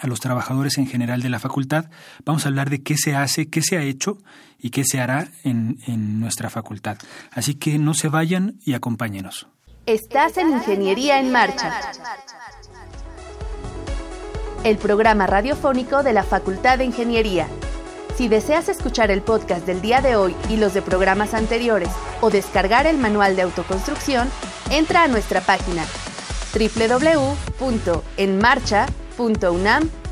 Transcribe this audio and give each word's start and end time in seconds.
a 0.00 0.06
los 0.06 0.20
trabajadores 0.20 0.78
en 0.78 0.86
general 0.86 1.22
de 1.22 1.28
la 1.28 1.38
facultad. 1.38 1.86
Vamos 2.24 2.44
a 2.44 2.48
hablar 2.48 2.70
de 2.70 2.82
qué 2.82 2.96
se 2.96 3.14
hace, 3.14 3.48
qué 3.48 3.62
se 3.62 3.76
ha 3.76 3.82
hecho 3.82 4.18
y 4.58 4.70
qué 4.70 4.84
se 4.84 5.00
hará 5.00 5.28
en, 5.42 5.78
en 5.86 6.20
nuestra 6.20 6.50
facultad. 6.50 6.98
Así 7.30 7.54
que 7.54 7.78
no 7.78 7.94
se 7.94 8.08
vayan 8.08 8.58
y 8.64 8.74
acompáñenos. 8.74 9.46
Estás 9.86 10.38
en 10.38 10.50
Ingeniería 10.50 11.20
en 11.20 11.30
Marcha. 11.30 11.72
El 14.64 14.78
programa 14.78 15.26
radiofónico 15.26 16.02
de 16.02 16.14
la 16.14 16.22
Facultad 16.22 16.78
de 16.78 16.86
Ingeniería. 16.86 17.46
Si 18.16 18.28
deseas 18.28 18.70
escuchar 18.70 19.10
el 19.10 19.20
podcast 19.20 19.66
del 19.66 19.82
día 19.82 20.00
de 20.00 20.16
hoy 20.16 20.34
y 20.48 20.56
los 20.56 20.72
de 20.72 20.80
programas 20.80 21.34
anteriores 21.34 21.90
o 22.22 22.30
descargar 22.30 22.86
el 22.86 22.96
manual 22.96 23.36
de 23.36 23.42
autoconstrucción, 23.42 24.30
entra 24.70 25.02
a 25.02 25.08
nuestra 25.08 25.42
página 25.42 25.84
www.enmarcha.com 26.54 29.03
.unam.mx 29.18 30.04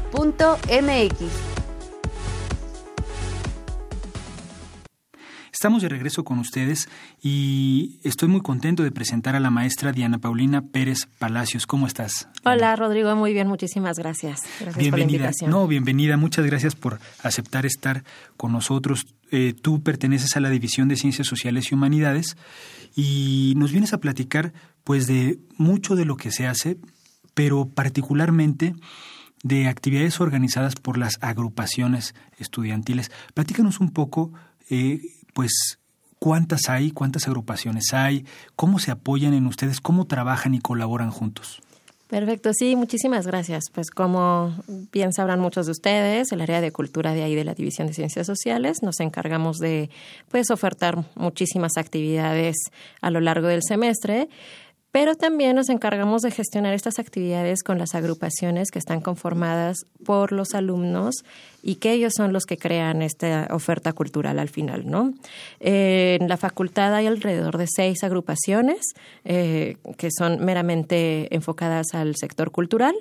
Estamos 5.62 5.82
de 5.82 5.88
regreso 5.88 6.24
con 6.24 6.40
ustedes 6.40 6.88
y 7.22 8.00
estoy 8.02 8.28
muy 8.28 8.41
contento 8.41 8.82
de 8.82 8.91
presentar 8.91 9.36
a 9.36 9.38
la 9.38 9.48
maestra 9.50 9.92
Diana 9.92 10.18
Paulina 10.18 10.62
Pérez 10.62 11.06
Palacios. 11.20 11.68
¿Cómo 11.68 11.86
estás? 11.86 12.26
Hola, 12.42 12.74
Rodrigo. 12.74 13.14
Muy 13.14 13.32
bien, 13.32 13.46
muchísimas 13.46 13.96
gracias. 13.96 14.41
Gracias 14.58 14.76
bienvenida. 14.76 14.91
por 14.91 14.98
la 14.98 15.04
invitación. 15.04 15.50
No, 15.52 15.68
bienvenida. 15.68 16.16
Muchas 16.16 16.44
gracias 16.46 16.74
por 16.74 16.98
aceptar 17.22 17.64
estar 17.64 18.02
con 18.36 18.50
nosotros. 18.50 19.06
Eh, 19.30 19.54
tú 19.54 19.84
perteneces 19.84 20.36
a 20.36 20.41
la 20.41 20.50
División 20.50 20.88
de 20.88 20.96
Ciencias 20.96 21.28
Sociales 21.28 21.70
y 21.70 21.76
Humanidades 21.76 22.36
y 22.96 23.54
nos 23.56 23.70
vienes 23.70 23.92
a 23.92 23.98
platicar 23.98 24.52
pues 24.82 25.06
de 25.06 25.38
mucho 25.58 25.94
de 25.94 26.06
lo 26.06 26.16
que 26.16 26.32
se 26.32 26.48
hace 26.48 26.76
pero 27.34 27.69
particularmente 27.69 28.75
de 29.43 29.69
actividades 29.69 30.20
organizadas 30.20 30.76
por 30.76 30.98
las 30.98 31.19
agrupaciones 31.20 32.15
estudiantiles. 32.38 33.10
Platícanos 33.34 33.81
un 33.81 33.91
poco, 33.91 34.32
eh, 34.70 35.00
pues, 35.34 35.81
cuántas 36.19 36.69
hay, 36.69 36.92
cuántas 36.92 37.26
agrupaciones 37.26 37.92
hay, 37.92 38.25
cómo 38.54 38.78
se 38.78 38.92
apoyan 38.92 39.34
en 39.34 39.47
ustedes, 39.47 39.81
cómo 39.81 40.06
trabajan 40.06 40.54
y 40.54 40.60
colaboran 40.60 41.10
juntos. 41.10 41.60
Perfecto, 42.12 42.50
sí, 42.53 42.76
muchísimas 42.76 43.26
gracias. 43.26 43.71
Pues 43.72 43.91
como 43.91 44.54
bien 44.92 45.15
sabrán 45.15 45.41
muchos 45.41 45.65
de 45.65 45.72
ustedes, 45.72 46.31
el 46.31 46.42
área 46.42 46.60
de 46.60 46.71
cultura 46.71 47.15
de 47.15 47.22
ahí 47.22 47.34
de 47.34 47.42
la 47.42 47.54
División 47.54 47.87
de 47.87 47.94
Ciencias 47.94 48.26
Sociales, 48.26 48.82
nos 48.82 49.00
encargamos 49.00 49.56
de 49.56 49.88
pues 50.28 50.50
ofertar 50.50 51.06
muchísimas 51.15 51.78
actividades 51.78 52.54
a 53.00 53.10
lo 53.10 53.21
largo 53.21 53.48
del 53.48 53.62
semestre 53.66 54.28
pero 54.92 55.16
también 55.16 55.56
nos 55.56 55.70
encargamos 55.70 56.20
de 56.20 56.30
gestionar 56.30 56.75
estas 56.75 56.98
actividades 56.98 57.62
con 57.62 57.78
las 57.78 57.94
agrupaciones 57.94 58.70
que 58.70 58.78
están 58.78 59.00
conformadas 59.00 59.86
por 60.04 60.32
los 60.32 60.54
alumnos 60.54 61.25
y 61.62 61.76
que 61.76 61.92
ellos 61.92 62.12
son 62.14 62.34
los 62.34 62.44
que 62.44 62.58
crean 62.58 63.00
esta 63.00 63.48
oferta 63.50 63.94
cultural 63.94 64.38
al 64.38 64.50
final, 64.50 64.88
¿no? 64.88 65.14
Eh, 65.60 66.19
en 66.20 66.28
la 66.28 66.36
facultad 66.36 66.94
hay 66.94 67.06
alrededor 67.06 67.56
de 67.56 67.66
seis 67.75 68.04
agrupaciones 68.04 68.80
eh, 69.25 69.76
que 69.97 70.10
son 70.16 70.44
meramente 70.44 71.34
enfocadas 71.34 71.94
al 71.94 72.14
sector 72.16 72.50
cultural. 72.50 72.94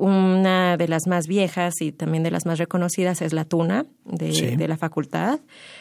Una 0.00 0.78
de 0.78 0.88
las 0.88 1.06
más 1.06 1.26
viejas 1.26 1.74
y 1.80 1.92
también 1.92 2.22
de 2.22 2.30
las 2.30 2.46
más 2.46 2.58
reconocidas 2.58 3.20
es 3.20 3.34
la 3.34 3.44
Tuna 3.44 3.84
de, 4.06 4.56
de 4.56 4.68
la 4.68 4.78
facultad. 4.78 5.40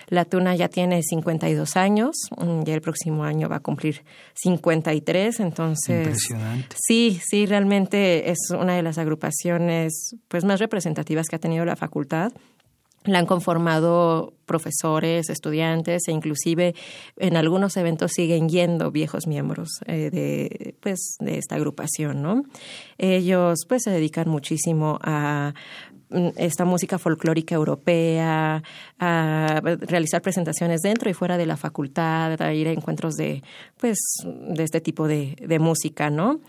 La 0.09 0.25
Tuna 0.25 0.56
ya 0.56 0.68
tiene 0.68 1.02
52 1.02 1.78
años, 1.78 2.16
mm, 2.38 2.63
y 2.66 2.72
el 2.72 2.81
próximo 2.81 3.24
año 3.24 3.47
va 3.47 3.58
a 3.58 3.59
cumplir 3.62 4.03
53, 4.34 5.40
entonces... 5.40 6.06
Impresionante. 6.06 6.75
Sí, 6.78 7.22
sí, 7.24 7.46
realmente 7.46 8.29
es 8.29 8.50
una 8.52 8.75
de 8.75 8.84
las 8.84 8.97
agrupaciones 8.97 10.16
pues 10.28 10.43
más 10.43 10.59
representativas 10.59 11.28
que 11.28 11.38
ha 11.38 11.40
tenido 11.40 11.64
la 11.64 11.78
facultad 11.78 12.34
la 13.11 13.20
han 13.20 13.26
conformado 13.26 14.34
profesores, 14.46 15.29
estudiantes 15.29 16.08
e 16.08 16.11
inclusive 16.11 16.73
en 17.17 17.38
algunos 17.38 17.78
eventos 17.78 18.11
siguen 18.14 18.50
yendo 18.50 18.91
viejos 18.91 19.28
miembros 19.28 19.70
eh, 19.85 20.09
de, 20.11 20.76
pues, 20.79 21.17
de 21.20 21.38
esta 21.38 21.56
agrupación, 21.56 22.22
¿no? 22.22 22.44
Ellos 22.97 23.59
pues 23.67 23.84
se 23.84 23.91
dedican 23.91 24.28
muchísimo 24.28 24.97
a 25.03 25.53
mm, 26.09 26.29
esta 26.38 26.66
música 26.66 26.97
folclórica 26.97 27.53
europea, 27.53 28.64
a 29.00 29.62
realizar 29.82 30.22
presentaciones 30.22 30.82
dentro 30.82 31.09
y 31.09 31.14
fuera 31.14 31.38
de 31.38 31.46
la 31.46 31.55
facultad, 31.55 32.41
a 32.41 32.53
ir 32.53 32.67
a 32.67 32.72
encuentros 32.72 33.16
de, 33.16 33.44
pues, 33.78 34.00
de 34.26 34.64
este 34.64 34.82
tipo 34.82 35.08
de, 35.08 35.35
de 35.40 35.59
música, 35.59 36.09
¿no? 36.09 36.40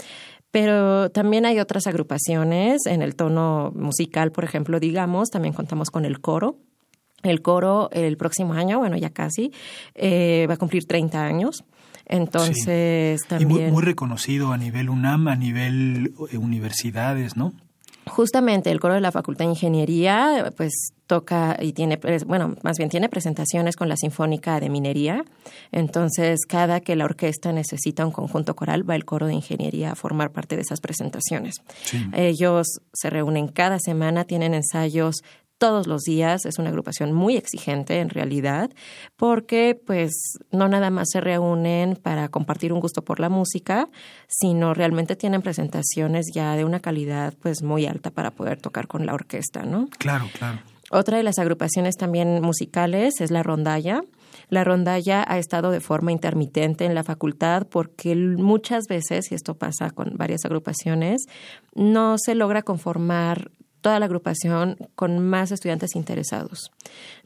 Pero 0.51 1.11
también 1.11 1.47
hay 1.47 1.61
otras 1.61 1.87
agrupaciones 1.87 2.87
en 2.87 3.03
el 3.03 3.15
tono 3.15 3.73
musical, 3.75 4.33
por 4.33 4.45
ejemplo, 4.45 4.81
digamos, 4.81 5.31
también 5.31 5.55
contamos 5.55 5.91
con 5.91 6.05
el 6.05 6.21
coro. 6.21 6.59
El 7.23 7.43
coro 7.43 7.91
el 7.93 8.17
próximo 8.17 8.55
año, 8.55 8.79
bueno, 8.79 8.97
ya 8.97 9.11
casi, 9.11 9.53
eh, 9.95 10.47
va 10.49 10.55
a 10.55 10.57
cumplir 10.57 10.87
30 10.87 11.23
años. 11.23 11.65
Entonces, 12.07 13.21
también... 13.29 13.69
Y 13.69 13.71
muy, 13.71 13.83
reconocido 13.85 14.53
a 14.53 14.57
nivel 14.57 14.91
UNAM, 14.91 15.29
a 15.29 15.37
nivel 15.37 16.15
eh, 16.33 16.39
universidades, 16.39 17.37
¿no? 17.37 17.53
Justamente 18.11 18.71
el 18.71 18.81
coro 18.81 18.95
de 18.95 19.01
la 19.01 19.13
Facultad 19.13 19.45
de 19.45 19.53
Ingeniería, 19.53 20.53
pues 20.57 20.93
toca 21.07 21.57
y 21.61 21.73
tiene, 21.73 21.99
bueno, 22.27 22.57
más 22.63 22.77
bien 22.77 22.91
tiene 22.91 23.09
presentaciones 23.09 23.77
con 23.77 23.89
la 23.89 23.97
Sinfónica 23.97 24.61
de 24.61 24.69
Minería. 24.69 25.25
Entonces, 25.73 26.41
cada 26.47 26.81
que 26.81 26.97
la 26.97 27.05
orquesta 27.05 27.53
necesita 27.53 28.05
un 28.05 28.13
conjunto 28.13 28.55
coral, 28.55 28.89
va 28.89 28.95
el 28.95 29.05
coro 29.05 29.27
de 29.27 29.35
ingeniería 29.35 29.93
a 29.93 29.95
formar 29.95 30.31
parte 30.31 30.57
de 30.57 30.63
esas 30.63 30.81
presentaciones. 30.81 31.57
Ellos 32.13 32.81
se 32.93 33.11
reúnen 33.11 33.49
cada 33.49 33.79
semana, 33.79 34.25
tienen 34.25 34.55
ensayos 34.55 35.23
todos 35.61 35.87
los 35.87 36.03
días. 36.03 36.47
Es 36.47 36.59
una 36.59 36.71
agrupación 36.71 37.13
muy 37.13 37.37
exigente 37.37 38.01
en 38.01 38.09
realidad, 38.09 38.71
porque 39.17 39.81
pues 39.87 40.39
no 40.51 40.69
nada 40.69 40.91
más 40.91 41.09
se 41.13 41.21
reúnen 41.21 41.97
para 41.97 42.29
compartir 42.29 42.73
un 42.73 42.81
gusto 42.81 43.03
por 43.03 43.21
la 43.21 43.29
música, 43.29 43.89
sino 44.27 44.73
realmente 44.75 45.17
tienen 45.17 45.43
presentaciones 45.43 46.27
ya 46.35 46.57
de 46.57 46.65
una 46.65 46.81
calidad 46.81 47.35
pues 47.41 47.63
muy 47.63 47.87
alta 47.87 48.11
para 48.11 48.31
poder 48.31 48.59
tocar 48.59 48.89
con 48.89 49.05
la 49.05 49.13
orquesta, 49.13 49.63
¿no? 49.63 49.89
Claro, 49.99 50.27
claro. 50.37 50.61
Otra 50.91 51.19
de 51.19 51.23
las 51.23 51.39
agrupaciones 51.39 51.97
también 51.97 52.41
musicales 52.43 53.21
es 53.21 53.31
la 53.31 53.45
rondalla. 53.45 54.03
La 54.49 54.65
rondalla 54.65 55.25
ha 55.29 55.39
estado 55.39 55.71
de 55.71 55.81
forma 55.81 56.11
intermitente 56.11 56.87
en 56.87 56.95
la 56.95 57.05
facultad 57.05 57.67
porque 57.69 58.17
muchas 58.17 58.85
veces, 58.89 59.31
y 59.31 59.35
esto 59.35 59.55
pasa 59.55 59.91
con 59.91 60.17
varias 60.17 60.45
agrupaciones, 60.45 61.27
no 61.75 62.17
se 62.19 62.35
logra 62.35 62.63
conformar 62.63 63.51
toda 63.81 63.99
la 63.99 64.07
agrupación 64.07 64.77
con 64.95 65.19
más 65.19 65.53
estudiantes 65.53 65.97
interesados. 65.97 66.71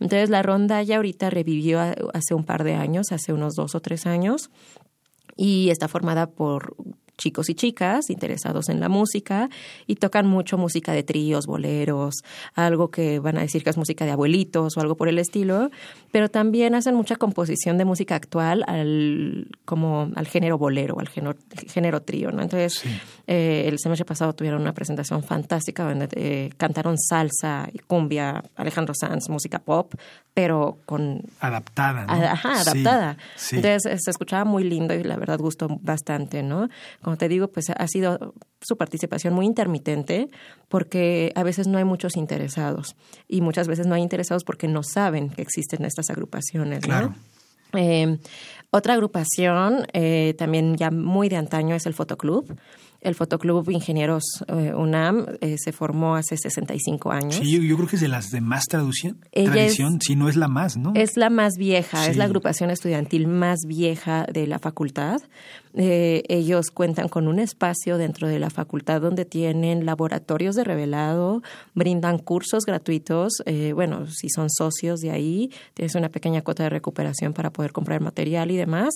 Entonces, 0.00 0.30
la 0.30 0.42
ronda 0.42 0.82
ya 0.82 0.96
ahorita 0.96 1.30
revivió 1.30 1.80
hace 1.80 2.34
un 2.34 2.44
par 2.44 2.64
de 2.64 2.74
años, 2.74 3.12
hace 3.12 3.32
unos 3.32 3.54
dos 3.54 3.74
o 3.74 3.80
tres 3.80 4.06
años, 4.06 4.50
y 5.36 5.70
está 5.70 5.88
formada 5.88 6.26
por 6.26 6.76
chicos 7.16 7.48
y 7.48 7.54
chicas 7.54 8.10
interesados 8.10 8.68
en 8.68 8.80
la 8.80 8.88
música 8.88 9.48
y 9.86 9.96
tocan 9.96 10.26
mucho 10.26 10.58
música 10.58 10.92
de 10.92 11.02
tríos, 11.02 11.46
boleros, 11.46 12.14
algo 12.54 12.90
que 12.90 13.18
van 13.18 13.38
a 13.38 13.42
decir 13.42 13.62
que 13.62 13.70
es 13.70 13.76
música 13.76 14.04
de 14.04 14.12
abuelitos 14.12 14.76
o 14.76 14.80
algo 14.80 14.96
por 14.96 15.08
el 15.08 15.18
estilo, 15.18 15.70
pero 16.10 16.28
también 16.28 16.74
hacen 16.74 16.94
mucha 16.94 17.16
composición 17.16 17.78
de 17.78 17.84
música 17.84 18.16
actual 18.16 18.64
al 18.66 19.48
como 19.64 20.10
al 20.14 20.26
género 20.26 20.58
bolero, 20.58 20.98
al 20.98 21.08
género, 21.08 21.36
género 21.68 22.02
trío, 22.02 22.30
¿no? 22.32 22.42
Entonces, 22.42 22.82
eh, 23.26 23.64
el 23.66 23.78
semestre 23.78 24.04
pasado 24.04 24.34
tuvieron 24.34 24.60
una 24.60 24.74
presentación 24.74 25.22
fantástica 25.22 25.84
donde 25.84 26.08
eh, 26.12 26.50
cantaron 26.56 26.98
salsa 26.98 27.68
y 27.72 27.78
cumbia, 27.78 28.42
Alejandro 28.56 28.94
Sanz, 28.94 29.28
música 29.28 29.58
pop, 29.58 29.94
pero 30.34 30.78
con 30.84 31.22
adaptada, 31.40 32.06
¿no? 32.06 32.12
Ajá, 32.12 32.60
adaptada. 32.60 33.16
Entonces, 33.52 34.02
se 34.02 34.10
escuchaba 34.10 34.44
muy 34.44 34.64
lindo 34.64 34.94
y 34.94 35.02
la 35.04 35.16
verdad 35.16 35.38
gustó 35.38 35.68
bastante, 35.80 36.42
¿no? 36.42 36.68
como 37.02 37.16
te 37.16 37.28
digo, 37.28 37.48
pues 37.48 37.70
ha 37.70 37.88
sido 37.88 38.34
su 38.60 38.76
participación 38.76 39.34
muy 39.34 39.46
intermitente 39.46 40.28
porque 40.68 41.32
a 41.34 41.42
veces 41.42 41.66
no 41.66 41.78
hay 41.78 41.84
muchos 41.84 42.16
interesados 42.16 42.96
y 43.28 43.40
muchas 43.40 43.68
veces 43.68 43.86
no 43.86 43.94
hay 43.94 44.02
interesados 44.02 44.44
porque 44.44 44.68
no 44.68 44.82
saben 44.82 45.30
que 45.30 45.42
existen 45.42 45.84
estas 45.84 46.10
agrupaciones. 46.10 46.80
Claro. 46.80 47.14
Eh, 47.74 48.18
otra 48.70 48.94
agrupación, 48.94 49.86
eh, 49.92 50.34
también 50.38 50.76
ya 50.76 50.90
muy 50.90 51.28
de 51.28 51.36
antaño, 51.36 51.74
es 51.74 51.86
el 51.86 51.94
Fotoclub. 51.94 52.56
El 53.04 53.14
Fotoclub 53.14 53.70
Ingenieros 53.70 54.24
eh, 54.48 54.72
UNAM 54.74 55.26
eh, 55.42 55.56
se 55.58 55.72
formó 55.72 56.16
hace 56.16 56.38
65 56.38 57.12
años. 57.12 57.34
Sí, 57.36 57.50
yo, 57.68 57.76
creo 57.76 57.86
que 57.86 57.96
es 57.96 58.02
de 58.02 58.08
las 58.08 58.30
de 58.30 58.40
más 58.40 58.64
tradición, 58.64 59.18
tradición 59.30 60.00
si 60.00 60.16
no 60.16 60.28
es 60.30 60.36
la 60.36 60.48
más, 60.48 60.78
¿no? 60.78 60.92
Es 60.94 61.16
la 61.16 61.28
más 61.28 61.52
vieja, 61.58 62.08
es 62.08 62.16
la 62.16 62.24
agrupación 62.24 62.70
estudiantil 62.70 63.28
más 63.28 63.60
vieja 63.68 64.26
de 64.32 64.46
la 64.46 64.58
facultad. 64.58 65.20
Eh, 65.76 66.22
ellos 66.28 66.70
cuentan 66.72 67.08
con 67.08 67.28
un 67.28 67.38
espacio 67.38 67.98
dentro 67.98 68.28
de 68.28 68.38
la 68.38 68.48
facultad 68.48 69.00
donde 69.00 69.24
tienen 69.24 69.84
laboratorios 69.84 70.54
de 70.54 70.64
revelado, 70.64 71.42
brindan 71.74 72.18
cursos 72.18 72.64
gratuitos. 72.64 73.42
bueno, 73.74 74.06
si 74.06 74.30
son 74.30 74.48
socios 74.48 75.00
de 75.00 75.10
ahí, 75.10 75.50
tienes 75.74 75.94
una 75.94 76.08
pequeña 76.08 76.42
cuota 76.42 76.62
de 76.62 76.70
recuperación 76.70 77.34
para 77.34 77.50
poder 77.50 77.72
comprar 77.72 78.00
material 78.00 78.50
y 78.50 78.56
demás. 78.56 78.94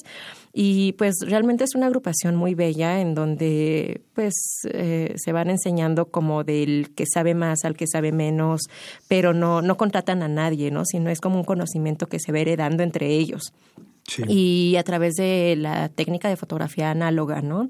Y 0.55 0.93
pues 0.93 1.17
realmente 1.27 1.65
es 1.65 1.75
una 1.75 1.87
agrupación 1.87 2.37
muy 2.37 2.55
bella 2.55 3.01
en 3.01 3.15
donde 3.15 3.98
pues 4.15 4.35
eh, 4.73 5.15
se 5.17 5.33
van 5.33 5.51
enseñando 5.51 6.11
como 6.11 6.45
del 6.45 6.93
que 6.95 7.05
sabe 7.07 7.35
más 7.35 7.65
al 7.65 7.77
que 7.77 7.87
sabe 7.87 8.13
menos, 8.13 8.63
pero 9.09 9.35
no, 9.35 9.63
no 9.63 9.77
contratan 9.77 10.23
a 10.23 10.29
nadie, 10.29 10.71
¿no? 10.71 10.85
Sino 10.85 11.11
es 11.11 11.21
como 11.21 11.37
un 11.37 11.45
conocimiento 11.45 12.09
que 12.09 12.19
se 12.19 12.33
va 12.33 12.39
heredando 12.39 12.83
entre 12.83 13.09
ellos. 13.09 13.53
Y 14.27 14.77
a 14.77 14.85
través 14.85 15.15
de 15.15 15.55
la 15.57 15.91
técnica 15.91 16.31
de 16.31 16.37
fotografía 16.37 16.91
análoga, 16.91 17.43
¿no? 17.43 17.69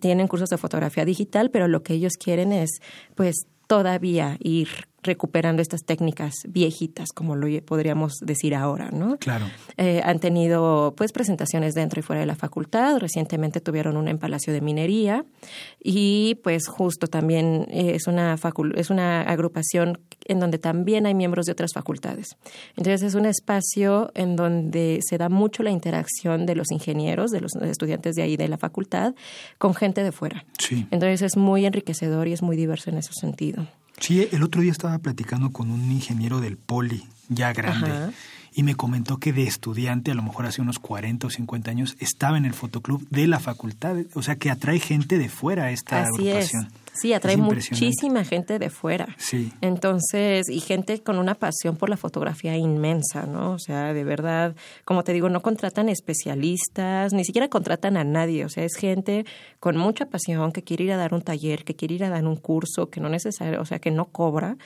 Tienen 0.00 0.28
cursos 0.28 0.48
de 0.48 0.56
fotografía 0.56 1.04
digital, 1.04 1.50
pero 1.50 1.66
lo 1.66 1.82
que 1.82 1.94
ellos 1.94 2.12
quieren 2.12 2.52
es, 2.52 2.70
pues, 3.16 3.46
todavía 3.66 4.36
ir 4.40 4.68
recuperando 5.02 5.62
estas 5.62 5.84
técnicas 5.84 6.34
viejitas, 6.48 7.10
como 7.12 7.36
lo 7.36 7.46
podríamos 7.62 8.14
decir 8.20 8.54
ahora, 8.54 8.90
¿no? 8.90 9.16
Claro. 9.18 9.46
Eh, 9.76 10.00
han 10.04 10.20
tenido, 10.20 10.94
pues, 10.96 11.12
presentaciones 11.12 11.74
dentro 11.74 12.00
y 12.00 12.02
fuera 12.02 12.20
de 12.20 12.26
la 12.26 12.36
facultad. 12.36 12.98
Recientemente 12.98 13.60
tuvieron 13.60 13.96
una 13.96 14.10
en 14.10 14.18
Palacio 14.18 14.52
de 14.52 14.60
Minería 14.60 15.24
y, 15.82 16.38
pues, 16.42 16.68
justo 16.68 17.06
también 17.06 17.66
es 17.70 18.06
una 18.06 18.36
es 18.76 18.90
una 18.90 19.22
agrupación 19.22 19.98
en 20.26 20.40
donde 20.40 20.58
también 20.58 21.06
hay 21.06 21.14
miembros 21.14 21.46
de 21.46 21.52
otras 21.52 21.72
facultades. 21.72 22.36
Entonces 22.76 23.02
es 23.02 23.14
un 23.14 23.26
espacio 23.26 24.10
en 24.14 24.36
donde 24.36 25.00
se 25.02 25.18
da 25.18 25.28
mucho 25.28 25.62
la 25.62 25.70
interacción 25.70 26.46
de 26.46 26.54
los 26.54 26.70
ingenieros, 26.70 27.30
de 27.30 27.40
los 27.40 27.54
estudiantes 27.56 28.14
de 28.14 28.22
ahí 28.22 28.36
de 28.36 28.48
la 28.48 28.58
facultad, 28.58 29.14
con 29.58 29.74
gente 29.74 30.02
de 30.02 30.12
fuera. 30.12 30.44
Sí. 30.58 30.86
Entonces 30.90 31.22
es 31.22 31.36
muy 31.36 31.66
enriquecedor 31.66 32.28
y 32.28 32.32
es 32.32 32.42
muy 32.42 32.56
diverso 32.56 32.90
en 32.90 32.98
ese 32.98 33.12
sentido. 33.12 33.66
Sí, 34.02 34.28
el 34.32 34.42
otro 34.42 34.60
día 34.62 34.72
estaba 34.72 34.98
platicando 34.98 35.52
con 35.52 35.70
un 35.70 35.92
ingeniero 35.92 36.40
del 36.40 36.56
Poli, 36.56 37.06
ya 37.28 37.52
grande, 37.52 38.12
y 38.52 38.64
me 38.64 38.74
comentó 38.74 39.18
que 39.18 39.32
de 39.32 39.44
estudiante, 39.44 40.10
a 40.10 40.14
lo 40.14 40.24
mejor 40.24 40.44
hace 40.46 40.60
unos 40.60 40.80
40 40.80 41.28
o 41.28 41.30
50 41.30 41.70
años, 41.70 41.96
estaba 42.00 42.36
en 42.36 42.44
el 42.44 42.52
fotoclub 42.52 43.08
de 43.10 43.28
la 43.28 43.38
facultad, 43.38 43.96
o 44.14 44.22
sea 44.22 44.34
que 44.34 44.50
atrae 44.50 44.80
gente 44.80 45.18
de 45.18 45.28
fuera 45.28 45.64
a 45.64 45.70
esta 45.70 46.02
Así 46.02 46.28
agrupación. 46.28 46.68
Sí, 46.92 47.12
atrae 47.14 47.36
muchísima 47.36 48.24
gente 48.24 48.58
de 48.58 48.68
fuera. 48.68 49.14
Sí. 49.18 49.52
Entonces, 49.60 50.48
y 50.48 50.60
gente 50.60 51.02
con 51.02 51.18
una 51.18 51.34
pasión 51.34 51.76
por 51.76 51.88
la 51.88 51.96
fotografía 51.96 52.56
inmensa, 52.56 53.26
¿no? 53.26 53.52
O 53.52 53.58
sea, 53.58 53.94
de 53.94 54.04
verdad, 54.04 54.54
como 54.84 55.02
te 55.02 55.12
digo, 55.12 55.30
no 55.30 55.40
contratan 55.40 55.88
especialistas, 55.88 57.12
ni 57.12 57.24
siquiera 57.24 57.48
contratan 57.48 57.96
a 57.96 58.04
nadie. 58.04 58.44
O 58.44 58.48
sea, 58.48 58.64
es 58.64 58.76
gente 58.76 59.24
con 59.58 59.76
mucha 59.76 60.06
pasión 60.06 60.52
que 60.52 60.62
quiere 60.62 60.84
ir 60.84 60.92
a 60.92 60.96
dar 60.96 61.14
un 61.14 61.22
taller, 61.22 61.64
que 61.64 61.74
quiere 61.74 61.94
ir 61.94 62.04
a 62.04 62.10
dar 62.10 62.26
un 62.26 62.36
curso, 62.36 62.90
que 62.90 63.00
no 63.00 63.08
necesario, 63.08 63.60
o 63.60 63.64
sea, 63.64 63.78
que 63.78 63.90
no 63.90 64.06
cobra, 64.06 64.56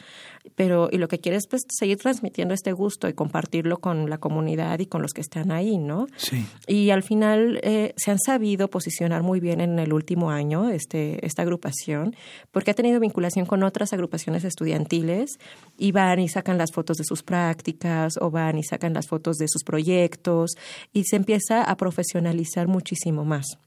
pero 0.55 0.89
y 0.91 0.99
lo 0.99 1.09
que 1.09 1.19
quiere 1.19 1.39
es 1.39 1.47
pues 1.49 1.63
seguir 1.69 1.99
transmitiendo 1.99 2.55
este 2.55 2.73
gusto 2.73 3.09
y 3.09 3.13
compartirlo 3.13 3.79
con 3.79 4.11
la 4.11 4.19
comunidad 4.19 4.79
y 4.79 4.87
con 4.87 5.03
los 5.03 5.13
que 5.13 5.21
están 5.21 5.51
ahí, 5.51 5.79
¿no? 5.79 6.07
Sí. 6.17 6.45
Y 6.67 6.91
al 6.91 7.03
final 7.03 7.61
eh, 7.63 7.95
se 7.97 8.11
han 8.11 8.19
sabido 8.19 8.69
posicionar 8.69 9.23
muy 9.23 9.41
bien 9.41 9.61
en 9.61 9.79
el 9.79 9.93
último 9.93 10.31
año 10.31 10.71
este 10.71 11.25
esta 11.27 11.43
agrupación 11.43 12.16
porque 12.51 12.71
ha 12.71 12.75
tenido 12.75 13.01
vinculación 13.01 13.47
con 13.47 13.63
otras 13.63 13.93
agrupaciones 13.93 14.45
estudiantiles 14.45 15.39
y 15.77 15.93
van 15.93 16.19
y 16.19 16.29
sacan 16.29 16.59
las 16.59 16.73
fotos 16.73 16.97
de 16.97 17.05
sus 17.05 17.23
prácticas 17.23 18.15
o 18.21 18.31
van 18.31 18.59
y 18.59 18.65
sacan 18.65 18.95
las 18.95 19.09
fotos 19.09 19.37
de 19.37 19.49
sus 19.49 19.65
proyectos 19.65 20.53
y 20.93 21.05
se 21.05 21.17
empieza 21.17 21.63
a 21.63 21.77
profesionalizar 21.77 22.69
muchísimo 22.69 23.25
más. 23.25 23.59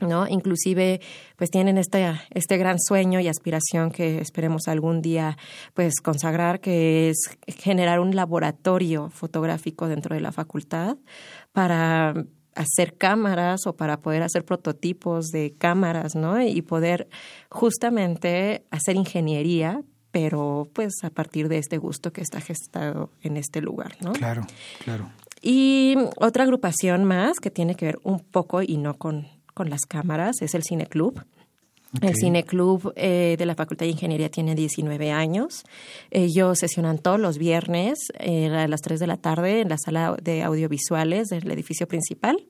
¿no? 0.00 0.26
Inclusive, 0.28 1.00
pues 1.36 1.50
tienen 1.50 1.78
este, 1.78 2.18
este 2.30 2.56
gran 2.56 2.78
sueño 2.80 3.20
y 3.20 3.28
aspiración 3.28 3.90
que 3.90 4.18
esperemos 4.20 4.68
algún 4.68 5.02
día, 5.02 5.36
pues 5.74 6.00
consagrar, 6.00 6.60
que 6.60 7.10
es 7.10 7.38
generar 7.58 8.00
un 8.00 8.14
laboratorio 8.14 9.10
fotográfico 9.10 9.88
dentro 9.88 10.14
de 10.14 10.20
la 10.20 10.32
facultad 10.32 10.96
para 11.52 12.14
hacer 12.56 12.96
cámaras 12.96 13.66
o 13.66 13.76
para 13.76 14.00
poder 14.00 14.22
hacer 14.22 14.44
prototipos 14.44 15.26
de 15.26 15.54
cámaras, 15.56 16.16
¿no? 16.16 16.42
Y 16.42 16.62
poder 16.62 17.08
justamente 17.50 18.64
hacer 18.70 18.96
ingeniería, 18.96 19.82
pero 20.10 20.68
pues 20.72 20.94
a 21.02 21.10
partir 21.10 21.48
de 21.48 21.58
este 21.58 21.78
gusto 21.78 22.12
que 22.12 22.22
está 22.22 22.40
gestado 22.40 23.10
en 23.22 23.36
este 23.36 23.60
lugar, 23.60 23.96
¿no? 24.00 24.12
Claro, 24.12 24.46
claro. 24.82 25.10
Y 25.42 25.96
otra 26.16 26.44
agrupación 26.44 27.04
más 27.04 27.38
que 27.38 27.50
tiene 27.50 27.74
que 27.74 27.86
ver 27.86 27.98
un 28.02 28.20
poco 28.20 28.62
y 28.62 28.78
no 28.78 28.94
con, 28.94 29.28
con 29.54 29.70
las 29.70 29.82
cámaras 29.82 30.36
es 30.40 30.54
el 30.54 30.64
Cine 30.64 30.86
Club. 30.86 31.22
El 32.00 32.14
Cineclub 32.14 32.92
eh, 32.96 33.36
de 33.38 33.46
la 33.46 33.54
Facultad 33.54 33.86
de 33.86 33.92
Ingeniería 33.92 34.30
tiene 34.30 34.54
19 34.54 35.10
años. 35.12 35.64
Ellos 36.10 36.58
sesionan 36.58 36.98
todos 36.98 37.18
los 37.20 37.38
viernes 37.38 38.12
eh, 38.18 38.48
a 38.48 38.68
las 38.68 38.82
3 38.82 39.00
de 39.00 39.06
la 39.06 39.16
tarde 39.16 39.60
en 39.60 39.68
la 39.68 39.78
sala 39.78 40.16
de 40.22 40.42
audiovisuales 40.42 41.28
del 41.28 41.50
edificio 41.50 41.88
principal. 41.88 42.44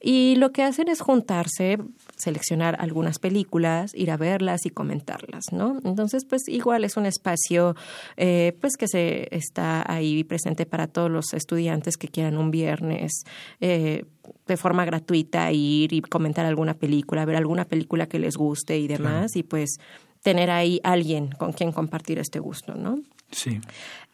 Y 0.00 0.36
lo 0.36 0.52
que 0.52 0.62
hacen 0.62 0.88
es 0.88 1.00
juntarse, 1.00 1.78
seleccionar 2.16 2.76
algunas 2.80 3.18
películas, 3.18 3.92
ir 3.94 4.10
a 4.10 4.16
verlas 4.16 4.66
y 4.66 4.70
comentarlas, 4.70 5.44
¿no? 5.52 5.78
Entonces, 5.84 6.24
pues 6.24 6.48
igual 6.48 6.84
es 6.84 6.96
un 6.96 7.06
espacio, 7.06 7.76
eh, 8.16 8.56
pues 8.60 8.76
que 8.76 8.88
se 8.88 9.28
está 9.30 9.84
ahí 9.90 10.24
presente 10.24 10.66
para 10.66 10.86
todos 10.86 11.10
los 11.10 11.34
estudiantes 11.34 11.96
que 11.96 12.08
quieran 12.08 12.38
un 12.38 12.50
viernes 12.50 13.24
eh, 13.60 14.04
de 14.46 14.56
forma 14.56 14.84
gratuita 14.84 15.52
ir 15.52 15.92
y 15.92 16.00
comentar 16.00 16.46
alguna 16.46 16.74
película, 16.74 17.24
ver 17.24 17.36
alguna 17.36 17.64
película 17.64 18.06
que 18.06 18.18
les 18.18 18.36
guste 18.36 18.78
y 18.78 18.88
demás, 18.88 19.36
y 19.36 19.42
pues 19.42 19.76
tener 20.22 20.50
ahí 20.50 20.80
alguien 20.82 21.30
con 21.30 21.52
quien 21.52 21.70
compartir 21.70 22.18
este 22.18 22.40
gusto, 22.40 22.74
¿no? 22.74 23.00
Sí. 23.30 23.60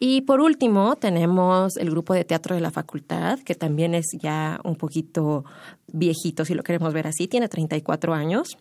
Y 0.05 0.23
por 0.23 0.41
último, 0.41 0.97
tenemos 0.97 1.77
el 1.77 1.91
grupo 1.91 2.13
de 2.13 2.25
teatro 2.25 2.57
de 2.57 2.61
la 2.61 2.73
facultad, 2.73 3.39
que 3.39 3.55
también 3.55 3.95
es 3.95 4.07
ya 4.21 4.59
un 4.65 4.75
poquito 4.75 5.45
viejito, 5.93 6.45
si 6.45 6.55
lo 6.55 6.65
queremos 6.65 6.93
ver 6.93 7.07
así, 7.07 7.29
tiene 7.29 7.49
34 7.49 8.13
años. 8.15 8.59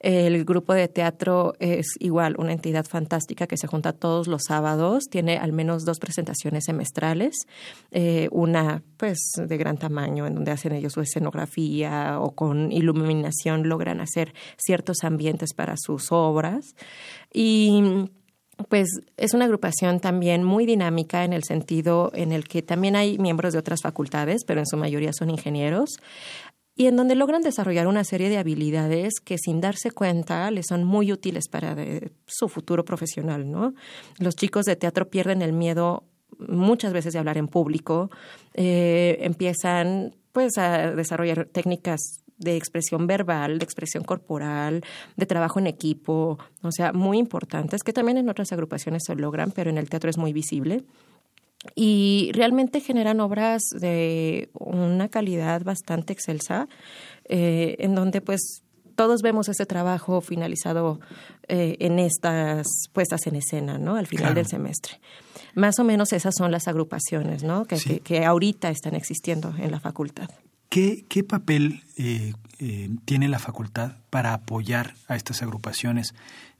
El 0.00 0.44
grupo 0.44 0.72
de 0.74 0.88
teatro 0.88 1.52
es 1.60 1.86
igual 2.00 2.34
una 2.38 2.52
entidad 2.52 2.86
fantástica 2.86 3.46
que 3.46 3.56
se 3.56 3.68
junta 3.68 3.92
todos 3.92 4.26
los 4.26 4.42
sábados, 4.48 5.04
tiene 5.08 5.38
al 5.38 5.52
menos 5.52 5.84
dos 5.84 6.00
presentaciones 6.00 6.64
semestrales, 6.64 7.46
eh, 7.92 8.28
una 8.32 8.82
pues 8.96 9.18
de 9.36 9.56
gran 9.56 9.76
tamaño 9.76 10.26
en 10.26 10.34
donde 10.34 10.50
hacen 10.50 10.72
ellos 10.72 10.94
su 10.94 11.02
escenografía 11.02 12.18
o 12.18 12.32
con 12.32 12.72
iluminación 12.72 13.68
logran 13.68 14.00
hacer 14.00 14.34
ciertos 14.56 15.04
ambientes 15.04 15.54
para 15.54 15.76
sus 15.76 16.10
obras. 16.10 16.74
Y 17.32 18.10
pues 18.70 18.88
es 19.16 19.34
una 19.34 19.46
agrupación 19.46 19.98
también 19.98 20.44
muy 20.44 20.64
dinámica 20.64 21.24
en 21.24 21.32
el 21.32 21.42
sentido 21.42 22.12
en 22.14 22.30
el 22.30 22.46
que 22.46 22.62
también 22.62 22.94
hay 22.94 23.18
miembros 23.18 23.52
de 23.52 23.58
otras 23.58 23.80
facultades, 23.82 24.44
pero 24.46 24.60
en 24.60 24.66
su 24.66 24.76
mayoría 24.76 25.12
son 25.12 25.28
ingenieros, 25.28 25.98
y 26.76 26.86
en 26.86 26.96
donde 26.96 27.16
logran 27.16 27.42
desarrollar 27.42 27.88
una 27.88 28.04
serie 28.04 28.28
de 28.30 28.38
habilidades 28.38 29.14
que 29.22 29.36
sin 29.38 29.60
darse 29.60 29.90
cuenta 29.90 30.50
les 30.52 30.66
son 30.68 30.84
muy 30.84 31.12
útiles 31.12 31.48
para 31.48 31.76
su 32.26 32.48
futuro 32.48 32.84
profesional, 32.84 33.50
¿no? 33.50 33.74
Los 34.18 34.36
chicos 34.36 34.64
de 34.64 34.76
teatro 34.76 35.10
pierden 35.10 35.42
el 35.42 35.52
miedo 35.52 36.04
muchas 36.38 36.92
veces 36.92 37.12
de 37.12 37.18
hablar 37.18 37.38
en 37.38 37.48
público, 37.48 38.08
eh, 38.54 39.18
empiezan 39.20 40.14
pues 40.32 40.58
a 40.58 40.92
desarrollar 40.92 41.46
técnicas 41.46 42.19
de 42.40 42.56
expresión 42.56 43.06
verbal, 43.06 43.58
de 43.58 43.64
expresión 43.64 44.02
corporal, 44.02 44.82
de 45.16 45.26
trabajo 45.26 45.60
en 45.60 45.66
equipo, 45.66 46.38
o 46.62 46.72
sea, 46.72 46.92
muy 46.92 47.18
importantes, 47.18 47.82
que 47.82 47.92
también 47.92 48.18
en 48.18 48.28
otras 48.28 48.50
agrupaciones 48.52 49.04
se 49.06 49.14
logran, 49.14 49.52
pero 49.52 49.70
en 49.70 49.78
el 49.78 49.88
teatro 49.88 50.10
es 50.10 50.18
muy 50.18 50.32
visible. 50.32 50.82
Y 51.74 52.30
realmente 52.32 52.80
generan 52.80 53.20
obras 53.20 53.62
de 53.78 54.48
una 54.54 55.08
calidad 55.08 55.62
bastante 55.62 56.14
excelsa, 56.14 56.68
eh, 57.28 57.76
en 57.80 57.94
donde 57.94 58.22
pues 58.22 58.62
todos 58.96 59.20
vemos 59.20 59.48
ese 59.48 59.66
trabajo 59.66 60.22
finalizado 60.22 61.00
eh, 61.48 61.76
en 61.80 61.98
estas 61.98 62.66
puestas 62.92 63.26
en 63.26 63.36
escena, 63.36 63.78
¿no? 63.78 63.96
Al 63.96 64.06
final 64.06 64.34
del 64.34 64.46
semestre. 64.46 65.00
Más 65.54 65.78
o 65.78 65.84
menos 65.84 66.12
esas 66.12 66.34
son 66.36 66.50
las 66.50 66.68
agrupaciones, 66.68 67.42
¿no? 67.42 67.66
que 67.66 68.24
ahorita 68.24 68.70
están 68.70 68.94
existiendo 68.94 69.54
en 69.58 69.70
la 69.70 69.80
facultad. 69.80 70.28
¿Qué, 70.70 71.04
qué 71.08 71.24
papel 71.24 71.82
eh, 71.96 72.32
eh, 72.60 72.90
tiene 73.04 73.26
la 73.26 73.40
facultad 73.40 73.96
para 74.08 74.32
apoyar 74.34 74.94
a 75.08 75.16
estas 75.16 75.42
agrupaciones? 75.42 76.14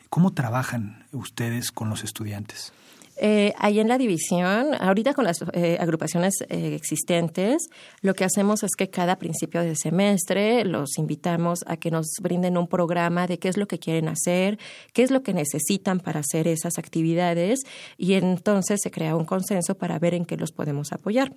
¿Cómo 0.08 0.32
trabajan 0.32 1.06
ustedes 1.12 1.70
con 1.70 1.90
los 1.90 2.02
estudiantes? 2.02 2.72
Eh, 3.22 3.52
ahí 3.58 3.80
en 3.80 3.88
la 3.88 3.98
división, 3.98 4.74
ahorita 4.80 5.12
con 5.12 5.26
las 5.26 5.44
eh, 5.52 5.76
agrupaciones 5.78 6.36
eh, 6.48 6.74
existentes, 6.74 7.68
lo 8.00 8.14
que 8.14 8.24
hacemos 8.24 8.62
es 8.62 8.70
que 8.78 8.88
cada 8.88 9.16
principio 9.18 9.60
de 9.60 9.76
semestre 9.76 10.64
los 10.64 10.96
invitamos 10.96 11.58
a 11.66 11.76
que 11.76 11.90
nos 11.90 12.06
brinden 12.22 12.56
un 12.56 12.66
programa 12.66 13.26
de 13.26 13.38
qué 13.38 13.48
es 13.48 13.58
lo 13.58 13.68
que 13.68 13.78
quieren 13.78 14.08
hacer, 14.08 14.58
qué 14.94 15.02
es 15.02 15.10
lo 15.10 15.22
que 15.22 15.34
necesitan 15.34 16.00
para 16.00 16.20
hacer 16.20 16.48
esas 16.48 16.78
actividades 16.78 17.60
y 17.98 18.14
entonces 18.14 18.80
se 18.82 18.90
crea 18.90 19.14
un 19.14 19.26
consenso 19.26 19.74
para 19.74 19.98
ver 19.98 20.14
en 20.14 20.24
qué 20.24 20.38
los 20.38 20.50
podemos 20.50 20.90
apoyar. 20.92 21.34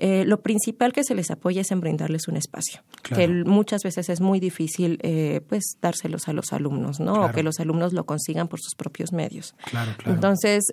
lo 0.00 0.40
principal 0.40 0.92
que 0.92 1.04
se 1.04 1.14
les 1.14 1.30
apoya 1.30 1.60
es 1.60 1.70
en 1.70 1.80
brindarles 1.80 2.26
un 2.26 2.38
espacio, 2.38 2.82
que 3.14 3.28
muchas 3.28 3.84
veces 3.84 4.08
es 4.08 4.20
muy 4.20 4.40
difícil 4.40 4.98
pues 5.48 5.76
dárselos 5.80 6.26
a 6.26 6.32
los 6.32 6.52
alumnos, 6.52 6.98
¿no? 6.98 7.26
O 7.26 7.30
que 7.30 7.44
los 7.44 7.60
alumnos 7.60 7.92
lo 7.92 8.04
consigan 8.04 8.48
por 8.48 8.60
sus 8.60 8.74
propios 8.74 9.12
medios. 9.12 9.54
Claro, 9.70 9.92
claro. 9.96 10.14
Entonces, 10.14 10.64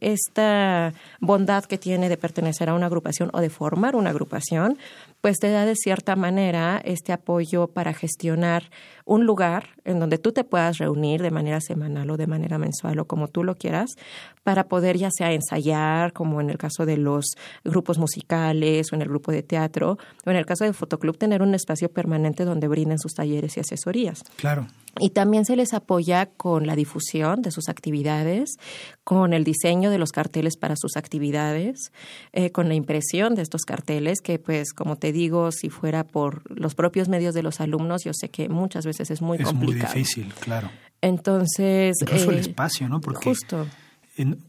esta 0.00 0.92
bondad 1.20 1.64
que 1.64 1.78
tiene 1.78 2.08
de 2.08 2.16
pertenecer 2.16 2.68
a 2.68 2.74
una 2.74 2.86
agrupación 2.86 3.30
o 3.32 3.40
de 3.40 3.50
formar 3.50 3.96
una 3.96 4.10
agrupación, 4.10 4.78
pues 5.20 5.38
te 5.38 5.50
da 5.50 5.64
de 5.64 5.74
cierta 5.74 6.16
manera 6.16 6.80
este 6.84 7.12
apoyo 7.12 7.68
para 7.68 7.92
gestionar 7.92 8.70
un 9.04 9.24
lugar 9.24 9.70
en 9.84 10.00
donde 10.00 10.18
tú 10.18 10.32
te 10.32 10.44
puedas 10.44 10.78
reunir 10.78 11.22
de 11.22 11.30
manera 11.30 11.60
semanal 11.60 12.10
o 12.10 12.16
de 12.16 12.26
manera 12.26 12.58
mensual 12.58 12.98
o 12.98 13.06
como 13.06 13.28
tú 13.28 13.44
lo 13.44 13.54
quieras, 13.54 13.96
para 14.42 14.68
poder 14.68 14.96
ya 14.96 15.10
sea 15.10 15.32
ensayar, 15.32 16.12
como 16.12 16.40
en 16.40 16.50
el 16.50 16.58
caso 16.58 16.86
de 16.86 16.96
los 16.96 17.36
grupos 17.64 17.98
musicales 17.98 18.92
o 18.92 18.96
en 18.96 19.02
el 19.02 19.08
grupo 19.08 19.32
de 19.32 19.42
teatro, 19.42 19.98
o 20.24 20.30
en 20.30 20.36
el 20.36 20.46
caso 20.46 20.64
del 20.64 20.74
fotoclub, 20.74 21.18
tener 21.18 21.42
un 21.42 21.54
espacio 21.54 21.88
permanente 21.88 22.44
donde 22.44 22.68
brinden 22.68 22.98
sus 22.98 23.14
talleres 23.14 23.56
y 23.56 23.60
asesorías. 23.60 24.22
Claro. 24.36 24.66
Y 24.98 25.10
también 25.10 25.44
se 25.44 25.56
les 25.56 25.74
apoya 25.74 26.26
con 26.26 26.66
la 26.66 26.74
difusión 26.74 27.42
de 27.42 27.50
sus 27.50 27.68
actividades, 27.68 28.56
con 29.04 29.34
el 29.34 29.44
diseño 29.44 29.90
de 29.90 29.98
los 29.98 30.10
carteles 30.10 30.56
para 30.56 30.74
sus 30.76 30.96
actividades, 30.96 31.92
eh, 32.32 32.50
con 32.50 32.68
la 32.68 32.74
impresión 32.74 33.34
de 33.34 33.42
estos 33.42 33.62
carteles, 33.62 34.20
que 34.22 34.38
pues 34.38 34.72
como 34.72 34.96
te 34.96 35.05
digo, 35.12 35.52
si 35.52 35.70
fuera 35.70 36.04
por 36.04 36.42
los 36.50 36.74
propios 36.74 37.08
medios 37.08 37.34
de 37.34 37.42
los 37.42 37.60
alumnos, 37.60 38.04
yo 38.04 38.12
sé 38.14 38.28
que 38.30 38.48
muchas 38.48 38.86
veces 38.86 39.10
es 39.10 39.22
muy 39.22 39.38
complicado. 39.38 39.88
Es 39.88 39.94
muy 39.94 40.02
difícil, 40.02 40.34
claro. 40.40 40.70
Entonces... 41.00 41.96
Incluso 42.00 42.30
el 42.30 42.38
eh, 42.38 42.40
espacio, 42.40 42.88
¿no? 42.88 43.00
Porque 43.00 43.30
justo. 43.30 43.66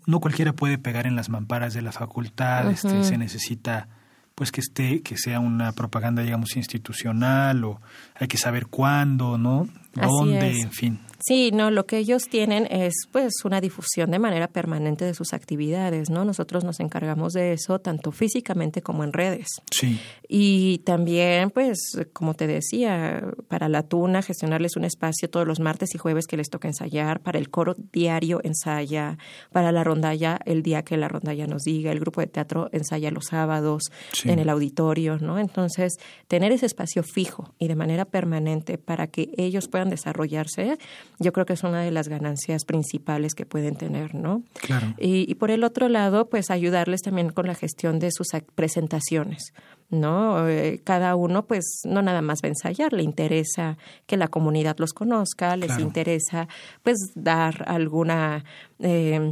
no 0.06 0.20
cualquiera 0.20 0.54
puede 0.54 0.78
pegar 0.78 1.08
en 1.08 1.16
las 1.16 1.30
mamparas 1.30 1.74
de 1.74 1.82
la 1.82 1.92
facultad, 1.92 2.70
este, 2.72 3.04
se 3.04 3.18
necesita 3.18 3.90
pues 4.36 4.52
que 4.52 4.62
esté, 4.62 5.02
que 5.02 5.18
sea 5.18 5.40
una 5.40 5.72
propaganda, 5.72 6.22
digamos, 6.22 6.56
institucional, 6.58 7.64
o 7.64 7.82
hay 8.14 8.28
que 8.28 8.38
saber 8.38 8.68
cuándo, 8.68 9.40
¿no? 9.40 9.68
Dónde, 10.02 10.62
en 10.62 10.72
fin. 10.72 11.00
Sí, 11.20 11.52
no, 11.52 11.72
lo 11.72 11.88
que 11.88 11.98
ellos 11.98 12.24
tienen 12.30 12.68
es 12.70 12.94
pues 13.12 13.34
una 13.44 13.60
difusión 13.60 14.12
de 14.12 14.20
manera 14.20 14.48
permanente 14.48 15.04
de 15.04 15.16
sus 15.16 15.34
actividades, 15.34 16.10
¿no? 16.10 16.26
Nosotros 16.26 16.64
nos 16.64 16.80
encargamos 16.80 17.34
de 17.34 17.54
eso 17.54 17.80
tanto 17.80 18.12
físicamente 18.12 18.82
como 18.84 19.04
en 19.04 19.14
redes. 19.14 19.48
Sí. 19.72 20.00
Y 20.30 20.80
también, 20.80 21.50
pues, 21.50 21.80
como 22.14 22.36
te 22.36 22.46
decía, 22.46 23.34
para 23.48 23.68
la 23.68 23.84
tuna, 23.84 24.22
gestionarles 24.22 24.76
un 24.76 24.86
espacio 24.86 25.30
todos 25.30 25.48
los 25.48 25.60
martes 25.60 25.96
y 25.96 25.98
jueves 25.98 26.28
que 26.28 26.38
les 26.38 26.50
toca 26.50 26.68
ensayar, 26.68 27.20
para 27.22 27.40
el 27.40 27.50
coro 27.50 27.76
diario 27.92 28.40
ensaya, 28.44 29.18
para 29.52 29.72
la 29.72 29.84
rondalla 29.84 30.40
el 30.46 30.62
día 30.62 30.84
que 30.84 30.98
la 30.98 31.08
rondalla 31.08 31.48
nos 31.48 31.64
diga, 31.64 31.92
el 31.92 32.00
grupo 32.00 32.22
de 32.22 32.28
teatro 32.28 32.70
ensaya 32.72 33.10
los 33.10 33.26
sábados 33.26 33.92
en 34.24 34.38
el 34.38 34.50
auditorio, 34.50 35.18
¿no? 35.18 35.40
Entonces, 35.40 35.98
tener 36.28 36.52
ese 36.52 36.68
espacio 36.68 37.02
fijo 37.02 37.56
y 37.58 37.68
de 37.68 37.76
manera 37.76 38.06
permanente 38.06 38.78
para 38.78 39.08
que 39.08 39.32
ellos 39.38 39.68
puedan 39.68 39.87
desarrollarse, 39.90 40.78
yo 41.20 41.34
creo 41.34 41.46
que 41.46 41.54
es 41.54 41.64
una 41.64 41.82
de 41.82 41.92
las 41.92 42.08
ganancias 42.08 42.66
principales 42.66 43.34
que 43.34 43.46
pueden 43.46 43.76
tener, 43.76 44.16
¿no? 44.16 44.44
Claro. 44.62 44.94
Y, 44.98 45.30
y 45.30 45.36
por 45.36 45.52
el 45.52 45.64
otro 45.64 45.90
lado, 45.90 46.30
pues 46.30 46.52
ayudarles 46.52 47.02
también 47.02 47.30
con 47.30 47.48
la 47.48 47.56
gestión 47.56 48.00
de 48.00 48.12
sus 48.12 48.28
presentaciones, 48.56 49.54
¿no? 49.90 50.48
Eh, 50.48 50.82
cada 50.84 51.16
uno, 51.16 51.46
pues, 51.46 51.82
no 51.86 52.02
nada 52.02 52.22
más 52.22 52.40
va 52.44 52.48
a 52.48 52.50
ensayar, 52.50 52.94
le 52.94 53.04
interesa 53.04 53.78
que 54.06 54.18
la 54.18 54.28
comunidad 54.28 54.78
los 54.80 54.94
conozca, 54.94 55.56
les 55.56 55.78
interesa, 55.80 56.48
pues, 56.84 56.98
dar 57.16 57.64
alguna... 57.68 58.44
Eh, 58.80 59.32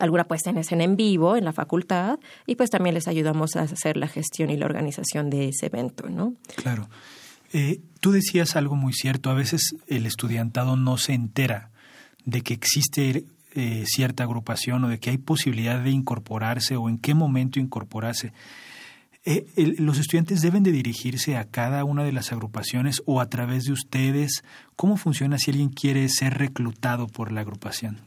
alguna 0.00 0.24
puesta 0.24 0.50
en 0.50 0.58
escena 0.58 0.84
en 0.84 0.96
vivo 0.96 1.36
en 1.36 1.44
la 1.44 1.52
facultad 1.52 2.18
y 2.46 2.56
pues 2.56 2.68
también 2.68 2.94
les 2.94 3.08
ayudamos 3.08 3.56
a 3.56 3.62
hacer 3.62 3.96
la 3.96 4.08
gestión 4.08 4.50
y 4.50 4.56
la 4.56 4.66
organización 4.66 5.30
de 5.30 5.48
ese 5.48 5.66
evento, 5.66 6.10
¿no? 6.10 6.34
Claro. 6.56 6.88
Eh, 7.52 7.80
tú 8.00 8.12
decías 8.12 8.56
algo 8.56 8.76
muy 8.76 8.92
cierto, 8.92 9.30
a 9.30 9.34
veces 9.34 9.74
el 9.86 10.06
estudiantado 10.06 10.76
no 10.76 10.98
se 10.98 11.14
entera 11.14 11.70
de 12.24 12.42
que 12.42 12.54
existe 12.54 13.24
eh, 13.54 13.84
cierta 13.86 14.24
agrupación 14.24 14.84
o 14.84 14.88
de 14.88 14.98
que 14.98 15.10
hay 15.10 15.18
posibilidad 15.18 15.82
de 15.82 15.90
incorporarse 15.90 16.76
o 16.76 16.88
en 16.88 16.98
qué 16.98 17.14
momento 17.14 17.58
incorporarse. 17.58 18.32
Eh, 19.24 19.46
¿Los 19.78 19.98
estudiantes 19.98 20.42
deben 20.42 20.62
de 20.62 20.72
dirigirse 20.72 21.36
a 21.36 21.44
cada 21.44 21.84
una 21.84 22.04
de 22.04 22.12
las 22.12 22.32
agrupaciones 22.32 23.02
o 23.06 23.20
a 23.20 23.28
través 23.28 23.64
de 23.64 23.72
ustedes? 23.72 24.42
¿Cómo 24.76 24.96
funciona 24.96 25.38
si 25.38 25.50
alguien 25.50 25.70
quiere 25.70 26.08
ser 26.08 26.38
reclutado 26.38 27.08
por 27.08 27.32
la 27.32 27.40
agrupación? 27.40 27.98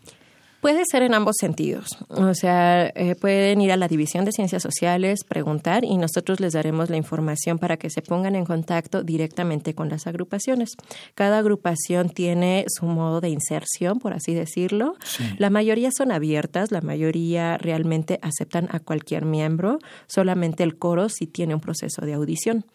Puede 0.61 0.83
ser 0.85 1.01
en 1.01 1.15
ambos 1.15 1.37
sentidos. 1.39 1.97
O 2.07 2.35
sea, 2.35 2.85
eh, 2.93 3.15
pueden 3.19 3.61
ir 3.61 3.71
a 3.71 3.77
la 3.77 3.87
División 3.87 4.25
de 4.25 4.31
Ciencias 4.31 4.61
Sociales, 4.61 5.23
preguntar 5.27 5.83
y 5.83 5.97
nosotros 5.97 6.39
les 6.39 6.53
daremos 6.53 6.91
la 6.91 6.97
información 6.97 7.57
para 7.57 7.77
que 7.77 7.89
se 7.89 8.03
pongan 8.03 8.35
en 8.35 8.45
contacto 8.45 9.01
directamente 9.01 9.73
con 9.73 9.89
las 9.89 10.05
agrupaciones. 10.05 10.75
Cada 11.15 11.39
agrupación 11.39 12.09
tiene 12.09 12.65
su 12.67 12.85
modo 12.85 13.21
de 13.21 13.29
inserción, 13.29 13.97
por 13.97 14.13
así 14.13 14.35
decirlo. 14.35 14.93
La 15.39 15.49
mayoría 15.49 15.89
son 15.91 16.11
abiertas, 16.11 16.71
la 16.71 16.81
mayoría 16.81 17.57
realmente 17.57 18.19
aceptan 18.21 18.67
a 18.71 18.79
cualquier 18.79 19.25
miembro, 19.25 19.79
solamente 20.05 20.61
el 20.61 20.77
coro 20.77 21.09
sí 21.09 21.25
tiene 21.25 21.55
un 21.55 21.61
proceso 21.61 22.05
de 22.05 22.13
audición. 22.13 22.65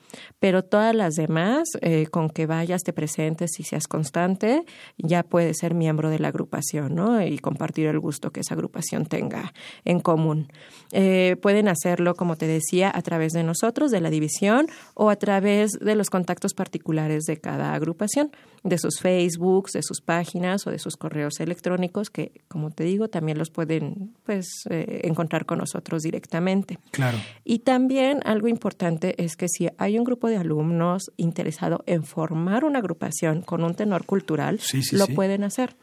Pero 0.40 0.64
todas 0.64 0.95
las 0.95 1.14
demás, 1.14 1.69
eh, 1.83 2.07
con 2.07 2.31
que 2.31 2.47
vayas, 2.47 2.83
te 2.83 2.93
presentes 2.93 3.61
y 3.61 3.62
seas 3.62 3.87
constante, 3.87 4.64
ya 4.99 5.23
puedes 5.23 5.59
ser 5.59 5.75
miembro 5.75 6.11
de 6.11 6.19
la 6.19 6.28
agrupación, 6.28 6.95
¿no? 6.95 7.23
Y 7.23 7.38
compartir 7.38 7.75
compartir 7.76 7.87
el 7.87 8.00
gusto 8.00 8.30
que 8.30 8.40
esa 8.40 8.54
agrupación 8.54 9.06
tenga 9.06 9.52
en 9.85 10.00
común. 10.00 10.49
Eh, 10.92 11.37
pueden 11.42 11.68
hacerlo, 11.68 12.14
como 12.14 12.37
te 12.37 12.47
decía, 12.47 12.90
a 12.95 13.02
través 13.02 13.33
de 13.33 13.42
nosotros, 13.42 13.90
de 13.90 14.00
la 14.00 14.11
división, 14.11 14.66
o 14.95 15.11
a 15.11 15.16
través 15.16 15.73
de 15.73 15.95
los 15.95 16.09
contactos 16.11 16.54
particulares 16.54 17.25
de 17.25 17.37
cada 17.37 17.75
agrupación, 17.75 18.30
de 18.62 18.78
sus 18.78 19.00
Facebooks, 19.00 19.73
de 19.73 19.83
sus 19.83 20.00
páginas 20.00 20.66
o 20.66 20.71
de 20.71 20.78
sus 20.78 20.97
correos 20.97 21.38
electrónicos, 21.40 22.11
que, 22.11 22.33
como 22.49 22.71
te 22.71 22.85
digo, 22.85 23.09
también 23.09 23.38
los 23.38 23.50
pueden 23.50 24.14
pues, 24.25 24.47
eh, 24.71 25.02
encontrar 25.04 25.45
con 25.45 25.59
nosotros 25.59 26.02
directamente. 26.02 26.78
Claro. 26.90 27.18
Y 27.45 27.61
también 27.61 28.21
algo 28.25 28.49
importante 28.49 29.14
es 29.23 29.37
que 29.37 29.49
si 29.49 29.68
hay 29.78 29.99
un 29.99 30.04
grupo 30.04 30.28
de 30.28 30.37
alumnos 30.37 31.11
interesado 31.16 31.83
en 31.87 32.04
formar 32.04 32.64
una 32.64 32.78
agrupación 32.78 33.42
con 33.42 33.62
un 33.62 33.75
tenor 33.75 34.04
cultural, 34.06 34.61
lo 34.92 35.06
pueden 35.09 35.45
hacer. 35.45 35.76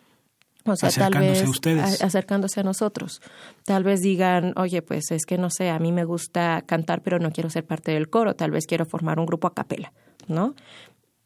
O 0.65 0.75
sea, 0.75 0.89
tal 0.89 1.13
vez 1.19 1.43
acercándose 2.01 2.61
a 2.61 2.63
nosotros. 2.63 3.21
Tal 3.65 3.83
vez 3.83 4.01
digan, 4.01 4.53
oye, 4.55 4.81
pues 4.81 5.11
es 5.11 5.25
que 5.25 5.37
no 5.37 5.49
sé, 5.49 5.69
a 5.69 5.79
mí 5.79 5.91
me 5.91 6.05
gusta 6.05 6.63
cantar, 6.65 7.01
pero 7.01 7.19
no 7.19 7.31
quiero 7.31 7.49
ser 7.49 7.65
parte 7.65 7.91
del 7.91 8.09
coro, 8.09 8.35
tal 8.35 8.51
vez 8.51 8.65
quiero 8.65 8.85
formar 8.85 9.19
un 9.19 9.25
grupo 9.25 9.47
a 9.47 9.53
capela, 9.53 9.91
¿no? 10.27 10.55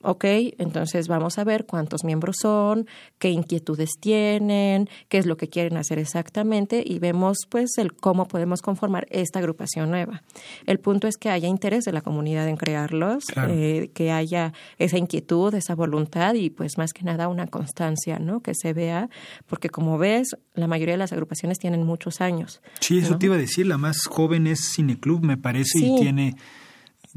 Ok, 0.09 0.23
entonces 0.57 1.09
vamos 1.09 1.37
a 1.37 1.43
ver 1.43 1.65
cuántos 1.65 2.05
miembros 2.05 2.37
son, 2.41 2.87
qué 3.19 3.29
inquietudes 3.29 3.89
tienen, 3.99 4.89
qué 5.09 5.17
es 5.17 5.25
lo 5.25 5.35
que 5.35 5.49
quieren 5.49 5.75
hacer 5.75 5.99
exactamente 5.99 6.81
y 6.85 6.99
vemos 6.99 7.39
pues 7.49 7.77
el 7.77 7.91
cómo 7.91 8.25
podemos 8.25 8.61
conformar 8.61 9.05
esta 9.11 9.39
agrupación 9.39 9.89
nueva. 9.89 10.23
El 10.65 10.79
punto 10.79 11.09
es 11.09 11.17
que 11.17 11.29
haya 11.29 11.49
interés 11.49 11.83
de 11.83 11.91
la 11.91 11.99
comunidad 11.99 12.47
en 12.47 12.55
crearlos, 12.55 13.25
eh, 13.49 13.91
que 13.93 14.13
haya 14.13 14.53
esa 14.77 14.97
inquietud, 14.97 15.53
esa 15.53 15.75
voluntad 15.75 16.35
y 16.35 16.51
pues 16.51 16.77
más 16.77 16.93
que 16.93 17.03
nada 17.03 17.27
una 17.27 17.47
constancia, 17.47 18.17
¿no? 18.17 18.39
Que 18.39 18.53
se 18.55 18.71
vea, 18.71 19.09
porque 19.45 19.67
como 19.69 19.97
ves, 19.97 20.37
la 20.53 20.67
mayoría 20.67 20.93
de 20.93 20.99
las 20.99 21.11
agrupaciones 21.11 21.59
tienen 21.59 21.83
muchos 21.83 22.21
años. 22.21 22.61
Sí, 22.79 22.99
eso 22.99 23.17
te 23.17 23.25
iba 23.25 23.35
a 23.35 23.39
decir, 23.39 23.67
la 23.67 23.77
más 23.77 24.05
joven 24.05 24.47
es 24.47 24.71
Cineclub, 24.73 25.21
me 25.25 25.35
parece, 25.35 25.79
y 25.79 25.99
tiene 25.99 26.37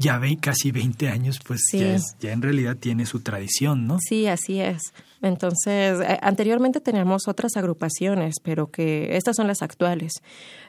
ya 0.01 0.17
ve 0.17 0.37
casi 0.41 0.71
20 0.71 1.07
años, 1.09 1.39
pues 1.45 1.61
ya, 1.71 1.97
ya 2.19 2.31
en 2.33 2.41
realidad 2.41 2.75
tiene 2.77 3.05
su 3.05 3.21
tradición, 3.21 3.87
¿no? 3.87 3.97
Sí, 3.99 4.27
así 4.27 4.59
es. 4.59 4.93
Entonces, 5.21 5.99
eh, 6.01 6.17
anteriormente 6.21 6.81
teníamos 6.81 7.27
otras 7.27 7.55
agrupaciones, 7.55 8.35
pero 8.43 8.71
que 8.71 9.15
estas 9.15 9.35
son 9.35 9.47
las 9.47 9.61
actuales. 9.61 10.13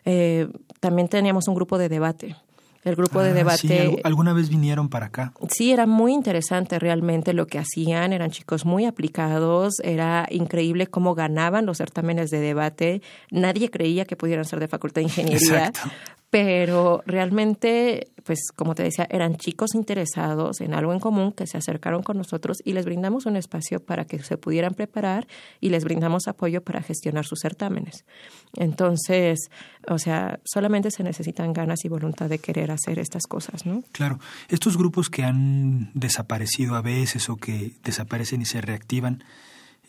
Eh, 0.05 0.49
también 0.81 1.09
teníamos 1.09 1.49
un 1.49 1.55
grupo 1.55 1.79
de 1.79 1.89
debate. 1.89 2.37
El 2.85 2.97
grupo 2.97 3.23
de 3.23 3.31
ah, 3.31 3.35
debate. 3.35 3.91
Sí, 3.91 3.97
¿Alguna 4.03 4.33
vez 4.33 4.49
vinieron 4.49 4.89
para 4.89 5.07
acá? 5.07 5.33
Sí, 5.49 5.73
era 5.73 5.87
muy 5.87 6.13
interesante 6.13 6.81
realmente 6.81 7.33
lo 7.33 7.47
que 7.47 7.61
hacían. 7.61 8.13
Eran 8.13 8.33
chicos 8.33 8.67
muy 8.67 8.87
aplicados. 8.87 9.75
Era 9.85 10.27
increíble 10.31 10.89
cómo 10.89 11.15
ganaban 11.15 11.65
los 11.65 11.79
certámenes 11.79 12.31
de 12.31 12.41
debate. 12.41 13.01
Nadie 13.31 13.71
creía 13.71 14.05
que 14.05 14.17
pudieran 14.17 14.45
ser 14.45 14.59
de 14.59 14.67
Facultad 14.67 15.01
de 15.01 15.05
Ingeniería. 15.05 15.69
Exacto 15.69 15.91
pero 16.33 17.03
realmente, 17.05 18.09
pues 18.25 18.53
como 18.57 18.75
te 18.75 18.83
decía, 18.83 19.07
eran 19.11 19.37
chicos 19.37 19.75
interesados 19.75 20.63
en 20.63 20.73
algo 20.73 20.95
en 20.95 20.99
común 20.99 21.31
que 21.31 21.47
se 21.47 21.59
acercaron 21.59 22.03
con 22.03 22.17
nosotros 22.17 22.63
y 22.65 22.73
les 22.73 22.87
brindamos 22.87 23.27
un 23.27 23.37
espacio 23.37 23.85
para 23.85 24.07
que 24.07 24.19
se 24.23 24.39
pudieran 24.39 24.73
preparar 24.73 25.29
y 25.61 25.69
les 25.69 25.85
brindamos 25.85 26.29
apoyo 26.29 26.63
para 26.65 26.81
gestionar 26.81 27.27
sus 27.27 27.41
certámenes. 27.41 28.07
Entonces, 28.57 29.51
o 29.87 29.99
sea, 29.99 30.41
solamente 30.43 30.91
se 30.91 31.03
necesitan 31.03 31.53
ganas 31.53 31.85
y 31.85 31.91
voluntad 31.91 32.31
de 32.31 32.39
querer 32.39 32.71
hacer 32.71 32.99
estas 32.99 33.25
cosas, 33.27 33.67
¿no? 33.67 33.85
Claro. 33.93 34.19
Estos 34.49 34.79
grupos 34.79 35.11
que 35.11 35.25
han 35.25 35.91
desaparecido 35.93 36.77
a 36.77 36.81
veces 36.81 37.29
o 37.29 37.37
que 37.37 37.75
desaparecen 37.85 38.41
y 38.41 38.47
se 38.47 38.63
reactivan, 38.63 39.23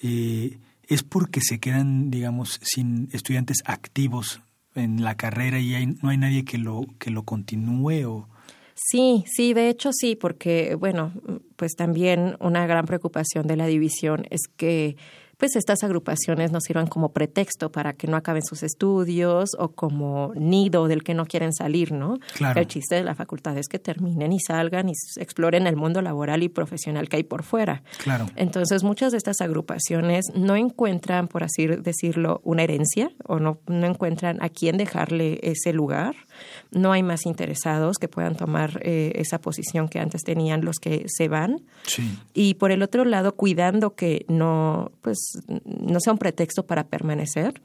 eh, 0.02 0.58
es 0.90 1.04
porque 1.04 1.40
se 1.40 1.60
quedan, 1.62 2.12
digamos, 2.12 2.60
sin 2.62 3.08
estudiantes 3.14 3.60
activos 3.64 4.42
en 4.76 5.04
la 5.04 5.16
carrera 5.16 5.60
y 5.60 5.98
no 6.02 6.10
hay 6.10 6.18
nadie 6.18 6.46
que 6.46 6.58
lo, 6.58 6.86
que 7.00 7.12
lo 7.12 7.24
continúe 7.24 8.06
o... 8.06 8.28
Sí, 8.76 9.24
sí, 9.28 9.54
de 9.54 9.70
hecho 9.70 9.92
sí, 9.94 10.16
porque, 10.16 10.76
bueno, 10.76 11.14
pues 11.56 11.76
también 11.76 12.36
una 12.40 12.66
gran 12.66 12.86
preocupación 12.86 13.46
de 13.48 13.56
la 13.56 13.68
división 13.68 14.26
es 14.30 14.48
que 14.48 14.98
pues 15.38 15.56
estas 15.56 15.84
agrupaciones 15.84 16.52
nos 16.52 16.64
sirvan 16.64 16.88
como 16.88 17.10
pretexto 17.10 17.72
para 17.72 17.94
que 17.94 18.08
no 18.08 18.18
acaben 18.18 18.44
sus 18.44 18.64
estudios 18.64 19.52
o 19.58 19.70
como 19.70 20.32
nido 20.36 20.88
del 20.88 21.04
que 21.04 21.14
no 21.14 21.26
quieren 21.26 21.54
salir, 21.54 21.92
¿no? 21.92 22.18
El 22.56 22.68
chiste 22.68 22.96
de 22.96 23.04
la 23.04 23.16
facultad 23.16 23.58
es 23.58 23.68
que 23.68 23.80
terminen 23.80 24.32
y 24.32 24.40
salgan 24.40 24.90
y 24.90 24.94
exploren 25.18 25.68
el 25.68 25.76
mundo 25.76 26.02
laboral 26.02 26.44
y 26.44 26.50
profesional 26.50 27.10
que 27.10 27.18
hay 27.18 27.24
por 27.24 27.44
fuera. 27.44 27.84
Claro. 27.98 28.28
Entonces, 28.36 28.84
muchas 28.84 29.12
de 29.12 29.18
estas 29.18 29.42
agrupaciones 29.42 30.26
no 30.36 30.56
encuentran, 30.56 31.28
por 31.28 31.44
así 31.44 31.68
decirlo, 31.68 32.42
una 32.44 32.64
herencia 32.64 33.12
o 33.26 33.40
no, 33.40 33.60
no 33.68 33.88
encuentran 33.88 34.42
a 34.42 34.50
quién 34.50 34.78
dejarle 34.78 35.40
ese 35.44 35.74
lugar. 35.74 36.16
No 36.72 36.92
hay 36.92 37.04
más 37.04 37.26
interesados 37.26 37.98
que 37.98 38.08
puedan 38.08 38.36
tomar 38.36 38.80
eh, 38.84 39.14
esa 39.16 39.40
posición 39.40 39.90
que 39.90 40.00
antes 40.00 40.24
tenían 40.24 40.64
los 40.66 40.78
que 40.78 41.06
se 41.08 41.28
van. 41.28 41.62
Sí. 41.86 42.18
Y 42.34 42.56
por 42.56 42.72
el 42.72 42.82
otro 42.84 43.06
lado, 43.06 43.36
cuidando 43.36 43.96
que 43.96 44.26
no, 44.28 44.92
pues, 45.02 45.18
no 45.48 46.00
sea 46.00 46.14
un 46.14 46.20
pretexto 46.20 46.66
para 46.66 46.88
permanecer. 46.88 47.62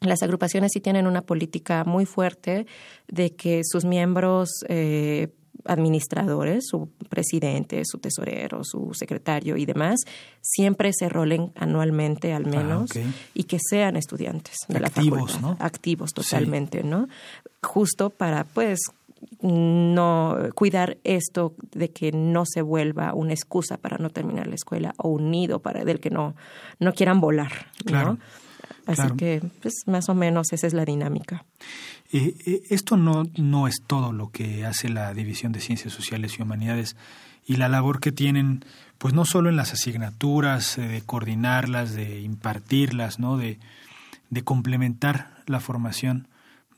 Las 0.00 0.22
agrupaciones 0.22 0.72
sí 0.72 0.80
tienen 0.80 1.06
una 1.06 1.22
política 1.22 1.84
muy 1.84 2.04
fuerte 2.04 2.66
de 3.08 3.34
que 3.34 3.62
sus 3.64 3.84
miembros 3.84 4.50
eh, 4.68 5.28
administradores, 5.68 6.64
su 6.66 6.88
presidente, 7.08 7.82
su 7.84 7.98
tesorero, 7.98 8.60
su 8.62 8.90
secretario 8.94 9.56
y 9.56 9.66
demás, 9.66 10.00
siempre 10.40 10.90
se 10.92 11.08
rolen 11.08 11.52
anualmente 11.56 12.32
al 12.32 12.46
ah, 12.46 12.50
menos 12.50 12.90
y 13.34 13.44
que 13.44 13.58
sean 13.60 13.96
estudiantes 13.96 14.56
de 14.68 14.80
la 14.80 14.90
facultad. 14.90 15.40
¿no? 15.40 15.56
Activos 15.60 16.12
totalmente, 16.12 16.82
¿no? 16.82 17.08
Justo 17.62 18.10
para, 18.10 18.44
pues, 18.44 18.80
no 19.40 20.36
cuidar 20.54 20.98
esto 21.04 21.54
de 21.72 21.90
que 21.90 22.12
no 22.12 22.44
se 22.46 22.62
vuelva 22.62 23.14
una 23.14 23.32
excusa 23.32 23.76
para 23.76 23.98
no 23.98 24.10
terminar 24.10 24.46
la 24.46 24.54
escuela 24.54 24.94
o 24.98 25.08
un 25.08 25.30
nido 25.30 25.60
para 25.60 25.84
del 25.84 26.00
que 26.00 26.10
no 26.10 26.34
no 26.78 26.92
quieran 26.92 27.20
volar, 27.20 27.68
¿no? 27.90 28.18
Así 28.86 29.08
que 29.16 29.42
pues 29.62 29.74
más 29.86 30.08
o 30.08 30.14
menos 30.14 30.52
esa 30.52 30.66
es 30.66 30.74
la 30.74 30.84
dinámica. 30.84 31.44
Eh, 32.12 32.36
eh, 32.46 32.62
esto 32.70 32.96
no 32.96 33.24
no 33.36 33.66
es 33.66 33.82
todo 33.86 34.12
lo 34.12 34.30
que 34.30 34.64
hace 34.64 34.88
la 34.88 35.12
División 35.12 35.52
de 35.52 35.60
Ciencias 35.60 35.92
Sociales 35.92 36.36
y 36.38 36.42
Humanidades 36.42 36.96
y 37.46 37.56
la 37.56 37.68
labor 37.68 38.00
que 38.00 38.12
tienen 38.12 38.64
pues 38.98 39.14
no 39.14 39.24
solo 39.24 39.48
en 39.48 39.56
las 39.56 39.72
asignaturas, 39.72 40.78
eh, 40.78 40.82
de 40.82 41.02
coordinarlas, 41.02 41.94
de 41.94 42.20
impartirlas, 42.20 43.18
¿no? 43.18 43.36
de, 43.36 43.58
de 44.30 44.42
complementar 44.42 45.42
la 45.46 45.60
formación 45.60 46.28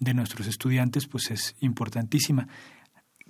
de 0.01 0.15
nuestros 0.15 0.47
estudiantes 0.47 1.07
pues 1.07 1.31
es 1.31 1.57
importantísima. 1.61 2.49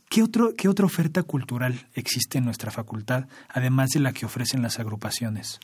¿Qué, 0.08 0.22
otro, 0.22 0.54
¿Qué 0.56 0.68
otra 0.68 0.86
oferta 0.86 1.22
cultural 1.22 1.86
existe 1.92 2.38
en 2.38 2.46
nuestra 2.46 2.70
facultad, 2.70 3.26
además 3.48 3.90
de 3.90 4.00
la 4.00 4.12
que 4.12 4.24
ofrecen 4.24 4.62
las 4.62 4.78
agrupaciones? 4.78 5.60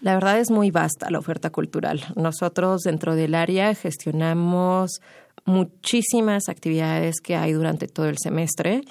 La 0.00 0.14
verdad 0.14 0.40
es 0.40 0.50
muy 0.50 0.72
vasta 0.72 1.10
la 1.10 1.18
oferta 1.18 1.50
cultural. 1.50 2.04
Nosotros 2.16 2.82
dentro 2.82 3.14
del 3.14 3.34
área 3.34 3.72
gestionamos 3.74 5.00
muchísimas 5.44 6.48
actividades 6.48 7.16
que 7.22 7.36
hay 7.36 7.52
durante 7.52 7.86
todo 7.86 8.08
el 8.08 8.16
semestre. 8.18 8.82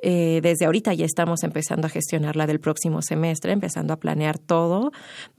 Eh, 0.00 0.40
desde 0.42 0.66
ahorita 0.66 0.94
ya 0.94 1.04
estamos 1.04 1.42
empezando 1.42 1.86
a 1.86 1.90
gestionar 1.90 2.36
la 2.36 2.46
del 2.46 2.60
próximo 2.60 3.02
semestre, 3.02 3.52
empezando 3.52 3.92
a 3.92 3.96
planear 3.96 4.38
todo. 4.38 4.92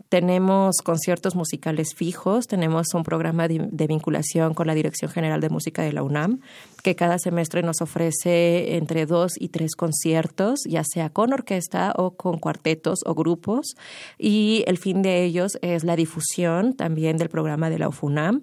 Tenemos 0.09 0.77
conciertos 0.83 1.35
musicales 1.35 1.93
fijos, 1.95 2.47
tenemos 2.47 2.93
un 2.93 3.03
programa 3.03 3.47
de, 3.47 3.87
vinculación 3.87 4.53
con 4.53 4.67
la 4.67 4.73
Dirección 4.73 5.11
General 5.11 5.39
de 5.39 5.49
Música 5.49 5.83
de 5.83 5.93
la 5.93 6.03
UNAM, 6.03 6.41
que 6.83 6.95
cada 6.95 7.19
semestre 7.19 7.61
nos 7.61 7.81
ofrece 7.81 8.75
entre 8.75 9.05
dos 9.05 9.33
y 9.39 9.49
tres 9.49 9.75
conciertos, 9.75 10.61
ya 10.67 10.83
sea 10.83 11.09
con 11.09 11.31
orquesta 11.31 11.93
o 11.95 12.15
con 12.15 12.39
cuartetos 12.39 12.99
o 13.05 13.13
grupos. 13.13 13.75
Y 14.17 14.63
el 14.67 14.77
fin 14.77 15.01
de 15.01 15.23
ellos 15.23 15.57
es 15.61 15.83
la 15.83 15.95
difusión 15.95 16.73
también 16.73 17.17
del 17.17 17.29
programa 17.29 17.69
de 17.69 17.79
la 17.79 17.87
UFUNAM. 17.87 18.41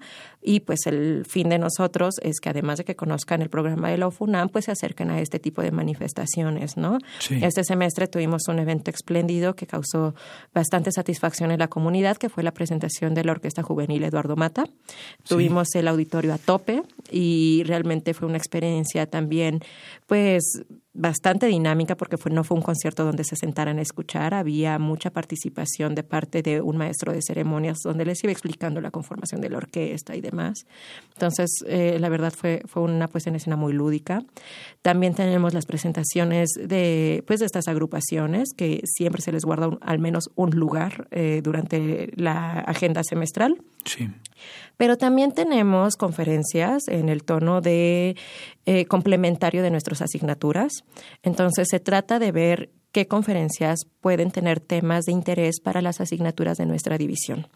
Y 0.49 0.61
pues 0.61 0.87
el 0.87 1.25
fin 1.27 1.49
de 1.49 1.59
nosotros 1.59 2.15
es 2.23 2.39
que 2.39 2.49
además 2.49 2.79
de 2.79 2.85
que 2.85 2.95
conozcan 2.95 3.43
el 3.43 3.51
programa 3.51 3.91
de 3.91 3.99
la 3.99 4.07
UFUNAM, 4.07 4.49
pues 4.49 4.67
se 4.67 4.71
acerquen 4.71 5.11
a 5.11 5.21
este 5.21 5.41
tipo 5.41 5.61
de 5.61 5.73
manifestaciones, 5.73 6.06
¿no? 6.77 6.99
Este 7.31 7.65
semestre 7.65 8.07
tuvimos 8.07 8.49
un 8.49 8.59
evento 8.59 8.91
espléndido 8.91 9.55
que 9.55 9.67
causó 9.67 10.15
bastante 10.55 10.93
satisfacción 10.93 11.51
la 11.59 11.69
comunidad, 11.69 12.17
que 12.17 12.29
fue 12.29 12.43
la 12.43 12.53
presentación 12.53 13.15
de 13.15 13.25
la 13.25 13.33
Orquesta 13.33 13.63
Juvenil 13.63 14.05
Eduardo 14.05 14.37
Mata. 14.37 14.65
Tuvimos 15.29 15.75
el 15.75 15.89
auditorio 15.89 16.35
a 16.35 16.39
tope 16.39 16.83
y 17.11 17.63
realmente 17.65 18.15
fue 18.15 18.29
una 18.29 18.39
experiencia 18.39 19.07
también, 19.07 19.61
pues, 20.07 20.63
bastante 20.97 21.47
dinámica 21.47 21.97
porque 21.97 22.17
fue, 22.17 22.33
no 22.33 22.43
fue 22.43 22.57
un 22.57 22.63
concierto 22.63 23.05
donde 23.05 23.25
se 23.25 23.37
sentaran 23.37 23.79
a 23.79 23.83
escuchar, 23.83 24.35
había 24.35 24.79
mucha 24.79 25.11
participación 25.11 25.95
de 25.95 26.03
parte 26.03 26.43
de 26.43 26.61
un 26.61 26.77
maestro 26.77 27.13
de 27.13 27.21
ceremonias 27.23 27.79
donde 27.85 28.05
les 28.05 28.23
iba 28.25 28.33
explicando 28.33 28.81
la 28.81 28.91
conformación 28.91 29.41
de 29.41 29.51
la 29.51 29.59
orquesta 29.59 30.17
y 30.17 30.21
demás. 30.21 30.67
Entonces, 31.13 31.51
eh, 31.67 31.99
la 32.01 32.09
verdad 32.09 32.33
fue, 32.33 32.63
fue 32.67 32.83
una 32.83 33.09
puesta 33.09 33.31
en 33.31 33.37
escena 33.37 33.57
muy 33.57 33.73
lúdica. 33.73 34.23
También 34.83 35.15
tenemos 35.15 35.55
las 35.55 35.67
presentaciones 35.67 36.49
de, 36.57 37.23
pues, 37.27 37.41
de 37.41 37.47
estas 37.47 37.69
agrupaciones 37.69 38.53
que 38.57 38.81
siempre 38.85 39.23
se 39.23 39.33
les 39.33 39.45
guarda 39.45 39.71
al 39.81 39.99
menos 39.99 40.31
un 40.35 40.51
lugar 40.51 41.09
eh, 41.11 41.41
durante 41.43 42.11
la 42.17 42.61
agenda 42.61 43.03
semestral. 43.05 43.57
Sí. 43.85 44.09
Pero 44.77 44.97
también 44.97 45.33
tenemos 45.33 45.97
conferencias 45.97 46.89
en 46.89 47.09
el 47.09 47.25
tono 47.25 47.61
de 47.61 48.17
eh, 48.67 48.87
complementario 48.87 49.63
de 49.63 49.71
nuestras 49.71 50.03
asignaturas. 50.03 50.85
Entonces 51.23 51.69
se 51.71 51.81
trata 51.81 52.19
de 52.19 52.33
ver 52.33 52.71
qué 52.93 53.07
conferencias 53.07 53.81
pueden 54.01 54.31
tener 54.31 54.61
temas 54.61 55.05
de 55.05 55.13
interés 55.13 55.61
para 55.61 55.83
las 55.83 56.01
asignaturas 56.01 56.57
de 56.57 56.67
nuestra 56.67 56.97
división. 56.97 57.47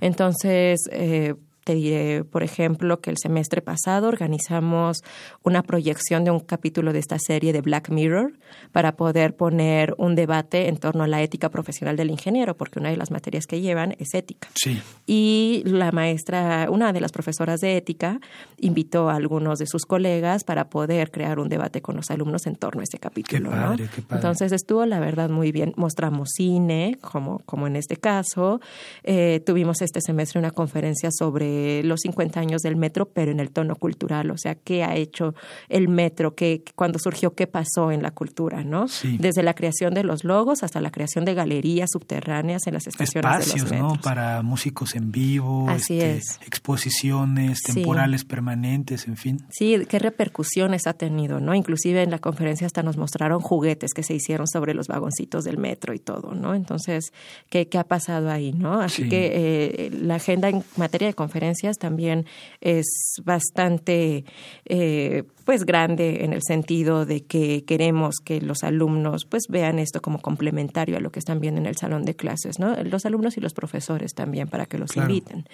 Entonces, 0.00 0.80
eh, 0.90 1.34
te 1.64 1.74
diré, 1.74 2.24
por 2.24 2.42
ejemplo, 2.42 3.00
que 3.00 3.10
el 3.10 3.18
semestre 3.18 3.62
pasado 3.62 4.08
organizamos 4.08 5.02
una 5.42 5.62
proyección 5.62 6.24
de 6.24 6.30
un 6.30 6.40
capítulo 6.40 6.92
de 6.92 6.98
esta 6.98 7.18
serie 7.18 7.52
de 7.52 7.60
Black 7.60 7.90
Mirror 7.90 8.32
para 8.72 8.96
poder 8.96 9.36
poner 9.36 9.94
un 9.98 10.14
debate 10.14 10.68
en 10.68 10.76
torno 10.76 11.04
a 11.04 11.06
la 11.06 11.22
ética 11.22 11.50
profesional 11.50 11.96
del 11.96 12.10
ingeniero, 12.10 12.56
porque 12.56 12.80
una 12.80 12.90
de 12.90 12.96
las 12.96 13.10
materias 13.10 13.46
que 13.46 13.60
llevan 13.60 13.94
es 13.98 14.14
ética. 14.14 14.48
Sí. 14.54 14.80
Y 15.06 15.62
la 15.64 15.92
maestra, 15.92 16.68
una 16.70 16.92
de 16.92 17.00
las 17.00 17.12
profesoras 17.12 17.60
de 17.60 17.76
ética, 17.76 18.20
invitó 18.58 19.08
a 19.08 19.14
algunos 19.14 19.58
de 19.58 19.66
sus 19.66 19.84
colegas 19.84 20.44
para 20.44 20.68
poder 20.68 21.10
crear 21.10 21.38
un 21.38 21.48
debate 21.48 21.80
con 21.80 21.96
los 21.96 22.10
alumnos 22.10 22.46
en 22.46 22.56
torno 22.56 22.80
a 22.80 22.84
ese 22.84 22.98
capítulo. 22.98 23.50
Qué 23.50 23.56
padre, 23.56 23.88
qué 23.94 24.02
padre. 24.02 24.16
Entonces 24.16 24.52
estuvo, 24.52 24.84
la 24.86 24.98
verdad, 24.98 25.30
muy 25.30 25.52
bien. 25.52 25.74
Mostramos 25.76 26.30
cine, 26.34 26.98
como, 27.00 27.38
como 27.44 27.66
en 27.66 27.76
este 27.76 27.96
caso. 27.96 28.60
Eh, 29.04 29.40
tuvimos 29.46 29.80
este 29.80 30.00
semestre 30.00 30.40
una 30.40 30.50
conferencia 30.50 31.10
sobre 31.12 31.51
los 31.84 32.00
50 32.00 32.40
años 32.40 32.62
del 32.62 32.76
metro, 32.76 33.06
pero 33.06 33.30
en 33.30 33.40
el 33.40 33.50
tono 33.50 33.76
cultural, 33.76 34.30
o 34.30 34.38
sea, 34.38 34.54
qué 34.54 34.84
ha 34.84 34.96
hecho 34.96 35.34
el 35.68 35.88
metro, 35.88 36.34
qué, 36.34 36.62
cuando 36.74 36.98
surgió, 36.98 37.34
qué 37.34 37.46
pasó 37.46 37.90
en 37.90 38.02
la 38.02 38.10
cultura, 38.10 38.64
¿no? 38.64 38.86
Desde 39.18 39.42
la 39.42 39.54
creación 39.54 39.94
de 39.94 40.04
los 40.04 40.24
logos 40.24 40.62
hasta 40.62 40.80
la 40.80 40.90
creación 40.90 41.24
de 41.24 41.34
galerías 41.34 41.90
subterráneas 41.92 42.66
en 42.66 42.74
las 42.74 42.86
estaciones 42.86 43.40
Espacios, 43.46 43.70
de 43.70 43.78
los 43.78 43.94
¿no? 43.94 44.00
Para 44.00 44.42
músicos 44.42 44.94
en 44.94 45.10
vivo, 45.12 45.68
Así 45.68 46.00
este, 46.00 46.16
es. 46.16 46.40
exposiciones 46.46 47.62
temporales 47.62 48.24
permanentes, 48.24 49.06
en 49.06 49.16
fin. 49.16 49.38
Sí, 49.50 49.76
qué 49.88 49.98
repercusiones 49.98 50.86
ha 50.86 50.94
tenido, 50.94 51.40
¿no? 51.40 51.54
Inclusive 51.54 52.02
en 52.02 52.10
la 52.10 52.18
conferencia 52.18 52.66
hasta 52.66 52.82
nos 52.82 52.96
mostraron 52.96 53.40
juguetes 53.40 53.92
que 53.94 54.02
se 54.02 54.14
hicieron 54.14 54.46
sobre 54.46 54.74
los 54.74 54.88
vagoncitos 54.88 55.44
del 55.44 55.58
metro 55.58 55.94
y 55.94 55.98
todo, 55.98 56.34
¿no? 56.34 56.54
Entonces, 56.54 57.12
¿qué, 57.50 57.68
qué 57.68 57.78
ha 57.78 57.84
pasado 57.84 58.30
ahí, 58.30 58.52
no? 58.52 58.80
Así 58.80 59.02
Sí. 59.02 59.08
que 59.08 59.32
eh, 59.34 59.90
la 59.90 60.16
agenda 60.16 60.48
en 60.48 60.62
materia 60.76 61.08
de 61.08 61.14
conferencias 61.14 61.41
también 61.78 62.26
es 62.60 63.16
bastante 63.24 64.24
eh, 64.64 65.24
pues 65.44 65.64
grande 65.64 66.24
en 66.24 66.32
el 66.32 66.42
sentido 66.42 67.04
de 67.04 67.24
que 67.24 67.64
queremos 67.64 68.16
que 68.24 68.40
los 68.40 68.62
alumnos 68.62 69.24
pues 69.24 69.44
vean 69.48 69.78
esto 69.78 70.00
como 70.00 70.20
complementario 70.20 70.96
a 70.96 71.00
lo 71.00 71.10
que 71.10 71.18
están 71.18 71.40
viendo 71.40 71.60
en 71.60 71.66
el 71.66 71.76
salón 71.76 72.04
de 72.04 72.14
clases, 72.14 72.58
¿no? 72.58 72.74
Los 72.84 73.06
alumnos 73.06 73.36
y 73.36 73.40
los 73.40 73.52
profesores 73.54 74.14
también 74.14 74.48
para 74.48 74.66
que 74.66 74.78
los 74.78 74.92
Claro. 74.92 75.08
inviten. 75.10 75.44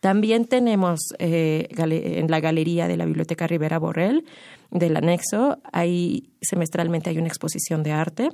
También 0.00 0.44
tenemos 0.44 1.00
eh, 1.18 1.66
en 1.78 2.30
la 2.30 2.40
galería 2.40 2.88
de 2.88 2.96
la 2.98 3.06
Biblioteca 3.06 3.46
Rivera 3.46 3.78
Borrell 3.78 4.24
del 4.74 4.96
anexo, 4.96 5.58
ahí 5.72 6.30
semestralmente 6.42 7.08
hay 7.08 7.18
una 7.18 7.28
exposición 7.28 7.84
de 7.84 7.92
arte. 7.92 8.28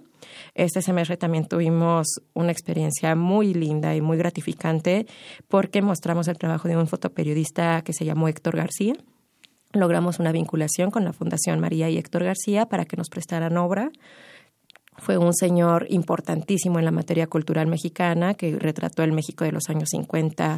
Este 0.55 0.81
semestre 0.81 1.18
también 1.18 1.46
tuvimos 1.46 2.07
una 2.33 2.50
experiencia 2.50 3.14
muy 3.14 3.53
linda 3.53 3.94
y 3.94 4.00
muy 4.00 4.16
gratificante 4.16 5.07
porque 5.48 5.83
mostramos 5.83 6.29
el 6.29 6.38
trabajo 6.38 6.66
de 6.66 6.79
un 6.79 6.88
fotoperiodista 6.88 7.83
que 7.83 7.92
se 7.92 8.07
llamó 8.07 8.26
Héctor 8.26 8.57
García. 8.57 8.94
Logramos 9.72 10.18
una 10.18 10.33
vinculación 10.33 10.90
con 10.90 11.05
la 11.05 11.12
Fundación 11.12 11.61
María 11.61 11.90
y 11.90 11.98
Héctor 11.98 12.24
García 12.24 12.66
para 12.66 12.87
que 12.87 12.96
nos 12.96 13.11
prestaran 13.11 13.59
obra. 13.59 13.92
Fue 15.00 15.18
un 15.18 15.34
señor 15.34 15.86
importantísimo 15.88 16.78
en 16.78 16.84
la 16.84 16.90
materia 16.90 17.26
cultural 17.26 17.66
mexicana 17.66 18.34
que 18.34 18.58
retrató 18.58 19.02
el 19.02 19.12
México 19.12 19.44
de 19.44 19.52
los 19.52 19.68
años 19.68 19.88
50 19.90 20.56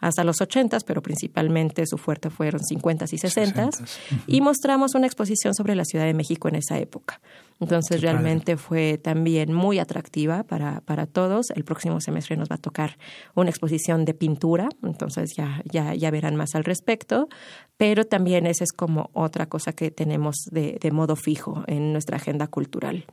hasta 0.00 0.24
los 0.24 0.40
80, 0.40 0.78
pero 0.86 1.02
principalmente 1.02 1.86
su 1.86 1.96
fuerte 1.96 2.30
fueron 2.30 2.60
50 2.62 3.04
y 3.10 3.18
60. 3.18 3.66
60s, 3.70 3.88
Y 4.26 4.40
mostramos 4.40 4.94
una 4.94 5.06
exposición 5.06 5.54
sobre 5.54 5.74
la 5.74 5.84
Ciudad 5.84 6.04
de 6.04 6.14
México 6.14 6.48
en 6.48 6.56
esa 6.56 6.78
época. 6.78 7.20
Entonces 7.60 8.00
Qué 8.00 8.06
padre. 8.06 8.18
realmente 8.18 8.56
fue 8.56 8.98
también 8.98 9.52
muy 9.52 9.78
atractiva 9.78 10.42
para, 10.42 10.80
para 10.80 11.06
todos. 11.06 11.50
El 11.50 11.64
próximo 11.64 12.00
semestre 12.00 12.36
nos 12.36 12.48
va 12.50 12.56
a 12.56 12.58
tocar 12.58 12.98
una 13.34 13.50
exposición 13.50 14.04
de 14.04 14.14
pintura, 14.14 14.68
entonces 14.82 15.34
ya, 15.36 15.62
ya, 15.64 15.94
ya 15.94 16.10
verán 16.10 16.36
más 16.36 16.54
al 16.54 16.64
respecto. 16.64 17.28
Pero 17.76 18.04
también 18.04 18.46
esa 18.46 18.64
es 18.64 18.72
como 18.72 19.10
otra 19.12 19.46
cosa 19.46 19.72
que 19.72 19.90
tenemos 19.90 20.36
de, 20.50 20.78
de 20.80 20.90
modo 20.90 21.16
fijo 21.16 21.64
en 21.66 21.92
nuestra 21.92 22.16
agenda 22.16 22.46
cultural. 22.48 23.04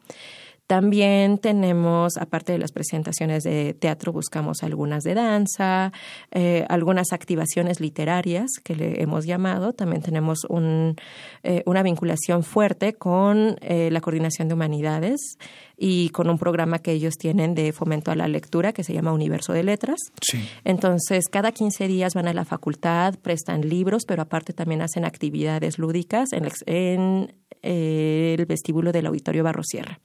También 0.68 1.38
tenemos, 1.38 2.16
aparte 2.16 2.54
de 2.54 2.58
las 2.58 2.72
presentaciones 2.72 3.44
de 3.44 3.74
teatro, 3.74 4.14
buscamos 4.14 4.64
algunas 4.64 5.04
de 5.04 5.16
danza, 5.16 5.92
eh, 6.32 6.66
algunas 6.70 7.12
activaciones 7.12 7.82
literarias 7.82 8.52
que 8.64 8.76
le 8.76 9.02
hemos 9.02 9.26
llamado. 9.26 9.74
También 9.74 10.02
tenemos 10.02 10.46
un, 10.48 10.96
eh, 11.44 11.62
una 11.66 11.84
vinculación 11.84 12.44
fuerte 12.44 12.94
con 12.94 13.58
eh, 13.62 13.90
la 13.92 14.00
Coordinación 14.00 14.48
de 14.48 14.54
Humanidades 14.54 15.38
y 15.78 16.10
con 16.10 16.30
un 16.30 16.38
programa 16.38 16.80
que 16.80 16.92
ellos 16.92 17.16
tienen 17.18 17.56
de 17.56 17.74
fomento 17.74 18.12
a 18.12 18.16
la 18.16 18.28
lectura 18.28 18.72
que 18.72 18.84
se 18.84 18.94
llama 18.94 19.12
Universo 19.12 19.52
de 19.52 19.64
Letras. 19.64 20.00
Sí. 20.22 20.48
Entonces, 20.64 21.26
cada 21.28 21.52
15 21.52 21.88
días 21.88 22.14
van 22.14 22.28
a 22.28 22.34
la 22.34 22.46
facultad, 22.46 23.16
prestan 23.16 23.68
libros, 23.68 24.04
pero 24.08 24.22
aparte 24.22 24.54
también 24.54 24.84
hacen 24.84 25.06
actividades 25.06 25.80
lúdicas 25.80 26.34
en, 26.34 26.48
en, 26.68 27.34
eh, 27.64 28.36
el 28.38 28.46
vestíbulo 28.46 28.92
del 28.92 29.08
Auditorio 29.08 29.44
Barrosierra. 29.44 30.00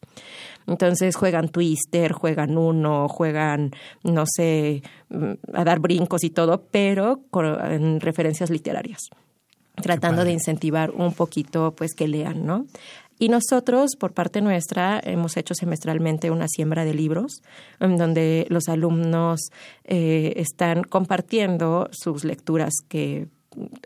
Entonces 0.66 1.14
juegan 1.14 1.48
twister, 1.48 2.12
juegan 2.12 2.58
uno, 2.58 3.08
juegan, 3.08 3.70
no 4.02 4.24
sé, 4.26 4.82
mm, 5.10 5.32
a 5.54 5.64
dar 5.64 5.80
brincos 5.80 6.24
y 6.24 6.30
todo, 6.30 6.64
pero 6.70 7.20
con 7.30 7.46
en 7.70 8.00
referencias 8.00 8.50
literarias, 8.50 9.08
tratando 9.76 10.24
de 10.24 10.32
incentivar 10.32 10.90
un 10.90 11.12
poquito, 11.12 11.72
pues, 11.76 11.94
que 11.94 12.08
lean, 12.08 12.44
¿no? 12.44 12.66
Y 13.18 13.28
nosotros, 13.30 13.96
por 13.98 14.12
parte 14.12 14.42
nuestra, 14.42 15.00
hemos 15.02 15.36
hecho 15.38 15.54
semestralmente 15.54 16.30
una 16.30 16.48
siembra 16.48 16.84
de 16.84 16.92
libros, 16.92 17.42
en 17.80 17.96
donde 17.96 18.46
los 18.50 18.68
alumnos 18.68 19.40
eh, 19.84 20.34
están 20.36 20.82
compartiendo 20.82 21.88
sus 21.92 22.24
lecturas 22.24 22.74
que 22.88 23.28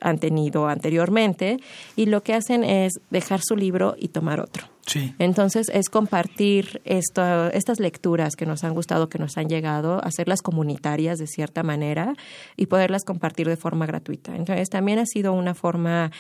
han 0.01 0.19
tenido 0.19 0.69
anteriormente 0.69 1.59
y 1.97 2.07
lo 2.07 2.23
que 2.23 2.35
hacen 2.35 2.65
es 2.65 2.95
dejar 3.11 3.41
su 3.43 3.57
libro 3.57 3.95
y 3.99 4.09
tomar 4.09 4.41
otro. 4.41 4.67
Sí. 4.87 5.15
Entonces 5.19 5.71
es 5.73 5.89
compartir 5.89 6.81
esto, 6.85 7.49
estas 7.49 7.79
lecturas 7.79 8.35
que 8.35 8.47
nos 8.47 8.65
han 8.65 8.75
gustado, 8.75 9.09
que 9.09 9.19
nos 9.19 9.37
han 9.37 9.49
llegado, 9.49 10.03
hacerlas 10.05 10.43
comunitarias 10.43 11.19
de 11.19 11.27
cierta 11.27 11.63
manera 11.63 12.15
y 12.57 12.67
poderlas 12.67 13.05
compartir 13.05 13.49
de 13.49 13.57
forma 13.57 13.87
gratuita. 13.87 14.35
Entonces 14.35 14.69
también 14.69 14.99
ha 14.99 15.07
sido 15.07 15.33
una 15.33 15.55
forma 15.55 16.11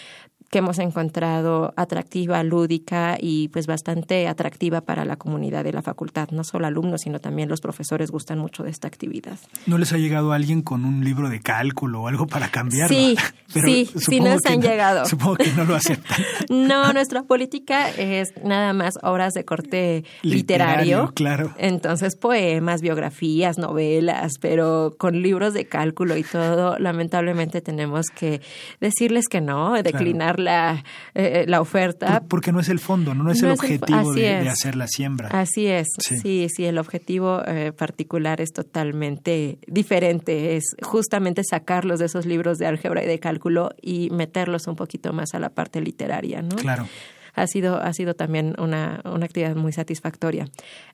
que 0.51 0.59
hemos 0.59 0.81
encontrado 0.81 1.73
atractiva, 1.77 2.43
lúdica 2.43 3.17
y 3.21 3.49
pues 3.49 3.69
bastante 3.69 4.27
atractiva 4.27 4.81
para 4.81 5.05
la 5.05 5.15
comunidad 5.15 5.63
de 5.63 5.73
la 5.73 5.81
facultad. 5.81 6.29
No 6.31 6.43
solo 6.43 6.67
alumnos, 6.67 7.03
sino 7.03 7.21
también 7.21 7.49
los 7.49 7.61
profesores 7.61 8.11
gustan 8.11 8.39
mucho 8.41 8.65
de 8.65 8.71
esta 8.71 8.89
actividad. 8.89 9.39
¿No 9.67 9.79
les 9.79 9.93
ha 9.93 9.99
llegado 9.99 10.33
alguien 10.33 10.63
con 10.63 10.85
un 10.85 11.05
libro 11.05 11.29
de 11.29 11.41
cálculo 11.41 12.03
o 12.03 12.09
algo 12.09 12.27
para 12.27 12.49
cambiarlo? 12.51 12.97
Sí, 12.97 13.17
sí, 13.47 13.61
sí 13.61 13.87
supongo 14.17 14.25
nos 14.29 14.45
han 14.47 14.61
no- 14.61 14.69
llegado. 14.69 15.07
Supongo 15.07 15.37
que 15.37 15.53
no 15.53 15.65
lo 15.65 15.75
aceptan. 15.77 16.19
No, 16.51 16.93
nuestra 16.93 17.23
política 17.23 17.89
es 17.91 18.29
nada 18.45 18.73
más 18.73 18.95
obras 19.03 19.35
de 19.35 19.45
corte 19.45 20.05
literario. 20.23 20.81
Literario, 21.05 21.13
claro. 21.15 21.55
Entonces, 21.59 22.17
poemas, 22.17 22.81
biografías, 22.81 23.57
novelas, 23.57 24.33
pero 24.41 24.95
con 24.99 25.23
libros 25.23 25.55
de 25.55 25.67
cálculo 25.67 26.17
y 26.17 26.25
todo, 26.25 26.77
lamentablemente 26.79 27.61
tenemos 27.61 28.07
que 28.09 28.41
decirles 28.81 29.27
que 29.29 29.41
no, 29.41 29.81
declinar 29.83 30.40
la, 30.41 30.85
eh, 31.15 31.45
la 31.47 31.61
oferta. 31.61 32.21
Por- 32.21 32.29
porque 32.29 32.53
no 32.53 32.61
es 32.61 32.69
el 32.69 32.79
fondo, 32.81 33.15
no, 33.15 33.23
no 33.25 33.31
es 33.31 33.41
No 33.43 33.49
el 33.49 33.55
es 33.55 33.61
objetivo 33.61 34.13
de, 34.15 34.49
hacer 34.49 34.75
la 34.77 34.87
siembra. 34.89 35.29
Así 35.29 35.67
es, 35.67 35.87
Sí. 35.99 36.19
sí, 36.19 36.47
sí, 36.55 36.65
el 36.65 36.79
objetivo 36.79 37.43
eh, 37.47 37.73
particular 37.73 38.41
es 38.41 38.53
totalmente 38.53 39.59
diferente, 39.67 40.57
es 40.57 40.65
justamente 40.83 41.43
sacarlos 41.45 41.99
de 42.01 42.07
esos 42.07 42.27
libros 42.27 42.59
de 42.59 42.67
álgebra 42.67 43.03
y 43.05 43.07
de 43.07 43.19
cálculo 43.21 43.71
y 43.81 44.11
meterlos 44.11 44.67
un 44.67 44.77
poquito 44.77 45.13
más 45.13 45.35
a 45.35 45.39
la 45.39 45.51
parte 45.51 45.81
literaria, 45.81 46.43
¿no? 46.43 46.57
Claro. 46.57 46.89
ha 47.35 47.47
sido, 47.47 47.77
ha 47.81 47.93
sido 47.93 48.15
también 48.15 48.55
una, 48.59 49.01
una 49.05 49.25
actividad 49.25 49.55
muy 49.55 49.73
satisfactoria. 49.73 50.47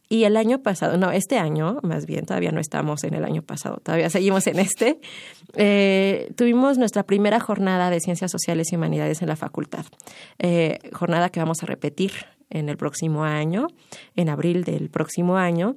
Y 0.09 0.25
el 0.25 0.37
año 0.37 0.63
pasado, 0.63 0.97
no, 0.97 1.11
este 1.11 1.39
año, 1.39 1.81
más 1.83 2.07
bien, 2.07 2.27
todavía 2.27 2.53
no 2.53 2.61
estamos 2.61 3.03
en 3.03 3.15
el 3.15 3.25
año 3.25 3.43
pasado, 3.43 3.79
todavía 3.83 4.09
seguimos 4.09 4.47
en 4.47 4.61
este, 4.61 5.01
eh, 5.55 6.31
tuvimos 6.37 6.79
nuestra 6.79 7.03
primera 7.03 7.41
jornada 7.41 7.91
de 7.91 8.01
Ciencias 8.01 8.31
Sociales 8.31 8.69
y 8.71 8.77
Humanidades 8.77 9.23
en 9.23 9.29
la 9.29 9.37
facultad. 9.37 9.85
Eh, 10.39 10.79
jornada 10.93 11.31
que 11.31 11.41
vamos 11.41 11.63
a 11.63 11.67
repetir 11.67 12.13
en 12.51 12.69
el 12.69 12.77
próximo 12.77 13.25
año, 13.25 13.67
en 14.15 14.29
abril 14.29 14.63
del 14.65 14.91
próximo 14.91 15.37
año. 15.37 15.77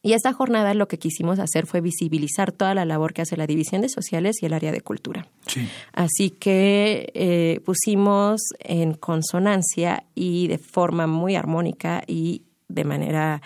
Y 0.00 0.12
esta 0.12 0.32
jornada 0.32 0.74
lo 0.74 0.86
que 0.86 0.98
quisimos 0.98 1.40
hacer 1.40 1.66
fue 1.66 1.80
visibilizar 1.80 2.52
toda 2.52 2.72
la 2.74 2.84
labor 2.84 3.12
que 3.12 3.22
hace 3.22 3.36
la 3.36 3.48
División 3.48 3.82
de 3.82 3.88
Sociales 3.88 4.36
y 4.40 4.46
el 4.46 4.52
área 4.52 4.70
de 4.70 4.80
Cultura. 4.80 5.26
Sí. 5.48 5.68
Así 5.92 6.30
que 6.30 7.10
eh, 7.14 7.60
pusimos 7.64 8.40
en 8.60 8.94
consonancia 8.94 10.04
y 10.14 10.46
de 10.46 10.58
forma 10.58 11.08
muy 11.08 11.34
armónica 11.34 12.04
y 12.06 12.42
de 12.68 12.84
manera 12.84 13.42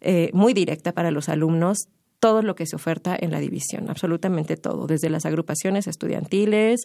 eh, 0.00 0.30
muy 0.32 0.54
directa 0.54 0.92
para 0.92 1.10
los 1.10 1.28
alumnos 1.28 1.88
todo 2.20 2.42
lo 2.42 2.54
que 2.54 2.66
se 2.66 2.76
oferta 2.76 3.16
en 3.18 3.30
la 3.30 3.40
división, 3.40 3.88
absolutamente 3.90 4.56
todo, 4.56 4.86
desde 4.86 5.10
las 5.10 5.24
agrupaciones 5.24 5.86
estudiantiles 5.86 6.80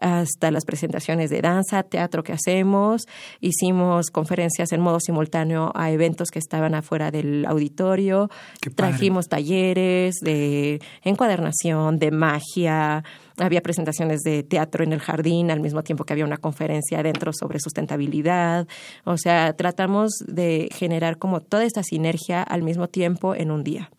hasta 0.00 0.50
las 0.50 0.64
presentaciones 0.64 1.30
de 1.30 1.40
danza, 1.42 1.82
teatro 1.82 2.22
que 2.22 2.32
hacemos, 2.32 3.06
hicimos 3.40 4.10
conferencias 4.10 4.72
en 4.72 4.80
modo 4.80 4.98
simultáneo 5.00 5.72
a 5.74 5.90
eventos 5.90 6.28
que 6.30 6.38
estaban 6.38 6.74
afuera 6.74 7.10
del 7.10 7.44
auditorio, 7.46 8.30
trajimos 8.74 9.28
talleres 9.28 10.16
de 10.22 10.80
encuadernación, 11.02 11.98
de 11.98 12.10
magia, 12.10 13.04
había 13.36 13.60
presentaciones 13.60 14.20
de 14.22 14.42
teatro 14.42 14.84
en 14.84 14.92
el 14.92 15.00
jardín 15.00 15.50
al 15.50 15.60
mismo 15.60 15.82
tiempo 15.82 16.04
que 16.04 16.12
había 16.12 16.24
una 16.24 16.38
conferencia 16.38 17.00
adentro 17.00 17.32
sobre 17.32 17.60
sustentabilidad. 17.60 18.66
O 19.04 19.16
sea, 19.16 19.52
tratamos 19.54 20.10
de 20.26 20.68
generar 20.72 21.18
como 21.18 21.40
toda 21.40 21.64
esta 21.64 21.82
sinergia 21.82 22.42
al 22.42 22.62
mismo 22.62 22.88
tiempo 22.88 23.34
en 23.34 23.50
un 23.50 23.64
día. 23.64 23.90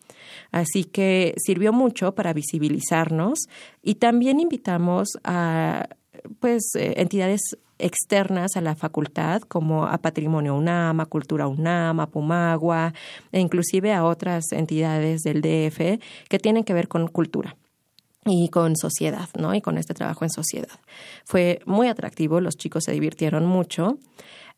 Así 0.50 0.84
que 0.84 1.34
sirvió 1.38 1.72
mucho 1.72 2.14
para 2.14 2.32
visibilizarnos 2.32 3.48
y 3.82 3.96
también 3.96 4.40
invitamos 4.40 5.08
a 5.24 5.88
pues 6.38 6.74
eh, 6.74 6.94
entidades 6.96 7.40
externas 7.78 8.56
a 8.56 8.60
la 8.60 8.76
facultad, 8.76 9.42
como 9.42 9.86
a 9.86 9.98
Patrimonio 9.98 10.54
UNAM, 10.54 11.00
a 11.00 11.06
Cultura 11.06 11.48
UNAM, 11.48 12.00
a 12.00 12.10
Pumagua, 12.10 12.92
e 13.32 13.40
inclusive 13.40 13.92
a 13.92 14.04
otras 14.04 14.52
entidades 14.52 15.22
del 15.22 15.40
DF 15.40 16.02
que 16.28 16.38
tienen 16.38 16.64
que 16.64 16.74
ver 16.74 16.88
con 16.88 17.08
cultura 17.08 17.56
y 18.26 18.48
con 18.50 18.76
sociedad, 18.76 19.28
¿no? 19.38 19.54
Y 19.54 19.60
con 19.60 19.78
este 19.78 19.94
trabajo 19.94 20.24
en 20.24 20.30
sociedad. 20.30 20.78
Fue 21.24 21.60
muy 21.64 21.88
atractivo, 21.88 22.40
los 22.40 22.56
chicos 22.56 22.84
se 22.84 22.92
divirtieron 22.92 23.46
mucho 23.46 23.98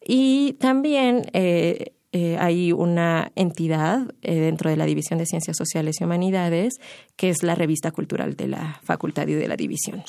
y 0.05 0.55
también 0.55 1.27
eh, 1.33 1.93
eh, 2.12 2.37
hay 2.38 2.72
una 2.72 3.33
entidad 3.37 4.14
eh, 4.20 4.35
dentro 4.35 4.68
de 4.68 4.77
la 4.77 4.85
División 4.85 5.18
de 5.18 5.27
Ciencias 5.27 5.57
Sociales 5.57 5.96
y 6.01 6.05
Humanidades 6.05 6.75
que 7.16 7.31
es 7.31 7.42
la 7.42 7.55
revista 7.55 7.90
cultural 7.90 8.37
de 8.37 8.48
la 8.48 8.81
facultad 8.83 9.27
y 9.29 9.35
de 9.35 9.48
la 9.48 9.57
división. 9.57 10.03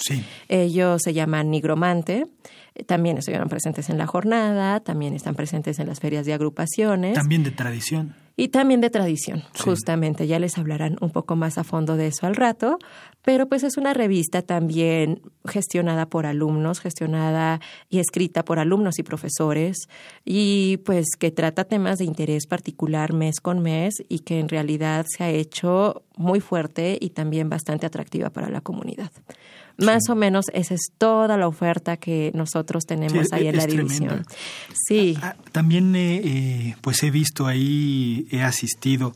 Ellos 0.50 1.02
se 1.04 1.14
llaman 1.14 1.50
Nigromante, 1.50 2.28
también 2.88 3.18
estuvieron 3.18 3.50
presentes 3.50 3.90
en 3.90 3.98
la 3.98 4.08
jornada, 4.08 4.80
también 4.80 5.14
están 5.14 5.36
presentes 5.36 5.80
en 5.80 5.88
las 5.88 6.00
ferias 6.00 6.26
de 6.26 6.34
agrupaciones. 6.34 7.14
También 7.14 7.44
de 7.44 7.52
tradición. 7.52 8.16
Y 8.36 8.48
también 8.48 8.82
de 8.82 8.90
tradición, 8.90 9.44
justamente. 9.64 10.26
Ya 10.26 10.40
les 10.40 10.58
hablarán 10.58 10.98
un 11.02 11.12
poco 11.12 11.36
más 11.36 11.60
a 11.60 11.64
fondo 11.64 11.98
de 11.98 12.08
eso 12.08 12.26
al 12.26 12.36
rato, 12.36 12.80
pero 13.22 13.48
pues 13.48 13.64
es 13.64 13.78
una 13.78 13.94
revista 13.94 14.42
también 14.42 15.22
gestionada 15.46 16.08
por 16.08 16.26
alumnos, 16.26 16.80
gestionada 16.80 17.62
y 17.90 18.00
escrita 18.00 18.44
por 18.44 18.58
alumnos 18.58 18.98
y 18.98 19.04
profesores, 19.04 19.88
y 20.26 20.78
pues 20.78 21.06
que 21.20 21.30
trata 21.30 21.66
temas 21.66 22.00
de 22.00 22.06
interés 22.06 22.48
particular 22.48 23.14
mes 23.14 23.40
con 23.40 23.60
mes 23.62 24.04
y 24.10 24.20
que 24.20 24.40
en 24.40 24.50
realidad 24.50 25.06
se 25.08 25.24
ha 25.24 25.30
hecho 25.30 26.02
muy 26.18 26.40
fuerte 26.40 26.98
y 27.00 27.12
también 27.12 27.50
bastante 27.50 27.86
atractiva 27.86 28.32
para 28.32 28.50
la 28.50 28.62
comunidad. 28.62 29.12
Más 29.78 30.10
o 30.10 30.16
menos 30.16 30.46
esa 30.54 30.74
es 30.76 30.92
toda 30.98 31.36
la 31.38 31.48
oferta 31.48 31.98
que 31.98 32.32
nosotros 32.36 32.86
tenemos 32.86 33.34
ahí 33.34 33.48
en 33.48 33.58
la 33.58 33.66
división. 33.66 34.26
Sí. 34.88 35.18
Ah, 35.22 35.36
ah, 35.38 35.44
también 35.52 35.96
eh, 35.96 36.76
pues 36.82 37.02
he 37.04 37.12
visto 37.12 37.48
ahí, 37.48 38.28
he 38.32 38.44
asistido, 38.44 39.16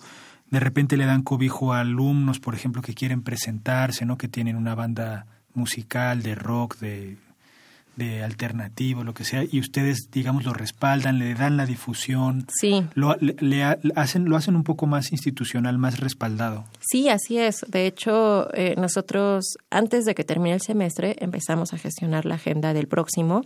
de 0.50 0.60
repente 0.60 0.98
le 0.98 1.06
dan 1.06 1.22
cobijo 1.22 1.74
a 1.74 1.82
alumnos, 1.82 2.40
por 2.40 2.56
ejemplo, 2.56 2.82
que 2.82 2.94
quieren 2.94 3.22
presentarse, 3.22 4.06
¿no? 4.06 4.18
Que 4.18 4.28
tienen 4.28 4.56
una 4.56 4.76
banda 4.76 5.26
musical 5.54 6.24
de 6.24 6.36
rock, 6.36 6.78
de 6.80 7.18
de 7.98 8.24
alternativo, 8.24 9.04
lo 9.04 9.14
que 9.14 9.26
sea, 9.26 9.44
y 9.44 9.60
ustedes, 9.60 10.10
digamos, 10.12 10.46
lo 10.46 10.54
respaldan, 10.54 11.18
le 11.20 11.34
dan 11.34 11.58
la 11.58 11.66
difusión, 11.66 12.46
sí. 12.60 12.86
lo, 12.94 13.16
le, 13.20 13.64
hacen, 13.96 14.30
lo 14.30 14.38
hacen 14.38 14.56
un 14.56 14.64
poco 14.64 14.86
más 14.86 15.12
institucional, 15.12 15.78
más 15.78 16.00
respaldado. 16.00 16.66
Sí, 16.80 17.10
así 17.10 17.40
es. 17.40 17.66
De 17.68 17.88
hecho, 17.88 18.54
eh, 18.54 18.76
nosotros, 18.78 19.58
antes 19.72 20.06
de 20.06 20.14
que 20.14 20.24
termine 20.24 20.54
el 20.54 20.62
semestre, 20.62 21.16
empezamos 21.20 21.74
a 21.74 21.78
gestionar 21.78 22.26
la 22.26 22.36
agenda 22.36 22.74
del 22.74 22.88
próximo 22.88 23.42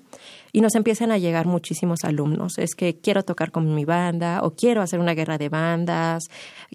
y 0.52 0.60
nos 0.60 0.76
empiezan 0.76 1.12
a 1.12 1.18
llegar 1.18 1.46
muchísimos 1.46 2.04
alumnos. 2.04 2.58
Es 2.58 2.76
que 2.76 3.00
quiero 3.00 3.24
tocar 3.24 3.52
con 3.52 3.74
mi 3.74 3.86
banda 3.86 4.42
o 4.44 4.52
quiero 4.52 4.82
hacer 4.82 5.00
una 5.00 5.14
guerra 5.14 5.38
de 5.38 5.48
bandas, 5.48 6.24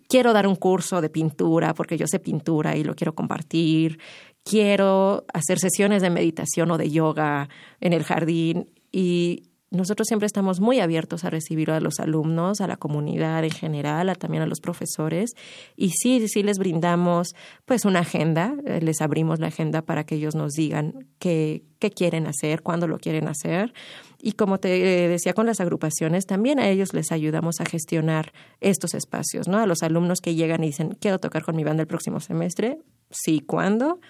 quiero 0.09 0.33
dar 0.33 0.47
un 0.47 0.57
curso 0.57 1.03
de 1.03 1.11
pintura 1.11 1.75
porque 1.75 1.99
yo 1.99 2.07
sé 2.07 2.19
pintura 2.19 2.75
y 2.75 2.85
lo 2.85 2.95
quiero 2.95 3.15
compartir, 3.15 3.99
quiero 4.49 5.27
hacer 5.35 5.59
sesiones 5.59 6.03
de 6.03 6.11
meditación 6.11 6.71
o 6.71 6.79
de 6.79 6.91
yoga 6.91 7.49
en 7.81 7.93
el 7.93 8.05
jardín. 8.05 8.69
Y 8.93 9.43
nosotros 9.73 10.07
siempre 10.07 10.27
estamos 10.27 10.61
muy 10.61 10.79
abiertos 10.79 11.25
a 11.25 11.31
recibir 11.31 11.73
a 11.73 11.81
los 11.81 11.99
alumnos, 11.99 12.61
a 12.61 12.69
la 12.69 12.77
comunidad 12.77 13.43
en 13.43 13.51
general, 13.51 14.09
a, 14.09 14.15
también 14.15 14.45
a 14.45 14.47
los 14.47 14.61
profesores. 14.61 15.33
Y 15.77 15.91
sí, 15.91 16.25
sí 16.29 16.45
les 16.45 16.59
brindamos 16.59 17.35
pues 17.65 17.85
una 17.85 18.01
agenda, 18.01 18.55
eh, 18.65 18.81
les 18.81 19.01
abrimos 19.01 19.41
la 19.41 19.49
agenda 19.49 19.83
para 19.83 20.05
que 20.05 20.15
ellos 20.15 20.37
nos 20.37 20.53
digan 20.53 21.09
qué, 21.19 21.65
qué 21.81 21.91
quieren 21.91 22.29
hacer, 22.29 22.63
cuándo 22.63 22.87
lo 22.87 22.99
quieren 22.99 23.27
hacer. 23.27 23.75
Y 24.23 24.33
como 24.33 24.59
te 24.59 24.69
decía 25.09 25.35
con 25.35 25.47
las 25.47 25.61
agrupaciones, 25.61 26.25
también 26.27 26.61
a 26.61 26.69
ellos 26.69 26.95
les 26.95 27.11
ayudamos 27.11 27.61
a 27.61 27.65
gestionar 27.65 28.33
estos 28.61 28.95
espacios, 28.95 29.49
¿no? 29.49 29.59
A 29.59 29.67
los 29.67 29.83
alumnos 29.83 30.21
que 30.21 30.37
llegan 30.37 30.63
y 30.63 30.69
dicen, 30.69 30.97
quiero 31.01 31.19
tocar 31.19 31.43
con 31.43 31.57
mi 31.57 31.65
banda 31.65 31.83
el 31.83 31.89
próximo 31.89 32.21
semestre, 32.21 32.79
sí, 33.11 33.41
cuándo, 33.41 34.01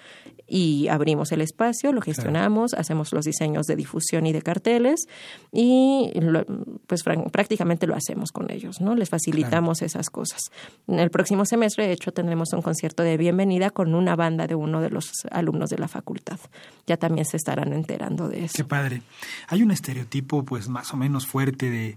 y 0.49 0.89
abrimos 0.89 1.33
el 1.33 1.41
espacio, 1.41 1.93
lo 1.93 2.01
gestionamos, 2.01 2.75
hacemos 2.75 3.13
los 3.13 3.25
diseños 3.25 3.67
de 3.67 3.75
difusión 3.75 4.27
y 4.27 4.33
de 4.33 4.43
carteles 4.43 5.07
y 5.53 6.13
pues 6.87 7.03
prácticamente 7.03 7.87
lo 7.87 7.97
hacemos 7.97 8.31
con 8.31 8.51
ellos, 8.51 8.81
¿no? 8.81 8.95
Les 8.95 9.11
facilitamos 9.11 9.83
esas 9.83 10.09
cosas. 10.09 10.41
En 10.87 11.01
el 11.01 11.11
próximo 11.11 11.45
semestre, 11.45 11.87
de 11.87 11.93
hecho, 11.93 12.13
tendremos 12.13 12.53
un 12.53 12.63
concierto 12.63 13.03
de 13.03 13.17
bienvenida 13.17 13.71
con 13.71 13.95
una 13.95 14.15
banda 14.15 14.47
de 14.47 14.55
uno 14.55 14.81
de 14.81 14.91
los 14.91 15.11
alumnos 15.31 15.71
de 15.71 15.79
la 15.79 15.89
facultad. 15.89 16.39
Ya 16.87 16.97
también 16.97 17.25
se 17.25 17.37
estarán 17.37 17.73
enterando 17.73 18.29
de 18.29 18.45
eso. 18.45 18.55
Qué 18.57 18.65
padre. 18.65 19.03
Hay 19.49 19.63
un 19.63 19.73
estereotipo 19.73 20.45
pues 20.45 20.69
más 20.69 20.95
o 20.95 20.97
menos 20.97 21.27
fuerte 21.27 21.71
de, 21.71 21.97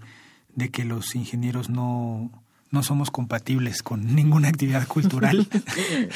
de 0.56 0.70
que 0.70 0.84
los 0.84 1.14
ingenieros 1.14 1.70
no 1.70 2.39
no 2.70 2.82
somos 2.82 3.10
compatibles 3.10 3.82
con 3.82 4.14
ninguna 4.14 4.48
actividad 4.48 4.86
cultural. 4.86 5.46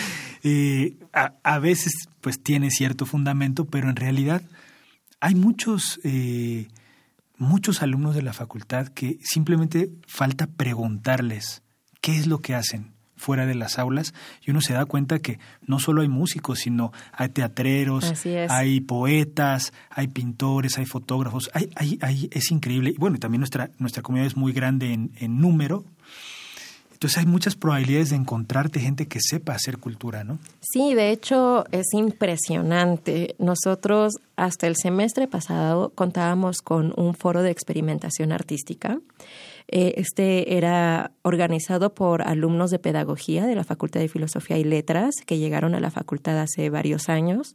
Eh, 0.47 0.99
a, 1.15 1.59
veces 1.59 2.07
pues 2.21 2.39
tiene 2.39 2.71
cierto 2.71 3.07
fundamento, 3.07 3.65
pero 3.65 3.89
en 3.89 3.97
realidad 3.97 4.43
hay 5.19 5.35
muchos, 5.35 5.99
eh, 6.05 6.69
muchos 7.39 7.81
alumnos 7.81 8.15
de 8.15 8.21
la 8.21 8.35
facultad 8.35 8.89
que 8.89 9.19
simplemente 9.23 9.91
falta 10.07 10.47
preguntarles 10.47 11.63
qué 12.03 12.19
es 12.19 12.27
lo 12.27 12.41
que 12.41 12.55
hacen 12.55 12.93
fuera 13.17 13.47
de 13.47 13.55
las 13.55 13.79
aulas 13.79 14.13
y 14.45 14.51
uno 14.51 14.61
se 14.61 14.75
da 14.75 14.85
cuenta 14.85 15.19
que 15.19 15.39
no 15.67 15.79
solo 15.79 16.03
hay 16.03 16.09
músicos, 16.09 16.59
sino 16.59 16.93
hay 17.13 17.31
teatreros, 17.31 18.13
hay 18.51 18.83
poetas, 18.83 19.73
hay 19.89 20.09
pintores, 20.09 20.77
hay 20.77 20.85
fotógrafos, 20.85 21.51
hay, 21.55 21.71
hay, 21.75 21.99
hay, 22.03 22.29
es 22.33 22.51
increíble. 22.51 22.91
Y 22.91 22.99
bueno, 22.99 23.19
también 23.19 23.41
nuestra, 23.41 23.71
nuestra 23.79 24.03
comunidad 24.03 24.27
es 24.27 24.37
muy 24.37 24.53
grande 24.53 24.93
en, 24.93 25.13
en 25.17 25.41
número, 25.41 25.87
entonces 27.05 27.19
hay 27.19 27.27
muchas 27.27 27.55
probabilidades 27.55 28.09
de 28.09 28.17
encontrarte 28.17 28.81
gente 28.81 29.07
que 29.09 29.19
sepa 29.21 29.53
hacer 29.53 29.77
cultura, 29.77 30.25
¿no? 30.25 30.39
Sí, 30.63 30.95
de 30.95 31.11
hecho 31.11 31.67
es 31.71 31.93
impresionante. 31.93 33.35
Nosotros 33.39 34.15
hasta 34.37 34.67
el 34.67 34.75
semestre 34.75 35.29
pasado 35.29 35.93
contábamos 35.95 36.63
con 36.63 36.95
un 36.97 37.13
foro 37.13 37.43
de 37.43 37.51
experimentación 37.51 38.33
artística. 38.33 39.01
Eh, 39.69 39.93
este 39.99 40.57
era 40.57 41.11
organizado 41.21 41.93
por 41.93 42.23
alumnos 42.23 42.71
de 42.71 42.79
pedagogía 42.79 43.45
de 43.45 43.55
la 43.55 43.65
Facultad 43.65 44.01
de 44.01 44.09
Filosofía 44.09 44.57
y 44.57 44.65
Letras 44.65 45.17
que 45.27 45.37
llegaron 45.37 45.75
a 45.75 45.81
la 45.81 45.91
facultad 45.91 46.41
hace 46.41 46.71
varios 46.71 47.11
años. 47.11 47.55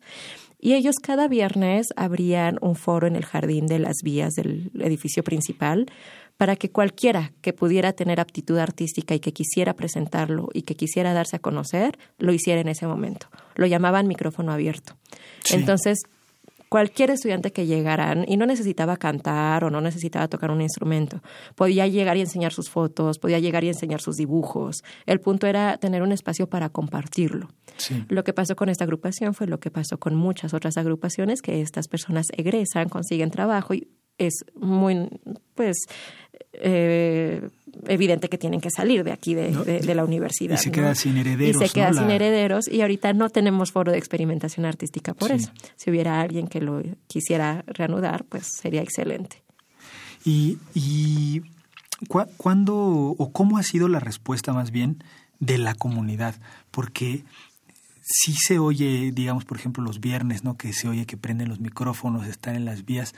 Y 0.60 0.74
ellos 0.74 0.98
cada 1.02 1.28
viernes 1.28 1.88
abrían 1.96 2.60
un 2.62 2.76
foro 2.76 3.08
en 3.08 3.16
el 3.16 3.26
jardín 3.26 3.66
de 3.66 3.80
las 3.80 3.96
vías 4.04 4.36
del 4.36 4.70
edificio 4.80 5.24
principal 5.24 5.88
para 6.40 6.56
que 6.56 6.72
cualquiera 6.72 7.34
que 7.42 7.52
pudiera 7.52 7.92
tener 7.92 8.22
aptitud 8.22 8.58
artística 8.60 9.14
y 9.14 9.20
que 9.20 9.34
quisiera 9.34 9.74
presentarlo 9.74 10.48
y 10.54 10.62
que 10.62 10.74
quisiera 10.74 11.12
darse 11.12 11.36
a 11.36 11.40
conocer, 11.40 12.00
lo 12.18 12.32
hiciera 12.32 12.62
en 12.62 12.70
ese 12.70 12.88
momento. 12.88 13.28
Lo 13.56 13.66
llamaban 13.66 14.08
micrófono 14.08 14.54
abierto. 14.54 14.96
Entonces, 15.52 16.00
cualquier 16.70 17.10
estudiante 17.10 17.52
que 17.52 17.66
llegara 17.66 18.24
y 18.26 18.38
no 18.38 18.46
necesitaba 18.46 18.96
cantar 18.96 19.66
o 19.66 19.70
no 19.70 19.82
necesitaba 19.82 20.30
tocar 20.30 20.50
un 20.50 20.62
instrumento, 20.62 21.22
podía 21.56 21.88
llegar 21.88 22.16
y 22.16 22.22
enseñar 22.22 22.54
sus 22.54 22.70
fotos, 22.70 23.20
podía 23.20 23.40
llegar 23.40 23.66
y 23.66 23.68
enseñar 23.68 24.00
sus 24.00 24.16
dibujos. 24.16 24.78
El 25.06 25.20
punto 25.20 25.46
era 25.46 25.76
tener 25.76 26.04
un 26.04 26.14
espacio 26.14 26.48
para 26.48 26.70
compartirlo. 26.70 27.50
Lo 28.08 28.24
que 28.24 28.32
pasó 28.32 28.56
con 28.56 28.70
esta 28.70 28.86
agrupación 28.86 29.34
fue 29.34 29.46
lo 29.46 29.60
que 29.60 29.72
pasó 29.72 29.98
con 29.98 30.16
muchas 30.16 30.54
otras 30.54 30.78
agrupaciones, 30.78 31.42
que 31.42 31.60
estas 31.60 31.90
personas 31.90 32.28
egresan, 32.38 32.88
consiguen 32.88 33.30
trabajo 33.30 33.74
y 33.74 33.90
es 34.20 34.46
muy, 34.54 35.10
pues, 35.56 35.78
eh, 36.54 37.48
evidente 37.88 38.30
que 38.30 38.38
tienen 38.38 38.62
que 38.62 38.70
salir 38.70 39.04
de 39.04 39.12
aquí, 39.12 39.36
de, 39.36 39.96
la 39.96 40.04
universidad. 40.04 40.56
Y 40.56 40.58
se 40.58 40.72
queda 40.72 40.96
sin 40.96 41.18
herederos. 41.18 41.62
Y 41.62 41.68
se 41.68 41.74
queda 41.74 41.94
sin 41.94 42.10
herederos 42.10 42.68
y 42.68 42.82
ahorita 42.82 43.14
no 43.14 43.30
tenemos 43.30 43.72
foro 43.72 43.92
de 43.92 43.98
experimentación 43.98 44.66
artística 44.66 45.14
por 45.14 45.32
eso. 45.32 45.52
Si 45.76 45.90
hubiera 45.90 46.22
alguien 46.22 46.48
que 46.48 46.62
lo 46.62 46.82
quisiera 47.08 47.64
reanudar, 47.68 48.26
pues 48.26 48.48
sería 48.48 48.82
excelente. 48.82 49.44
¿Y, 50.26 50.58
y 50.74 51.42
cuándo 52.08 52.76
o 52.76 53.32
cómo 53.32 53.58
ha 53.58 53.64
sido 53.64 53.88
la 53.88 54.00
respuesta 54.00 54.54
más 54.54 54.72
bien 54.72 55.04
de 55.40 55.58
la 55.58 55.74
comunidad, 55.74 56.36
porque 56.72 57.24
sí 58.02 58.34
se 58.34 58.60
oye, 58.60 59.12
digamos, 59.14 59.46
por 59.46 59.58
ejemplo, 59.58 59.84
los 59.84 60.00
viernes, 60.00 60.44
¿no? 60.44 60.58
Que 60.58 60.74
se 60.74 60.88
oye 60.88 61.06
que 61.06 61.18
prenden 61.18 61.50
los 61.50 61.60
micrófonos, 61.60 62.28
están 62.28 62.56
en 62.56 62.66
las 62.66 62.86
vías. 62.86 63.14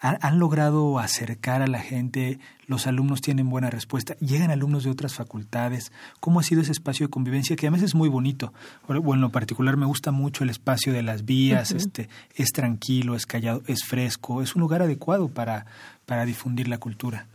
Han, 0.00 0.38
logrado 0.38 1.00
acercar 1.00 1.60
a 1.60 1.66
la 1.66 1.80
gente, 1.80 2.38
los 2.66 2.86
alumnos 2.86 3.20
tienen 3.20 3.50
buena 3.50 3.68
respuesta, 3.68 4.16
llegan 4.20 4.52
alumnos 4.52 4.84
de 4.84 4.90
otras 4.90 5.14
facultades. 5.14 5.90
¿Cómo 6.20 6.38
ha 6.38 6.44
sido 6.44 6.60
ese 6.60 6.70
espacio 6.70 7.06
de 7.06 7.10
convivencia? 7.10 7.56
Que 7.56 7.66
además 7.66 7.82
es 7.82 7.96
muy 7.96 8.08
bonito. 8.08 8.52
Bueno, 8.86 9.14
en 9.14 9.20
lo 9.20 9.30
particular 9.30 9.76
me 9.76 9.86
gusta 9.86 10.12
mucho 10.12 10.44
el 10.44 10.50
espacio 10.50 10.92
de 10.92 11.02
las 11.02 11.24
vías, 11.24 11.72
este, 11.72 12.08
es 12.36 12.52
tranquilo, 12.52 13.16
es 13.16 13.26
callado, 13.26 13.62
es 13.66 13.84
fresco, 13.84 14.40
es 14.40 14.54
un 14.54 14.60
lugar 14.60 14.82
adecuado 14.82 15.28
para, 15.28 15.66
para 16.06 16.24
difundir 16.24 16.68
la 16.68 16.78
cultura. 16.78 17.26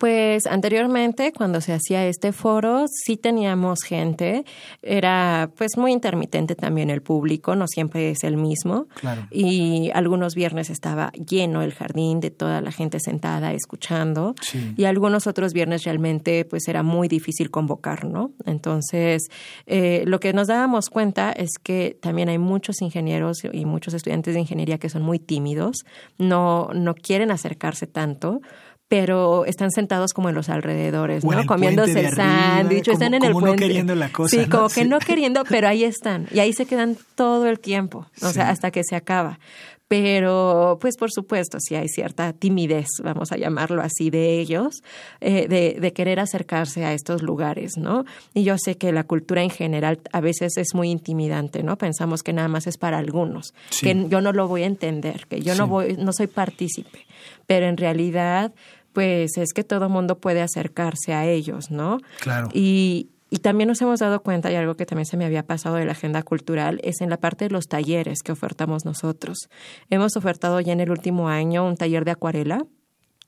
Pues 0.00 0.46
anteriormente, 0.46 1.30
cuando 1.30 1.60
se 1.60 1.74
hacía 1.74 2.06
este 2.06 2.32
foro, 2.32 2.86
sí 2.88 3.18
teníamos 3.18 3.82
gente. 3.82 4.46
Era 4.80 5.50
pues 5.58 5.76
muy 5.76 5.92
intermitente 5.92 6.54
también 6.54 6.88
el 6.88 7.02
público, 7.02 7.54
no 7.54 7.66
siempre 7.68 8.10
es 8.10 8.24
el 8.24 8.38
mismo. 8.38 8.86
Claro. 8.94 9.26
Y 9.30 9.90
algunos 9.92 10.34
viernes 10.34 10.70
estaba 10.70 11.12
lleno 11.12 11.60
el 11.60 11.74
jardín 11.74 12.20
de 12.20 12.30
toda 12.30 12.62
la 12.62 12.72
gente 12.72 12.98
sentada 12.98 13.52
escuchando. 13.52 14.34
Sí. 14.40 14.72
Y 14.74 14.84
algunos 14.84 15.26
otros 15.26 15.52
viernes 15.52 15.84
realmente 15.84 16.46
pues 16.46 16.66
era 16.66 16.82
muy 16.82 17.06
difícil 17.06 17.50
convocar, 17.50 18.06
¿no? 18.06 18.30
Entonces, 18.46 19.28
eh, 19.66 20.04
lo 20.06 20.18
que 20.18 20.32
nos 20.32 20.48
dábamos 20.48 20.88
cuenta 20.88 21.30
es 21.30 21.50
que 21.62 21.98
también 22.00 22.30
hay 22.30 22.38
muchos 22.38 22.80
ingenieros 22.80 23.44
y 23.52 23.66
muchos 23.66 23.92
estudiantes 23.92 24.32
de 24.32 24.40
ingeniería 24.40 24.78
que 24.78 24.88
son 24.88 25.02
muy 25.02 25.18
tímidos, 25.18 25.84
no, 26.16 26.70
no 26.72 26.94
quieren 26.94 27.30
acercarse 27.30 27.86
tanto 27.86 28.40
pero 28.90 29.44
están 29.44 29.70
sentados 29.70 30.12
como 30.12 30.30
en 30.30 30.34
los 30.34 30.48
alrededores, 30.48 31.24
¿no? 31.24 31.46
Comiéndose 31.46 32.00
el 32.00 32.12
sándwich, 32.12 32.88
están 32.88 33.14
en 33.14 33.22
el 33.22 33.30
puente. 33.30 33.50
no 33.52 33.56
queriendo 33.56 33.94
la 33.94 34.10
cosa. 34.10 34.36
Sí, 34.36 34.48
como 34.48 34.68
que 34.68 34.84
no 34.84 34.98
queriendo, 34.98 35.44
pero 35.44 35.68
ahí 35.68 35.84
están. 35.84 36.26
Y 36.32 36.40
ahí 36.40 36.52
se 36.52 36.66
quedan 36.66 36.98
todo 37.14 37.46
el 37.46 37.60
tiempo, 37.60 38.08
o 38.20 38.30
sea, 38.30 38.50
hasta 38.50 38.72
que 38.72 38.82
se 38.82 38.96
acaba. 38.96 39.38
Pero, 39.86 40.78
pues 40.80 40.96
por 40.96 41.10
supuesto, 41.12 41.58
sí 41.60 41.76
hay 41.76 41.88
cierta 41.88 42.32
timidez, 42.32 42.86
vamos 43.02 43.30
a 43.30 43.36
llamarlo 43.36 43.80
así, 43.80 44.10
de 44.10 44.40
ellos, 44.40 44.82
eh, 45.20 45.46
de, 45.48 45.78
de, 45.80 45.92
querer 45.92 46.18
acercarse 46.18 46.84
a 46.84 46.92
estos 46.92 47.22
lugares, 47.22 47.72
¿no? 47.76 48.04
Y 48.34 48.42
yo 48.42 48.56
sé 48.58 48.76
que 48.76 48.90
la 48.92 49.04
cultura 49.04 49.42
en 49.42 49.50
general 49.50 50.00
a 50.12 50.20
veces 50.20 50.56
es 50.58 50.74
muy 50.74 50.90
intimidante, 50.90 51.62
¿no? 51.62 51.76
Pensamos 51.76 52.22
que 52.24 52.32
nada 52.32 52.48
más 52.48 52.66
es 52.66 52.76
para 52.76 52.98
algunos, 52.98 53.52
Sí. 53.70 53.86
que 53.86 54.08
yo 54.08 54.20
no 54.20 54.32
lo 54.32 54.48
voy 54.48 54.62
a 54.62 54.66
entender, 54.66 55.26
que 55.28 55.40
yo 55.40 55.54
no 55.54 55.66
voy, 55.68 55.96
no 55.96 56.12
soy 56.12 56.26
partícipe. 56.28 57.06
Pero 57.46 57.66
en 57.66 57.76
realidad, 57.76 58.52
pues 58.92 59.36
es 59.36 59.52
que 59.52 59.64
todo 59.64 59.88
mundo 59.88 60.18
puede 60.18 60.42
acercarse 60.42 61.12
a 61.12 61.26
ellos, 61.26 61.70
¿no? 61.70 61.98
Claro. 62.20 62.48
Y, 62.52 63.10
y 63.30 63.38
también 63.38 63.68
nos 63.68 63.80
hemos 63.80 64.00
dado 64.00 64.22
cuenta, 64.22 64.50
y 64.50 64.56
algo 64.56 64.76
que 64.76 64.86
también 64.86 65.06
se 65.06 65.16
me 65.16 65.24
había 65.24 65.46
pasado 65.46 65.76
de 65.76 65.84
la 65.84 65.92
agenda 65.92 66.22
cultural, 66.22 66.80
es 66.82 67.00
en 67.00 67.10
la 67.10 67.18
parte 67.18 67.46
de 67.46 67.50
los 67.50 67.66
talleres 67.66 68.22
que 68.22 68.32
ofertamos 68.32 68.84
nosotros. 68.84 69.48
Hemos 69.88 70.16
ofertado 70.16 70.60
ya 70.60 70.72
en 70.72 70.80
el 70.80 70.90
último 70.90 71.28
año 71.28 71.66
un 71.66 71.76
taller 71.76 72.04
de 72.04 72.10
acuarela 72.10 72.66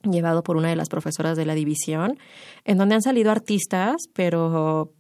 llevado 0.02 0.42
por 0.42 0.56
una 0.56 0.68
de 0.68 0.76
las 0.76 0.88
profesoras 0.88 1.36
de 1.36 1.46
la 1.46 1.54
división, 1.54 2.18
en 2.64 2.78
donde 2.78 2.96
han 2.96 3.02
salido 3.02 3.30
artistas, 3.30 3.94
pero 4.12 4.92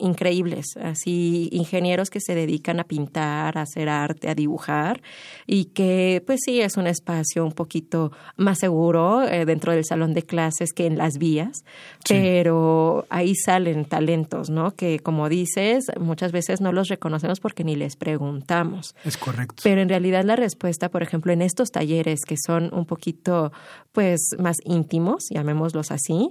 increíbles, 0.00 0.66
así 0.82 1.48
ingenieros 1.52 2.10
que 2.10 2.20
se 2.20 2.34
dedican 2.34 2.80
a 2.80 2.84
pintar, 2.84 3.56
a 3.58 3.62
hacer 3.62 3.88
arte, 3.88 4.28
a 4.28 4.34
dibujar 4.34 5.02
y 5.46 5.66
que 5.66 6.22
pues 6.26 6.40
sí 6.44 6.60
es 6.60 6.76
un 6.76 6.86
espacio 6.86 7.44
un 7.44 7.52
poquito 7.52 8.12
más 8.36 8.58
seguro 8.58 9.22
eh, 9.22 9.44
dentro 9.44 9.72
del 9.72 9.84
salón 9.84 10.14
de 10.14 10.22
clases 10.22 10.72
que 10.72 10.86
en 10.86 10.98
las 10.98 11.18
vías, 11.18 11.64
Sí. 12.06 12.14
pero 12.14 13.06
ahí 13.10 13.34
salen 13.34 13.84
talentos, 13.84 14.50
¿no? 14.50 14.72
Que 14.72 14.98
como 15.00 15.28
dices, 15.28 15.84
muchas 16.00 16.32
veces 16.32 16.60
no 16.60 16.72
los 16.72 16.88
reconocemos 16.88 17.40
porque 17.40 17.62
ni 17.64 17.76
les 17.76 17.96
preguntamos. 17.96 18.94
Es 19.04 19.16
correcto. 19.16 19.56
Pero 19.62 19.80
en 19.80 19.88
realidad 19.88 20.24
la 20.24 20.36
respuesta, 20.36 20.88
por 20.88 21.02
ejemplo, 21.02 21.32
en 21.32 21.42
estos 21.42 21.70
talleres 21.70 22.20
que 22.26 22.36
son 22.44 22.70
un 22.72 22.86
poquito, 22.86 23.52
pues, 23.92 24.20
más 24.38 24.56
íntimos, 24.64 25.24
llamémoslos 25.30 25.90
así, 25.90 26.28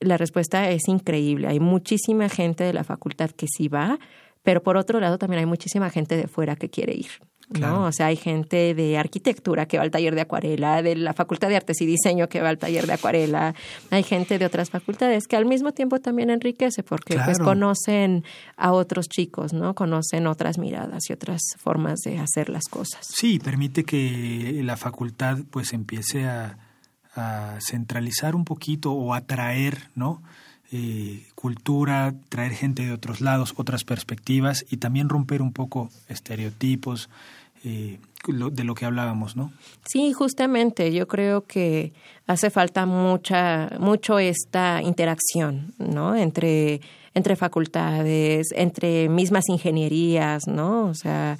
la 0.00 0.16
respuesta 0.16 0.70
es 0.70 0.88
increíble. 0.88 1.48
Hay 1.48 1.60
muchísima 1.60 2.28
gente 2.28 2.64
de 2.64 2.72
la 2.72 2.84
facultad 2.84 3.30
que 3.30 3.46
sí 3.48 3.68
va, 3.68 3.98
pero 4.42 4.62
por 4.62 4.76
otro 4.76 5.00
lado 5.00 5.18
también 5.18 5.40
hay 5.40 5.46
muchísima 5.46 5.90
gente 5.90 6.16
de 6.16 6.28
fuera 6.28 6.56
que 6.56 6.70
quiere 6.70 6.94
ir. 6.94 7.10
¿no? 7.50 7.58
Claro. 7.58 7.82
O 7.84 7.92
sea, 7.92 8.06
hay 8.06 8.16
gente 8.16 8.74
de 8.74 8.98
arquitectura 8.98 9.66
que 9.66 9.78
va 9.78 9.82
al 9.82 9.90
taller 9.90 10.14
de 10.14 10.20
acuarela, 10.20 10.82
de 10.82 10.96
la 10.96 11.14
Facultad 11.14 11.48
de 11.48 11.56
Artes 11.56 11.80
y 11.80 11.86
Diseño 11.86 12.28
que 12.28 12.42
va 12.42 12.50
al 12.50 12.58
taller 12.58 12.86
de 12.86 12.92
acuarela, 12.92 13.54
hay 13.90 14.02
gente 14.02 14.38
de 14.38 14.44
otras 14.44 14.68
facultades 14.68 15.26
que 15.26 15.36
al 15.36 15.46
mismo 15.46 15.72
tiempo 15.72 15.98
también 15.98 16.28
enriquece 16.28 16.82
porque 16.82 17.18
pues 17.24 17.38
conocen 17.38 18.24
a 18.56 18.72
otros 18.72 19.08
chicos, 19.08 19.54
¿no? 19.54 19.74
Conocen 19.74 20.26
otras 20.26 20.58
miradas 20.58 21.08
y 21.08 21.14
otras 21.14 21.40
formas 21.58 22.00
de 22.00 22.18
hacer 22.18 22.50
las 22.50 22.64
cosas. 22.68 23.06
Sí, 23.08 23.38
permite 23.38 23.84
que 23.84 24.60
la 24.62 24.76
facultad 24.76 25.38
pues 25.50 25.72
empiece 25.72 26.26
a, 26.26 26.58
a 27.18 27.58
centralizar 27.60 28.34
un 28.34 28.44
poquito 28.44 28.92
o 28.92 29.14
atraer, 29.14 29.88
¿no? 29.94 30.22
Eh, 30.70 31.26
cultura, 31.34 32.14
traer 32.28 32.52
gente 32.52 32.84
de 32.84 32.92
otros 32.92 33.20
lados, 33.22 33.54
otras 33.56 33.84
perspectivas 33.84 34.66
y 34.68 34.76
también 34.76 35.08
romper 35.08 35.40
un 35.40 35.52
poco 35.52 35.88
estereotipos 36.08 37.08
eh, 37.64 37.98
de 38.26 38.64
lo 38.64 38.74
que 38.74 38.84
hablábamos, 38.84 39.34
¿no? 39.34 39.50
Sí, 39.86 40.12
justamente, 40.12 40.92
yo 40.92 41.08
creo 41.08 41.46
que 41.46 41.92
hace 42.26 42.50
falta 42.50 42.84
mucha, 42.84 43.70
mucho 43.80 44.18
esta 44.18 44.82
interacción, 44.82 45.72
¿no? 45.78 46.14
Entre, 46.14 46.80
entre 47.14 47.36
facultades, 47.36 48.48
entre 48.54 49.08
mismas 49.08 49.48
ingenierías, 49.48 50.46
¿no? 50.46 50.84
O 50.84 50.94
sea, 50.94 51.38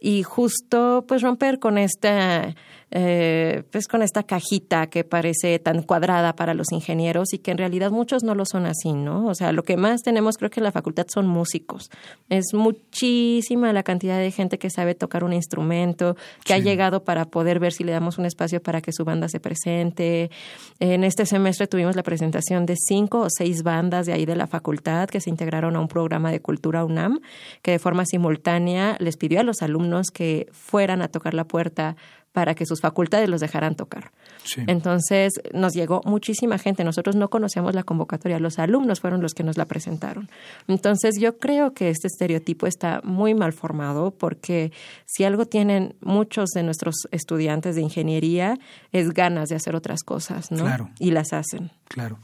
y 0.00 0.22
justo 0.22 1.04
pues 1.06 1.22
romper 1.22 1.58
con 1.58 1.78
esta 1.78 2.54
eh, 2.94 3.62
pues 3.70 3.88
con 3.88 4.02
esta 4.02 4.22
cajita 4.22 4.88
que 4.88 5.02
parece 5.02 5.58
tan 5.58 5.82
cuadrada 5.82 6.34
para 6.34 6.52
los 6.52 6.72
ingenieros 6.72 7.32
y 7.32 7.38
que 7.38 7.50
en 7.50 7.56
realidad 7.56 7.90
muchos 7.90 8.22
no 8.22 8.34
lo 8.34 8.44
son 8.44 8.66
así, 8.66 8.92
¿no? 8.92 9.26
O 9.28 9.34
sea, 9.34 9.52
lo 9.52 9.62
que 9.62 9.78
más 9.78 10.02
tenemos 10.02 10.36
creo 10.36 10.50
que 10.50 10.60
en 10.60 10.64
la 10.64 10.72
facultad 10.72 11.06
son 11.08 11.26
músicos. 11.26 11.90
Es 12.28 12.52
muchísima 12.52 13.72
la 13.72 13.82
cantidad 13.82 14.18
de 14.18 14.30
gente 14.30 14.58
que 14.58 14.68
sabe 14.68 14.94
tocar 14.94 15.24
un 15.24 15.32
instrumento, 15.32 16.16
que 16.44 16.52
ha 16.52 16.58
llegado 16.58 17.02
para 17.02 17.24
poder 17.24 17.60
ver 17.60 17.72
si 17.72 17.82
le 17.82 17.92
damos 17.92 18.18
un 18.18 18.26
espacio 18.26 18.62
para 18.62 18.82
que 18.82 18.92
su 18.92 19.06
banda 19.06 19.26
se 19.30 19.40
presente. 19.40 20.30
En 20.78 21.02
este 21.02 21.24
semestre 21.24 21.66
tuvimos 21.68 21.96
la 21.96 22.02
presentación 22.02 22.66
de 22.66 22.76
cinco 22.76 23.20
o 23.20 23.28
seis 23.30 23.62
bandas 23.62 24.04
de 24.04 24.12
ahí 24.12 24.26
de 24.26 24.36
la 24.36 24.46
facultad 24.46 25.08
que 25.08 25.22
se 25.22 25.30
integraron 25.30 25.76
a 25.76 25.80
un 25.80 25.88
programa 25.88 26.30
de 26.30 26.40
cultura 26.40 26.84
UNAM 26.84 27.20
que 27.62 27.70
de 27.70 27.78
forma 27.78 28.04
simultánea 28.04 28.96
les 28.98 29.16
pidió 29.16 29.40
a 29.40 29.44
los 29.44 29.62
alumnos 29.62 30.08
que 30.12 30.48
fueran 30.52 31.00
a 31.00 31.08
tocar 31.08 31.32
la 31.32 31.44
puerta 31.44 31.96
para 32.32 32.54
que 32.54 32.66
sus 32.66 32.80
facultades 32.80 33.28
los 33.28 33.40
dejaran 33.40 33.74
tocar. 33.74 34.10
Sí. 34.44 34.62
Entonces 34.66 35.32
nos 35.52 35.74
llegó 35.74 36.00
muchísima 36.04 36.58
gente. 36.58 36.82
Nosotros 36.82 37.14
no 37.14 37.28
conocíamos 37.28 37.74
la 37.74 37.84
convocatoria, 37.84 38.38
los 38.38 38.58
alumnos 38.58 39.00
fueron 39.00 39.20
los 39.22 39.34
que 39.34 39.42
nos 39.42 39.56
la 39.56 39.66
presentaron. 39.66 40.28
Entonces 40.66 41.16
yo 41.20 41.38
creo 41.38 41.74
que 41.74 41.90
este 41.90 42.08
estereotipo 42.08 42.66
está 42.66 43.00
muy 43.04 43.34
mal 43.34 43.52
formado 43.52 44.12
porque 44.12 44.72
si 45.06 45.24
algo 45.24 45.46
tienen 45.46 45.94
muchos 46.00 46.50
de 46.50 46.62
nuestros 46.62 46.94
estudiantes 47.10 47.76
de 47.76 47.82
ingeniería 47.82 48.58
es 48.92 49.10
ganas 49.10 49.48
de 49.48 49.56
hacer 49.56 49.76
otras 49.76 50.02
cosas, 50.02 50.50
¿no? 50.50 50.64
Claro. 50.64 50.90
Y 50.98 51.10
las 51.10 51.32
hacen. 51.32 51.70
Claro. 51.88 52.18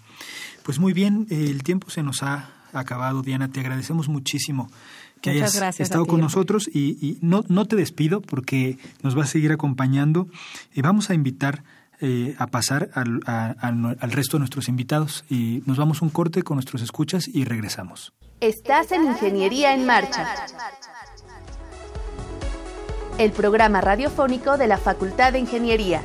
Pues 0.62 0.78
muy 0.78 0.92
bien, 0.92 1.26
el 1.30 1.62
tiempo 1.62 1.90
se 1.90 2.02
nos 2.02 2.22
ha 2.22 2.50
acabado, 2.72 3.22
Diana. 3.22 3.48
Te 3.50 3.60
agradecemos 3.60 4.08
muchísimo 4.08 4.70
que 5.20 5.30
Muchas 5.32 5.50
hayas 5.50 5.56
gracias 5.56 5.86
estado 5.88 6.04
ti, 6.04 6.10
con 6.10 6.20
nosotros 6.20 6.68
y, 6.72 6.98
y 7.04 7.18
no, 7.20 7.44
no 7.48 7.66
te 7.66 7.76
despido 7.76 8.20
porque 8.20 8.78
nos 9.02 9.16
va 9.18 9.24
a 9.24 9.26
seguir 9.26 9.52
acompañando 9.52 10.28
y 10.74 10.82
vamos 10.82 11.10
a 11.10 11.14
invitar 11.14 11.62
eh, 12.00 12.36
a 12.38 12.46
pasar 12.46 12.90
al, 12.94 13.20
a- 13.26 13.54
al 13.60 14.12
resto 14.12 14.36
de 14.36 14.40
nuestros 14.40 14.68
invitados 14.68 15.24
y 15.28 15.62
nos 15.66 15.76
vamos 15.78 16.00
un 16.02 16.10
corte 16.10 16.42
con 16.42 16.56
nuestros 16.56 16.80
escuchas 16.82 17.26
y 17.26 17.44
regresamos. 17.44 18.12
Estás 18.40 18.92
en 18.92 19.04
Ingeniería 19.04 19.74
en 19.74 19.84
Marcha. 19.84 20.24
El 23.18 23.32
programa 23.32 23.80
radiofónico 23.80 24.56
de 24.58 24.68
la 24.68 24.78
Facultad 24.78 25.32
de 25.32 25.40
Ingeniería. 25.40 26.00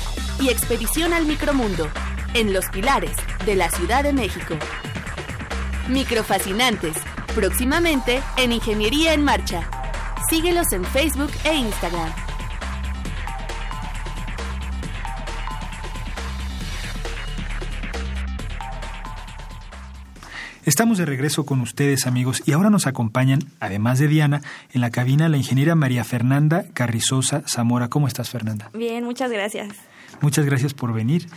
y 0.41 0.49
expedición 0.49 1.12
al 1.12 1.26
micromundo, 1.26 1.89
en 2.35 2.53
Los 2.53 2.66
Pilares 2.70 3.16
de 3.45 3.57
la 3.57 3.70
Ciudad 3.70 4.03
de 4.03 4.12
México. 4.12 4.55
Microfascinantes, 5.89 6.97
próximamente 7.35 8.22
en 8.37 8.53
Ingeniería 8.53 9.14
en 9.14 9.22
Marcha. 9.22 9.68
Síguelos 10.30 10.72
en 10.72 10.85
Facebook 10.85 11.30
e 11.45 11.55
Instagram. 11.55 12.11
Estamos 20.64 20.97
de 20.97 21.07
regreso 21.07 21.45
con 21.45 21.61
ustedes, 21.61 22.07
amigos, 22.07 22.45
y 22.47 22.53
ahora 22.53 22.70
nos 22.70 22.87
acompañan, 22.87 23.41
además 23.59 23.99
de 23.99 24.07
Diana, 24.07 24.43
en 24.72 24.80
la 24.80 24.91
cabina 24.91 25.28
la 25.28 25.37
ingeniera 25.37 25.74
María 25.74 26.05
Fernanda 26.05 26.66
Carrizosa 26.72 27.43
Zamora. 27.49 27.89
¿Cómo 27.89 28.07
estás, 28.07 28.30
Fernanda? 28.30 28.70
Bien, 28.72 29.03
muchas 29.03 29.33
gracias. 29.33 29.91
Muchas 30.23 30.47
gracias 30.47 30.73
por 30.73 30.93
venir. 30.95 31.29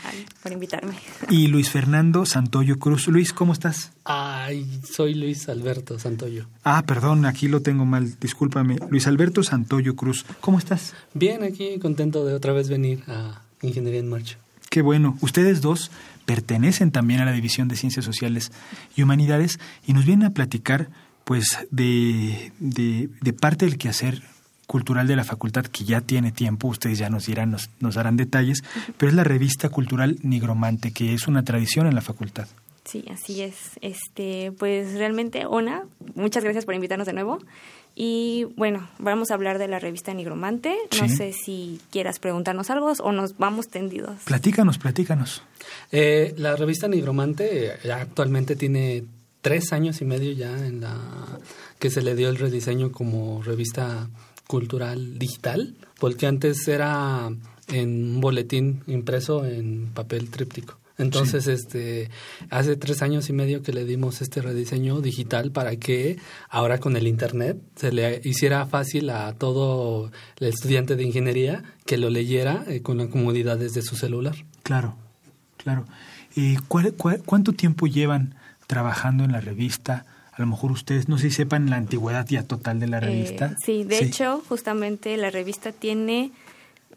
por 0.42 0.52
invitarme. 0.52 0.94
Y 1.30 1.48
Luis 1.48 1.70
Fernando 1.70 2.26
Santoyo 2.26 2.78
Cruz. 2.78 3.08
Luis, 3.08 3.34
¿cómo 3.34 3.52
estás? 3.52 3.92
Ay, 4.06 4.66
soy 4.90 5.16
Luis 5.16 5.50
Alberto 5.50 6.00
Santoyo. 6.00 6.46
Ah, 6.64 6.84
perdón, 6.86 7.26
aquí 7.26 7.48
lo 7.48 7.62
tengo 7.62 7.84
mal, 7.86 8.18
discúlpame. 8.20 8.78
Luis 8.90 9.08
Alberto 9.08 9.44
Santoyo 9.44 9.96
Cruz, 9.96 10.26
¿cómo 10.40 10.60
estás? 10.60 10.94
Bien, 11.14 11.44
aquí 11.44 11.80
contento 11.80 12.24
de 12.26 12.34
otra 12.34 12.54
vez 12.54 12.70
venir 12.70 13.04
a 13.08 13.42
Ingeniería 13.62 14.00
en 14.00 14.10
Marcha. 14.10 14.38
Qué 14.70 14.82
bueno. 14.82 15.18
Ustedes 15.22 15.62
dos 15.62 15.90
pertenecen 16.26 16.92
también 16.92 17.22
a 17.22 17.26
la 17.26 17.32
División 17.32 17.68
de 17.68 17.76
Ciencias 17.76 18.06
Sociales 18.06 18.52
y 18.96 19.02
Humanidades 19.04 19.60
y 19.88 19.94
nos 19.94 20.06
vienen 20.06 20.28
a 20.28 20.32
platicar 20.32 20.90
pues 21.24 21.58
de, 21.72 22.52
de, 22.60 23.10
de 23.22 23.34
parte 23.34 23.66
del 23.66 23.78
quehacer 23.78 24.22
cultural 24.68 25.08
de 25.08 25.16
la 25.16 25.24
facultad 25.24 25.66
que 25.66 25.84
ya 25.84 26.02
tiene 26.02 26.32
tiempo, 26.32 26.68
ustedes 26.68 26.98
ya 26.98 27.10
nos 27.10 27.26
dirán, 27.26 27.52
nos, 27.52 27.70
nos 27.80 27.96
darán 27.96 28.18
detalles, 28.18 28.64
pero 28.98 29.10
es 29.10 29.16
la 29.16 29.24
revista 29.24 29.70
cultural 29.70 30.18
Nigromante, 30.22 30.92
que 30.92 31.14
es 31.14 31.28
una 31.28 31.44
tradición 31.44 31.88
en 31.88 31.96
la 31.96 32.02
facultad. 32.02 32.48
Sí, 32.86 33.04
así 33.12 33.42
es. 33.42 33.56
Este, 33.82 34.52
pues 34.52 34.94
realmente, 34.94 35.46
Ona, 35.48 35.86
muchas 36.14 36.44
gracias 36.44 36.66
por 36.66 36.76
invitarnos 36.76 37.08
de 37.08 37.14
nuevo. 37.14 37.40
Y 37.96 38.46
bueno, 38.58 38.88
vamos 39.00 39.32
a 39.32 39.36
hablar 39.36 39.58
de 39.58 39.68
la 39.68 39.80
revista 39.80 40.14
Nigromante. 40.14 40.76
No 41.02 41.08
sé 41.08 41.34
si 41.34 41.80
quieras 41.92 42.20
preguntarnos 42.20 42.70
algo 42.70 42.92
o 43.00 43.12
nos 43.14 43.38
vamos 43.38 43.70
tendidos. 43.70 44.22
Platícanos, 44.26 44.78
platícanos. 44.78 45.42
Eh, 45.92 46.36
la 46.38 46.58
revista 46.58 46.90
Nigromante 46.90 47.68
eh, 47.68 47.92
actualmente 47.92 48.58
tiene 48.58 49.06
tres 49.42 49.72
años 49.72 50.02
y 50.02 50.06
medio 50.06 50.34
ya 50.34 50.52
en 50.66 50.82
la 50.82 51.00
que 51.80 51.90
se 51.90 52.02
le 52.02 52.16
dio 52.16 52.30
el 52.30 52.38
rediseño 52.38 52.92
como 52.92 53.42
revista 53.44 54.10
cultural 54.48 55.18
digital, 55.18 55.76
porque 56.00 56.28
antes 56.28 56.68
era 56.68 57.30
en 57.68 58.16
un 58.16 58.22
boletín 58.22 58.84
impreso 58.88 59.46
en 59.46 59.88
papel 59.94 60.30
tríptico. 60.30 60.78
Entonces, 60.98 61.48
este, 61.48 62.10
hace 62.50 62.78
tres 62.78 63.02
años 63.02 63.30
y 63.30 63.34
medio 63.34 63.62
que 63.62 63.74
le 63.74 63.84
dimos 63.84 64.22
este 64.22 64.42
rediseño 64.42 65.02
digital 65.02 65.52
para 65.52 65.76
que 65.76 66.18
ahora 66.50 66.78
con 66.78 66.96
el 66.96 67.06
internet 67.08 67.58
se 67.76 67.92
le 67.92 68.22
hiciera 68.24 68.66
fácil 68.66 69.10
a 69.10 69.34
todo 69.34 70.12
el 70.40 70.48
estudiante 70.48 70.96
de 70.96 71.04
ingeniería 71.04 71.64
que 71.86 71.98
lo 71.98 72.10
leyera 72.10 72.64
eh, 72.68 72.82
con 72.82 72.98
las 72.98 73.08
comodidades 73.08 73.74
de 73.74 73.82
su 73.82 73.98
celular. 73.98 74.36
Claro, 74.64 74.96
claro. 75.58 75.86
¿Y 76.34 76.56
cuánto 76.58 77.54
tiempo 77.54 77.88
llevan 77.88 78.36
trabajando 78.68 79.26
en 79.26 79.34
la 79.34 79.42
revista? 79.42 80.06
A 80.36 80.42
lo 80.42 80.48
mejor 80.48 80.72
ustedes 80.72 81.08
no 81.08 81.18
sé 81.18 81.30
si 81.30 81.38
sepan 81.38 81.70
la 81.70 81.78
antigüedad 81.78 82.28
ya 82.28 82.44
total 82.44 82.80
de 82.80 82.88
la 82.88 82.98
eh, 82.98 83.02
revista. 83.02 83.56
sí, 83.64 83.86
de 83.86 84.00
hecho, 84.00 84.44
justamente 84.50 85.16
la 85.16 85.30
revista 85.30 85.72
tiene 85.72 86.32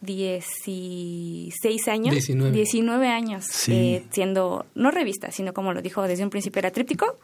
16 0.00 1.88
años. 1.88 2.14
19. 2.26 3.08
años 3.08 3.68
eh, 3.68 4.04
siendo, 4.10 4.66
no 4.74 4.90
revista, 4.90 5.30
sino 5.30 5.52
como 5.52 5.72
lo 5.72 5.82
dijo 5.82 6.02
desde 6.02 6.24
un 6.24 6.30
principio 6.30 6.58
era 6.58 6.72
tríptico. 6.72 7.16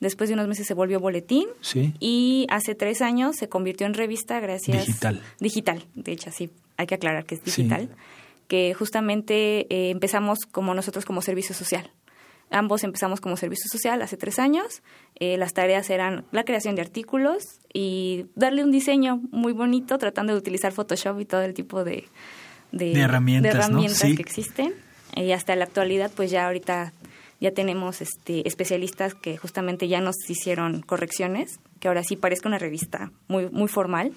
Después 0.00 0.28
de 0.28 0.34
unos 0.34 0.48
meses 0.48 0.66
se 0.66 0.74
volvió 0.74 1.00
boletín. 1.00 1.46
Sí. 1.60 1.94
Y 1.98 2.46
hace 2.50 2.74
tres 2.74 3.00
años 3.00 3.36
se 3.36 3.48
convirtió 3.48 3.86
en 3.86 3.94
revista 3.94 4.40
gracias. 4.40 4.86
Digital. 4.86 5.22
Digital, 5.40 5.86
de 5.94 6.12
hecho, 6.12 6.30
sí, 6.30 6.50
hay 6.76 6.86
que 6.86 6.96
aclarar 6.96 7.24
que 7.24 7.36
es 7.36 7.44
digital. 7.44 7.88
Que 8.48 8.74
justamente 8.74 9.66
eh, 9.70 9.90
empezamos 9.90 10.40
como 10.50 10.74
nosotros 10.74 11.06
como 11.06 11.22
servicio 11.22 11.54
social. 11.54 11.90
Ambos 12.50 12.84
empezamos 12.84 13.20
como 13.20 13.36
servicio 13.36 13.68
social 13.70 14.00
hace 14.02 14.16
tres 14.16 14.38
años. 14.38 14.82
Eh, 15.16 15.36
las 15.36 15.54
tareas 15.54 15.90
eran 15.90 16.24
la 16.30 16.44
creación 16.44 16.74
de 16.76 16.82
artículos 16.82 17.60
y 17.72 18.26
darle 18.34 18.62
un 18.62 18.70
diseño 18.70 19.20
muy 19.30 19.52
bonito, 19.52 19.98
tratando 19.98 20.32
de 20.32 20.38
utilizar 20.38 20.72
Photoshop 20.72 21.20
y 21.20 21.24
todo 21.24 21.42
el 21.42 21.54
tipo 21.54 21.84
de, 21.84 22.08
de, 22.70 22.92
herramientas, 22.92 23.70
que 24.00 24.12
existen. 24.12 24.74
Y 25.16 25.32
hasta 25.32 25.56
la 25.56 25.64
actualidad, 25.64 26.10
pues 26.14 26.30
ya 26.30 26.46
ahorita 26.46 26.92
ya 27.40 27.52
tenemos 27.52 28.00
este, 28.00 28.46
especialistas 28.46 29.14
que 29.14 29.36
justamente 29.36 29.88
ya 29.88 30.00
nos 30.00 30.16
hicieron 30.28 30.80
correcciones, 30.82 31.60
que 31.80 31.88
ahora 31.88 32.02
sí 32.02 32.16
parezca 32.16 32.48
una 32.48 32.58
revista 32.58 33.12
muy, 33.28 33.50
muy 33.50 33.68
formal 33.68 34.12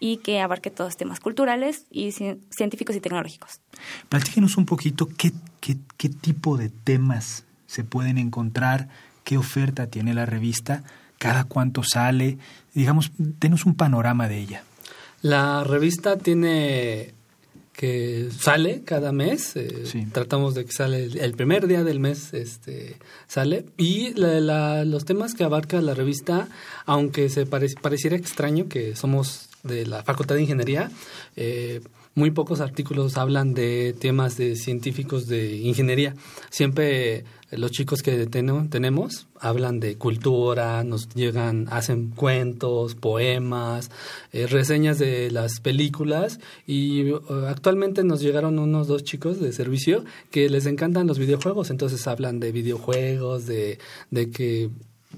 y 0.00 0.18
que 0.18 0.40
abarque 0.40 0.70
todos 0.70 0.96
temas 0.96 1.20
culturales 1.20 1.86
y 1.90 2.12
científicos 2.12 2.96
y 2.96 3.00
tecnológicos. 3.00 3.60
Platíquenos 4.08 4.56
un 4.56 4.66
poquito 4.66 5.08
qué, 5.16 5.32
qué, 5.60 5.76
qué 5.96 6.08
tipo 6.08 6.56
de 6.56 6.68
temas 6.68 7.44
se 7.74 7.82
pueden 7.82 8.18
encontrar, 8.18 8.88
qué 9.24 9.36
oferta 9.36 9.88
tiene 9.88 10.14
la 10.14 10.26
revista, 10.26 10.84
cada 11.18 11.42
cuánto 11.42 11.82
sale, 11.82 12.38
digamos, 12.72 13.10
denos 13.18 13.66
un 13.66 13.74
panorama 13.74 14.28
de 14.28 14.38
ella. 14.38 14.62
La 15.22 15.64
revista 15.64 16.16
tiene 16.16 17.14
que 17.72 18.28
sale 18.30 18.82
cada 18.84 19.10
mes, 19.10 19.56
eh, 19.56 20.06
tratamos 20.12 20.54
de 20.54 20.64
que 20.66 20.70
sale 20.70 21.02
el, 21.02 21.32
primer 21.32 21.66
día 21.66 21.82
del 21.82 21.98
mes, 21.98 22.32
este 22.32 22.94
sale. 23.26 23.66
Y 23.76 24.14
los 24.14 25.04
temas 25.04 25.34
que 25.34 25.42
abarca 25.42 25.80
la 25.80 25.94
revista, 25.94 26.46
aunque 26.86 27.28
se 27.28 27.44
pareciera 27.44 28.14
extraño 28.14 28.68
que 28.68 28.94
somos 28.94 29.48
de 29.64 29.84
la 29.84 30.04
Facultad 30.04 30.36
de 30.36 30.42
Ingeniería, 30.42 30.92
eh, 31.34 31.80
muy 32.14 32.30
pocos 32.30 32.60
artículos 32.60 33.16
hablan 33.16 33.54
de 33.54 33.94
temas 33.98 34.36
de 34.36 34.56
científicos 34.56 35.26
de 35.26 35.56
ingeniería. 35.56 36.14
Siempre 36.50 37.24
los 37.50 37.70
chicos 37.70 38.02
que 38.02 38.26
tenemos 38.26 39.26
hablan 39.40 39.80
de 39.80 39.96
cultura, 39.96 40.84
nos 40.84 41.08
llegan, 41.10 41.66
hacen 41.70 42.10
cuentos, 42.10 42.94
poemas, 42.94 43.90
eh, 44.32 44.46
reseñas 44.46 44.98
de 44.98 45.30
las 45.30 45.60
películas 45.60 46.40
y 46.66 47.10
uh, 47.12 47.46
actualmente 47.48 48.04
nos 48.04 48.20
llegaron 48.20 48.58
unos 48.58 48.86
dos 48.86 49.04
chicos 49.04 49.40
de 49.40 49.52
servicio 49.52 50.04
que 50.30 50.48
les 50.48 50.66
encantan 50.66 51.06
los 51.06 51.18
videojuegos, 51.18 51.70
entonces 51.70 52.06
hablan 52.06 52.40
de 52.40 52.52
videojuegos, 52.52 53.46
de, 53.46 53.78
de 54.10 54.30
que 54.30 54.70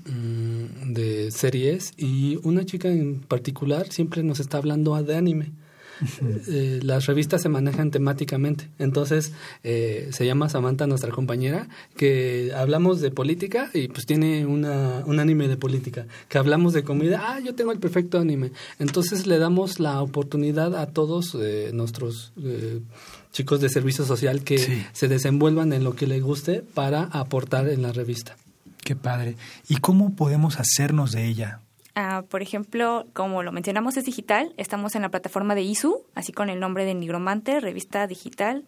mm, 0.06 0.92
de 0.92 1.30
series 1.30 1.92
y 1.96 2.38
una 2.42 2.64
chica 2.64 2.88
en 2.88 3.20
particular 3.20 3.90
siempre 3.90 4.22
nos 4.22 4.40
está 4.40 4.58
hablando 4.58 5.00
de 5.02 5.16
anime. 5.16 5.52
Eh, 6.48 6.80
las 6.82 7.06
revistas 7.06 7.42
se 7.42 7.48
manejan 7.48 7.90
temáticamente. 7.90 8.68
Entonces, 8.78 9.32
eh, 9.64 10.08
se 10.12 10.26
llama 10.26 10.48
Samantha, 10.48 10.86
nuestra 10.86 11.10
compañera, 11.10 11.68
que 11.96 12.52
hablamos 12.54 13.00
de 13.00 13.10
política 13.10 13.70
y 13.72 13.88
pues 13.88 14.06
tiene 14.06 14.46
una, 14.46 15.02
un 15.06 15.18
anime 15.20 15.48
de 15.48 15.56
política. 15.56 16.06
Que 16.28 16.38
hablamos 16.38 16.72
de 16.72 16.84
comida, 16.84 17.22
ah, 17.26 17.40
yo 17.40 17.54
tengo 17.54 17.72
el 17.72 17.78
perfecto 17.78 18.18
anime. 18.18 18.52
Entonces, 18.78 19.26
le 19.26 19.38
damos 19.38 19.80
la 19.80 20.00
oportunidad 20.02 20.76
a 20.76 20.86
todos 20.86 21.36
eh, 21.40 21.70
nuestros 21.72 22.32
chicos 23.32 23.60
de 23.60 23.68
servicio 23.68 24.04
social 24.04 24.42
que 24.44 24.84
se 24.92 25.08
desenvuelvan 25.08 25.72
en 25.72 25.84
lo 25.84 25.94
que 25.94 26.06
les 26.06 26.22
guste 26.22 26.62
para 26.62 27.04
aportar 27.04 27.68
en 27.68 27.82
la 27.82 27.92
revista. 27.92 28.36
Qué 28.84 28.94
padre. 28.94 29.36
¿Y 29.68 29.76
cómo 29.76 30.14
podemos 30.14 30.58
hacernos 30.60 31.12
de 31.12 31.26
ella? 31.26 31.60
Ah, 31.98 32.26
por 32.28 32.42
ejemplo, 32.42 33.06
como 33.14 33.42
lo 33.42 33.52
mencionamos, 33.52 33.96
es 33.96 34.04
digital. 34.04 34.52
Estamos 34.58 34.94
en 34.94 35.02
la 35.02 35.08
plataforma 35.08 35.54
de 35.54 35.62
ISU, 35.62 36.04
así 36.14 36.30
con 36.30 36.50
el 36.50 36.60
nombre 36.60 36.84
de 36.84 36.94
Nigromante, 36.94 37.58
revista 37.58 38.06
digital. 38.06 38.66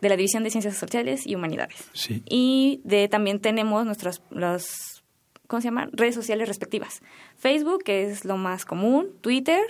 De 0.00 0.08
la 0.08 0.16
División 0.16 0.44
de 0.44 0.50
Ciencias 0.50 0.76
Sociales 0.76 1.26
y 1.26 1.34
Humanidades. 1.34 1.90
Y 2.24 2.80
de, 2.84 3.08
también 3.08 3.40
tenemos 3.40 3.84
nuestras 3.84 4.22
los, 4.30 5.02
¿cómo 5.48 5.60
se 5.60 5.66
llama? 5.66 5.88
redes 5.92 6.14
sociales 6.14 6.46
respectivas. 6.46 7.02
Facebook, 7.36 7.82
que 7.82 8.04
es 8.04 8.24
lo 8.24 8.36
más 8.36 8.64
común, 8.64 9.08
Twitter, 9.22 9.64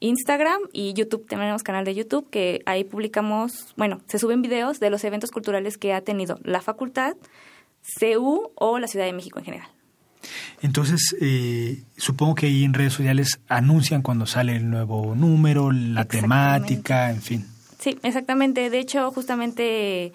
Instagram 0.00 0.60
y 0.74 0.92
YouTube. 0.92 1.26
Tenemos 1.26 1.62
canal 1.62 1.86
de 1.86 1.94
YouTube 1.94 2.28
que 2.28 2.60
ahí 2.66 2.84
publicamos, 2.84 3.72
bueno, 3.78 4.02
se 4.06 4.18
suben 4.18 4.42
videos 4.42 4.80
de 4.80 4.90
los 4.90 5.02
eventos 5.04 5.30
culturales 5.30 5.78
que 5.78 5.94
ha 5.94 6.02
tenido 6.02 6.38
la 6.42 6.60
facultad 6.60 7.16
CU 7.98 8.50
o 8.54 8.78
la 8.78 8.86
Ciudad 8.86 9.06
de 9.06 9.14
México 9.14 9.38
en 9.38 9.46
general. 9.46 9.77
Entonces, 10.62 11.16
eh, 11.20 11.82
supongo 11.96 12.34
que 12.34 12.46
ahí 12.46 12.64
en 12.64 12.74
redes 12.74 12.92
sociales 12.92 13.40
anuncian 13.48 14.02
cuando 14.02 14.26
sale 14.26 14.56
el 14.56 14.70
nuevo 14.70 15.14
número, 15.14 15.70
la 15.72 16.04
temática, 16.04 17.10
en 17.10 17.22
fin. 17.22 17.46
Sí, 17.78 17.98
exactamente. 18.02 18.70
De 18.70 18.78
hecho, 18.78 19.10
justamente 19.10 20.12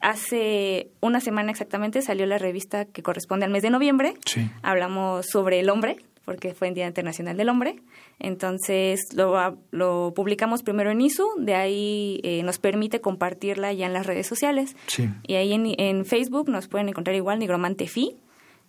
hace 0.00 0.88
una 1.00 1.20
semana 1.20 1.50
exactamente 1.50 2.02
salió 2.02 2.26
la 2.26 2.38
revista 2.38 2.84
que 2.84 3.02
corresponde 3.02 3.46
al 3.46 3.50
mes 3.50 3.62
de 3.62 3.70
noviembre. 3.70 4.14
Sí. 4.24 4.50
Hablamos 4.62 5.26
sobre 5.26 5.60
el 5.60 5.70
hombre, 5.70 5.96
porque 6.24 6.54
fue 6.54 6.68
el 6.68 6.74
Día 6.74 6.86
Internacional 6.86 7.36
del 7.36 7.48
Hombre. 7.48 7.76
Entonces 8.18 9.00
lo, 9.14 9.58
lo 9.70 10.12
publicamos 10.14 10.62
primero 10.62 10.90
en 10.90 11.00
ISU, 11.00 11.26
de 11.38 11.54
ahí 11.54 12.20
eh, 12.22 12.42
nos 12.42 12.58
permite 12.58 13.00
compartirla 13.00 13.72
ya 13.72 13.86
en 13.86 13.92
las 13.92 14.06
redes 14.06 14.26
sociales. 14.26 14.76
Sí. 14.88 15.08
Y 15.26 15.34
ahí 15.34 15.52
en, 15.52 15.74
en 15.78 16.04
Facebook 16.04 16.48
nos 16.50 16.68
pueden 16.68 16.88
encontrar 16.88 17.16
igual 17.16 17.38
Nigromante 17.38 17.86
Fi 17.86 18.16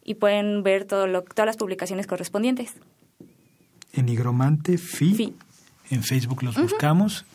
y 0.09 0.15
pueden 0.15 0.63
ver 0.63 0.85
todo 0.85 1.05
lo, 1.05 1.21
todas 1.21 1.45
las 1.45 1.57
publicaciones 1.57 2.07
correspondientes. 2.07 2.73
En 3.93 4.07
Nigromante 4.07 4.79
Fi, 4.79 5.35
en 5.91 6.03
Facebook 6.03 6.41
los 6.41 6.55
buscamos 6.55 7.25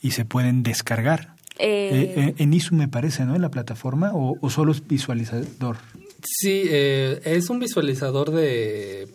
y 0.00 0.12
se 0.12 0.24
pueden 0.24 0.62
descargar. 0.62 1.34
Eh, 1.58 2.14
eh, 2.16 2.34
en 2.38 2.54
ISU 2.54 2.76
me 2.76 2.86
parece, 2.86 3.24
¿no? 3.24 3.34
En 3.34 3.42
la 3.42 3.50
plataforma 3.50 4.12
o, 4.14 4.36
o 4.40 4.50
solo 4.50 4.70
es 4.70 4.86
visualizador. 4.86 5.78
Sí, 6.22 6.62
es 6.70 7.50
un 7.50 7.58
visualizador 7.58 8.30
de 8.30 9.08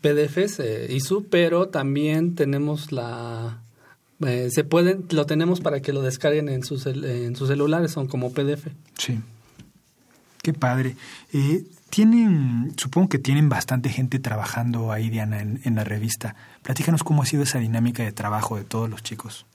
PDFs 0.00 0.60
eh, 0.60 0.86
ISU, 0.88 1.26
pero 1.28 1.68
también 1.68 2.34
tenemos 2.34 2.92
la 2.92 3.62
eh, 4.26 4.48
se 4.50 4.64
pueden 4.64 5.04
lo 5.10 5.26
tenemos 5.26 5.60
para 5.60 5.80
que 5.80 5.92
lo 5.92 6.00
descarguen 6.00 6.48
en 6.48 6.64
sus 6.64 6.86
en 6.86 7.36
sus 7.36 7.48
celulares, 7.48 7.90
son 7.90 8.08
como 8.08 8.32
PDF. 8.32 8.68
Sí. 8.96 9.20
Qué 10.42 10.54
padre. 10.54 10.96
Tienen, 11.90 12.72
supongo 12.76 13.08
que 13.08 13.18
tienen 13.18 13.48
bastante 13.48 13.88
gente 13.88 14.18
trabajando 14.18 14.92
ahí, 14.92 15.10
Diana, 15.10 15.40
en, 15.40 15.60
en 15.64 15.74
la 15.74 15.84
revista. 15.84 16.36
Platícanos 16.62 17.02
cómo 17.02 17.22
ha 17.22 17.26
sido 17.26 17.42
esa 17.42 17.58
dinámica 17.58 18.02
de 18.02 18.12
trabajo 18.12 18.56
de 18.56 18.64
todos 18.64 18.88
los 18.88 19.02
chicos. 19.02 19.46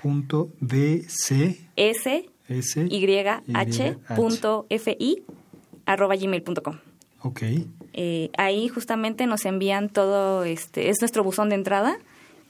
punto 0.01 0.49
dc 0.59 1.57
s 1.77 2.29
y 2.89 3.07
punto 4.15 4.65
fi 4.69 5.23
arroba 5.85 6.15
gmail.com 6.15 6.79
Ok. 7.21 7.41
Eh, 7.93 8.31
ahí 8.37 8.67
justamente 8.67 9.27
nos 9.27 9.45
envían 9.45 9.87
todo, 9.87 10.43
este, 10.43 10.89
es 10.89 10.99
nuestro 10.99 11.23
buzón 11.23 11.47
de 11.49 11.55
entrada. 11.55 11.97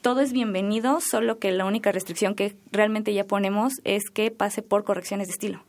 Todo 0.01 0.21
es 0.21 0.33
bienvenido, 0.33 0.99
solo 0.99 1.37
que 1.37 1.51
la 1.51 1.65
única 1.65 1.91
restricción 1.91 2.33
que 2.33 2.55
realmente 2.71 3.13
ya 3.13 3.25
ponemos 3.25 3.73
es 3.83 4.09
que 4.09 4.31
pase 4.31 4.63
por 4.63 4.83
correcciones 4.83 5.27
de 5.27 5.33
estilo 5.33 5.63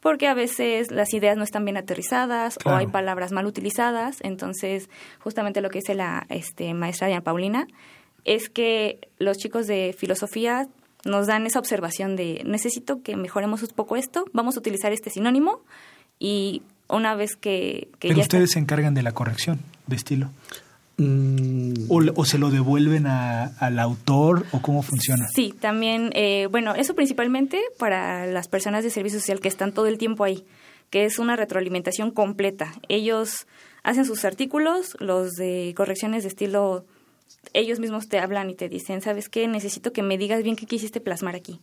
porque 0.00 0.28
a 0.28 0.34
veces 0.34 0.90
las 0.90 1.12
ideas 1.12 1.36
no 1.36 1.42
están 1.42 1.64
bien 1.64 1.76
aterrizadas 1.76 2.58
o 2.64 2.70
hay 2.70 2.86
palabras 2.86 3.32
mal 3.32 3.46
utilizadas. 3.46 4.18
Entonces, 4.20 4.88
justamente 5.18 5.60
lo 5.60 5.70
que 5.70 5.80
dice 5.80 5.94
la 5.94 6.26
este, 6.28 6.72
maestra 6.74 7.08
Diana 7.08 7.24
Paulina 7.24 7.66
es 8.24 8.48
que 8.48 9.08
los 9.18 9.38
chicos 9.38 9.66
de 9.66 9.94
filosofía 9.96 10.68
nos 11.04 11.26
dan 11.26 11.46
esa 11.46 11.58
observación 11.58 12.16
de 12.16 12.42
necesito 12.44 13.02
que 13.02 13.16
mejoremos 13.16 13.62
un 13.62 13.68
poco 13.68 13.96
esto, 13.96 14.24
vamos 14.32 14.56
a 14.56 14.60
utilizar 14.60 14.92
este 14.92 15.10
sinónimo 15.10 15.60
y 16.18 16.62
una 16.88 17.14
vez 17.14 17.36
que... 17.36 17.88
que 17.98 18.08
Pero 18.08 18.20
ustedes 18.20 18.50
se 18.52 18.58
encargan 18.58 18.94
de 18.94 19.02
la 19.02 19.12
corrección 19.12 19.60
de 19.86 19.96
estilo. 19.96 20.30
Mm. 20.98 21.86
O, 21.88 22.24
se 22.24 22.38
lo 22.38 22.50
devuelven 22.50 23.06
al 23.06 23.78
autor 23.78 24.44
o 24.50 24.60
cómo 24.60 24.82
funciona? 24.82 25.26
Sí, 25.32 25.54
también, 25.58 26.10
eh, 26.14 26.48
bueno, 26.50 26.74
eso 26.74 26.94
principalmente 26.94 27.60
para 27.78 28.26
las 28.26 28.48
personas 28.48 28.82
de 28.82 28.90
servicio 28.90 29.20
social 29.20 29.40
que 29.40 29.48
están 29.48 29.72
todo 29.72 29.86
el 29.86 29.96
tiempo 29.96 30.24
ahí, 30.24 30.44
que 30.90 31.04
es 31.04 31.20
una 31.20 31.36
retroalimentación 31.36 32.10
completa. 32.10 32.72
Ellos 32.88 33.46
hacen 33.84 34.04
sus 34.04 34.24
artículos, 34.24 34.96
los 34.98 35.34
de 35.34 35.72
correcciones 35.76 36.24
de 36.24 36.30
estilo, 36.30 36.84
ellos 37.52 37.78
mismos 37.78 38.08
te 38.08 38.18
hablan 38.18 38.50
y 38.50 38.54
te 38.54 38.68
dicen, 38.68 39.00
¿sabes 39.00 39.28
qué? 39.28 39.46
Necesito 39.46 39.92
que 39.92 40.02
me 40.02 40.18
digas 40.18 40.42
bien 40.42 40.56
qué 40.56 40.66
quisiste 40.66 41.00
plasmar 41.00 41.36
aquí. 41.36 41.60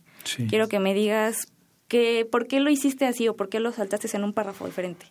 Quiero 0.48 0.68
que 0.68 0.80
me 0.80 0.94
digas 0.94 1.52
que, 1.88 2.26
por 2.30 2.46
qué 2.46 2.60
lo 2.60 2.70
hiciste 2.70 3.04
así 3.04 3.28
o 3.28 3.36
por 3.36 3.50
qué 3.50 3.60
lo 3.60 3.70
saltaste 3.70 4.08
en 4.16 4.24
un 4.24 4.32
párrafo 4.32 4.66
diferente. 4.66 5.06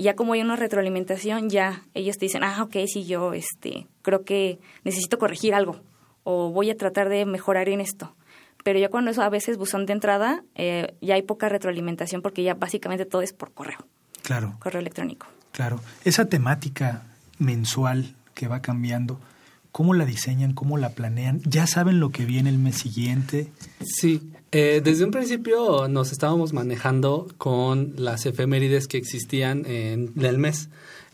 Y 0.00 0.04
ya 0.04 0.16
como 0.16 0.32
hay 0.32 0.40
una 0.40 0.56
retroalimentación, 0.56 1.50
ya 1.50 1.82
ellos 1.92 2.16
te 2.16 2.24
dicen, 2.24 2.42
ah, 2.42 2.62
ok, 2.62 2.74
sí, 2.86 3.04
yo 3.04 3.34
este, 3.34 3.86
creo 4.00 4.24
que 4.24 4.58
necesito 4.82 5.18
corregir 5.18 5.54
algo 5.54 5.82
o 6.24 6.48
voy 6.48 6.70
a 6.70 6.76
tratar 6.78 7.10
de 7.10 7.26
mejorar 7.26 7.68
en 7.68 7.82
esto. 7.82 8.16
Pero 8.64 8.78
ya 8.78 8.88
cuando 8.88 9.10
eso 9.10 9.20
a 9.20 9.28
veces 9.28 9.58
buzón 9.58 9.84
de 9.84 9.92
entrada, 9.92 10.42
eh, 10.54 10.94
ya 11.02 11.16
hay 11.16 11.22
poca 11.22 11.50
retroalimentación 11.50 12.22
porque 12.22 12.42
ya 12.42 12.54
básicamente 12.54 13.04
todo 13.04 13.20
es 13.20 13.34
por 13.34 13.52
correo. 13.52 13.76
Claro. 14.22 14.56
Correo 14.58 14.80
electrónico. 14.80 15.26
Claro. 15.52 15.82
Esa 16.02 16.30
temática 16.30 17.02
mensual 17.38 18.14
que 18.32 18.48
va 18.48 18.62
cambiando, 18.62 19.20
¿cómo 19.70 19.92
la 19.92 20.06
diseñan? 20.06 20.54
¿Cómo 20.54 20.78
la 20.78 20.94
planean? 20.94 21.42
¿Ya 21.44 21.66
saben 21.66 22.00
lo 22.00 22.08
que 22.08 22.24
viene 22.24 22.48
el 22.48 22.56
mes 22.56 22.76
siguiente? 22.76 23.52
Sí, 23.84 24.32
eh, 24.52 24.80
desde 24.82 25.04
un 25.04 25.12
principio 25.12 25.86
nos 25.88 26.10
estábamos 26.10 26.52
manejando 26.52 27.28
con 27.38 27.94
las 27.96 28.26
efemérides 28.26 28.88
que 28.88 28.96
existían 28.96 29.64
en 29.66 30.12
el 30.20 30.38
mes. 30.38 30.68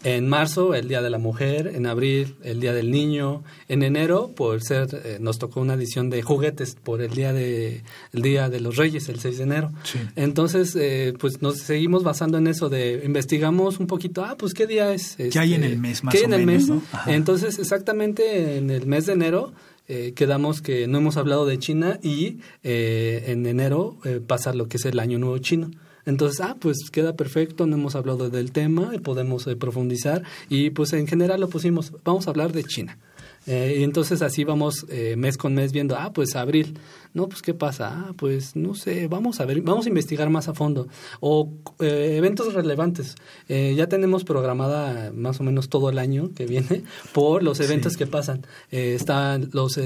En 0.05 0.28
marzo, 0.28 0.74
el 0.74 0.89
Día 0.89 1.03
de 1.03 1.11
la 1.11 1.18
Mujer, 1.18 1.72
en 1.74 1.87
abril, 1.87 2.37
el 2.43 2.61
Día 2.61 2.72
del 2.72 2.91
Niño, 2.91 3.43
en 3.68 3.82
enero, 3.82 4.30
por 4.37 4.62
ser, 4.62 4.89
eh, 4.93 5.18
nos 5.20 5.39
tocó 5.39 5.61
una 5.61 5.74
edición 5.74 6.11
de 6.11 6.22
juguetes 6.22 6.76
por 6.76 7.01
el 7.01 7.11
Día 7.11 7.32
de, 7.32 7.82
el 8.12 8.22
día 8.22 8.49
de 8.49 8.61
los 8.61 8.76
Reyes, 8.76 9.09
el 9.09 9.18
6 9.18 9.39
de 9.39 9.43
enero. 9.43 9.72
Entonces, 10.14 10.76
eh, 10.76 11.14
pues 11.18 11.43
nos 11.43 11.59
seguimos 11.59 12.05
basando 12.05 12.39
en 12.39 12.47
eso 12.47 12.68
de 12.68 13.03
investigamos 13.05 13.80
un 13.80 13.87
poquito, 13.87 14.24
ah, 14.24 14.37
pues 14.39 14.55
qué 14.55 14.66
día 14.66 14.93
es. 14.93 15.16
¿Qué 15.16 15.39
hay 15.39 15.55
en 15.55 15.64
el 15.64 15.72
este, 15.72 15.82
mes 15.82 16.05
más 16.05 16.14
¿qué 16.14 16.20
o 16.20 16.24
en 16.24 16.32
el 16.34 16.47
mes? 16.47 16.68
Entonces, 17.07 17.59
exactamente 17.59 18.59
en 18.59 18.70
el 18.70 18.87
mes 18.87 19.07
de 19.07 19.14
enero 19.14 19.53
eh, 19.89 20.12
quedamos 20.14 20.62
que 20.62 20.87
no 20.87 20.99
hemos 20.99 21.16
hablado 21.16 21.47
de 21.47 21.59
China 21.59 21.99
y 22.03 22.39
eh, 22.62 23.24
en 23.28 23.47
enero 23.47 23.99
eh, 24.05 24.20
pasa 24.24 24.53
lo 24.53 24.68
que 24.68 24.78
es 24.78 24.84
el 24.84 24.99
Año 24.99 25.18
Nuevo 25.18 25.39
Chino. 25.39 25.70
Entonces, 26.05 26.41
ah, 26.41 26.57
pues 26.61 26.91
queda 26.93 27.16
perfecto, 27.16 27.66
no 27.66 27.76
hemos 27.76 27.97
hablado 27.97 28.30
del 28.30 28.53
tema, 28.53 28.93
podemos 29.03 29.49
profundizar 29.59 30.22
y 30.49 30.70
pues 30.70 30.93
en 30.93 31.09
general 31.09 31.41
lo 31.41 31.49
pusimos, 31.49 31.93
vamos 32.05 32.26
a 32.26 32.30
hablar 32.30 32.53
de 32.53 32.62
China. 32.62 32.99
Eh, 33.47 33.76
y 33.78 33.84
entonces 33.84 34.22
así 34.22 34.44
vamos 34.44 34.86
eh, 34.88 35.14
mes 35.16 35.36
con 35.36 35.55
mes 35.55 35.72
viendo, 35.72 35.97
ah, 35.97 36.12
pues 36.12 36.34
abril, 36.34 36.78
no, 37.14 37.28
pues 37.28 37.42
qué 37.42 37.55
pasa, 37.55 37.92
ah, 37.94 38.14
pues 38.16 38.57
no 38.57 38.74
sé, 38.74 39.07
vamos 39.07 39.40
a 39.40 39.47
ver, 39.47 39.61
vamos 39.62 39.86
a 39.86 39.88
investigar 39.88 40.28
más 40.30 40.49
a 40.49 40.55
fondo. 40.55 40.88
O 41.20 41.51
eh, 41.80 42.14
eventos 42.16 42.55
relevantes, 42.55 43.14
ya 43.49 43.88
tenemos 43.88 44.24
programada 44.24 45.12
más 45.12 45.40
o 45.40 45.44
menos 45.44 45.68
todo 45.68 45.90
el 45.90 45.99
año 45.99 46.30
que 46.34 46.47
viene 46.47 46.82
por 47.12 47.42
los 47.42 47.61
eventos 47.61 47.97
que 47.97 48.07
pasan. 48.07 48.44
están 48.70 49.51
los, 49.53 49.78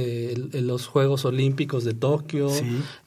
los 0.53 0.87
Juegos 0.87 1.25
Olímpicos 1.25 1.85
de 1.85 1.95
Tokio, 1.95 2.51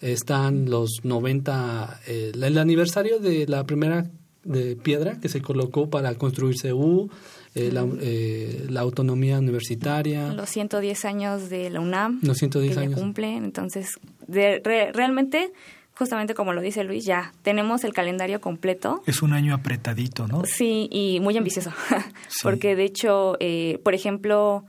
están 0.01 0.69
los 0.69 0.99
90, 1.03 2.01
el 2.07 2.57
aniversario 2.57 3.19
de 3.19 3.47
la 3.47 3.65
primera 3.65 4.09
de 4.43 4.75
piedra 4.75 5.19
que 5.19 5.29
se 5.29 5.41
colocó 5.41 5.89
para 5.89 6.13
construir 6.15 6.57
CEU, 6.59 7.09
eh, 7.55 7.71
eh, 8.01 8.65
la, 8.69 8.81
autonomía 8.81 9.37
universitaria. 9.37 10.33
Los 10.33 10.49
110 10.49 11.05
años 11.05 11.49
de 11.49 11.69
la 11.69 11.81
UNAM. 11.81 12.19
Los 12.23 12.39
110 12.39 12.77
años. 12.77 12.99
cumplen. 12.99 13.43
Entonces, 13.43 13.99
de, 14.27 14.59
realmente, 14.93 15.53
justamente 15.95 16.33
como 16.33 16.53
lo 16.53 16.61
dice 16.61 16.83
Luis, 16.83 17.05
ya 17.05 17.31
tenemos 17.43 17.83
el 17.83 17.93
calendario 17.93 18.41
completo. 18.41 19.03
Es 19.05 19.21
un 19.21 19.33
año 19.33 19.53
apretadito, 19.53 20.27
¿no? 20.27 20.43
Sí, 20.45 20.89
y 20.91 21.19
muy 21.21 21.37
ambicioso. 21.37 21.71
Porque 22.43 22.75
de 22.75 22.85
hecho, 22.85 23.37
eh, 23.39 23.79
por 23.83 23.93
ejemplo, 23.93 24.65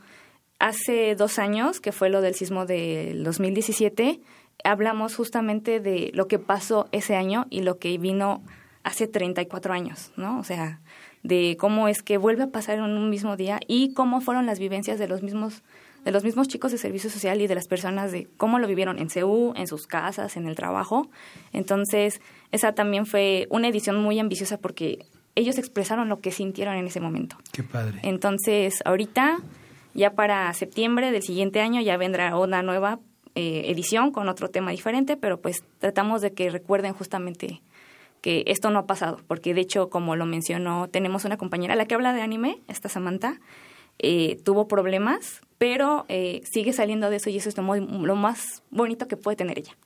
hace 0.58 1.14
dos 1.14 1.38
años, 1.38 1.80
que 1.80 1.90
fue 1.90 2.10
lo 2.10 2.20
del 2.20 2.34
sismo 2.34 2.66
del 2.66 3.24
2017, 3.24 4.20
hablamos 4.62 5.16
justamente 5.16 5.80
de 5.80 6.10
lo 6.12 6.28
que 6.28 6.38
pasó 6.38 6.88
ese 6.92 7.16
año 7.16 7.46
y 7.48 7.62
lo 7.62 7.78
que 7.78 7.96
vino 7.96 8.42
hace 8.82 9.06
34 9.06 9.72
años, 9.72 10.12
¿no? 10.16 10.38
O 10.38 10.44
sea, 10.44 10.80
de 11.24 11.56
cómo 11.58 11.88
es 11.88 12.02
que 12.02 12.18
vuelve 12.18 12.44
a 12.44 12.50
pasar 12.50 12.78
en 12.78 12.84
un 12.84 13.10
mismo 13.10 13.36
día 13.36 13.58
y 13.66 13.92
cómo 13.94 14.20
fueron 14.20 14.46
las 14.46 14.60
vivencias 14.60 14.98
de 15.00 15.08
los 15.08 15.22
mismos 15.22 15.62
de 16.04 16.12
los 16.12 16.22
mismos 16.22 16.48
chicos 16.48 16.70
de 16.70 16.76
servicio 16.76 17.08
social 17.08 17.40
y 17.40 17.46
de 17.46 17.54
las 17.54 17.66
personas 17.66 18.12
de 18.12 18.28
cómo 18.36 18.58
lo 18.58 18.68
vivieron 18.68 18.98
en 18.98 19.08
CEU, 19.08 19.54
en 19.56 19.66
sus 19.66 19.86
casas, 19.86 20.36
en 20.36 20.46
el 20.46 20.54
trabajo. 20.54 21.08
Entonces, 21.54 22.20
esa 22.52 22.74
también 22.74 23.06
fue 23.06 23.46
una 23.48 23.68
edición 23.68 23.96
muy 23.96 24.18
ambiciosa 24.18 24.58
porque 24.58 25.06
ellos 25.34 25.56
expresaron 25.56 26.10
lo 26.10 26.20
que 26.20 26.30
sintieron 26.30 26.76
en 26.76 26.86
ese 26.86 27.00
momento. 27.00 27.38
Qué 27.52 27.62
padre. 27.62 28.00
Entonces, 28.02 28.82
ahorita, 28.84 29.38
ya 29.94 30.12
para 30.12 30.52
septiembre 30.52 31.10
del 31.10 31.22
siguiente 31.22 31.60
año, 31.60 31.80
ya 31.80 31.96
vendrá 31.96 32.36
una 32.36 32.62
nueva 32.62 33.00
eh, 33.34 33.62
edición 33.66 34.12
con 34.12 34.28
otro 34.28 34.50
tema 34.50 34.72
diferente, 34.72 35.16
pero 35.16 35.40
pues 35.40 35.64
tratamos 35.78 36.20
de 36.20 36.34
que 36.34 36.50
recuerden 36.50 36.92
justamente 36.92 37.62
que 38.24 38.42
esto 38.46 38.70
no 38.70 38.78
ha 38.78 38.86
pasado, 38.86 39.20
porque 39.26 39.52
de 39.52 39.60
hecho, 39.60 39.90
como 39.90 40.16
lo 40.16 40.24
mencionó, 40.24 40.88
tenemos 40.88 41.26
una 41.26 41.36
compañera, 41.36 41.76
la 41.76 41.84
que 41.84 41.94
habla 41.94 42.14
de 42.14 42.22
anime, 42.22 42.62
esta 42.68 42.88
Samantha, 42.88 43.38
eh, 43.98 44.40
tuvo 44.44 44.66
problemas, 44.66 45.42
pero 45.58 46.06
eh, 46.08 46.40
sigue 46.50 46.72
saliendo 46.72 47.10
de 47.10 47.16
eso 47.16 47.28
y 47.28 47.36
eso 47.36 47.50
es 47.50 47.56
lo, 47.58 48.16
más 48.16 48.62
bonito 48.70 49.08
que 49.08 49.18
puede 49.18 49.36
tener 49.36 49.58
ella, 49.58 49.76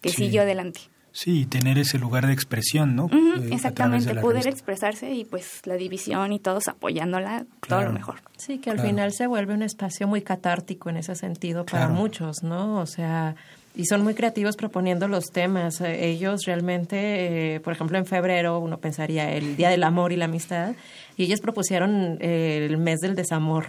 que 0.00 0.08
siguió 0.08 0.42
adelante. 0.42 0.80
Sí, 1.12 1.46
tener 1.46 1.78
ese 1.78 2.00
lugar 2.00 2.26
de 2.26 2.32
expresión, 2.32 2.96
¿no? 2.96 3.08
Eh, 3.12 3.50
exactamente, 3.52 4.12
poder 4.16 4.48
expresarse 4.48 5.12
y 5.12 5.24
pues 5.24 5.64
la 5.64 5.76
división 5.76 6.32
y 6.32 6.40
todos 6.40 6.66
apoyándola, 6.66 7.46
todo 7.68 7.82
lo 7.82 7.92
mejor. 7.92 8.22
Sí, 8.36 8.58
que 8.58 8.70
al 8.70 8.80
final 8.80 9.12
se 9.12 9.28
vuelve 9.28 9.54
un 9.54 9.62
espacio 9.62 10.08
muy 10.08 10.22
catártico 10.22 10.90
en 10.90 10.96
ese 10.96 11.14
sentido 11.14 11.64
para 11.64 11.90
muchos, 11.90 12.42
¿no? 12.42 12.80
O 12.80 12.86
sea, 12.86 13.36
y 13.74 13.86
son 13.86 14.02
muy 14.02 14.14
creativos 14.14 14.56
proponiendo 14.56 15.08
los 15.08 15.26
temas. 15.26 15.80
Eh, 15.80 16.08
ellos 16.08 16.44
realmente, 16.46 17.56
eh, 17.56 17.60
por 17.60 17.72
ejemplo, 17.72 17.98
en 17.98 18.06
febrero 18.06 18.58
uno 18.58 18.78
pensaría 18.78 19.32
el 19.32 19.56
Día 19.56 19.68
del 19.70 19.82
Amor 19.82 20.12
y 20.12 20.16
la 20.16 20.26
Amistad, 20.26 20.74
y 21.16 21.24
ellos 21.24 21.40
propusieron 21.40 22.18
eh, 22.20 22.66
el 22.68 22.78
mes 22.78 23.00
del 23.00 23.14
desamor. 23.14 23.66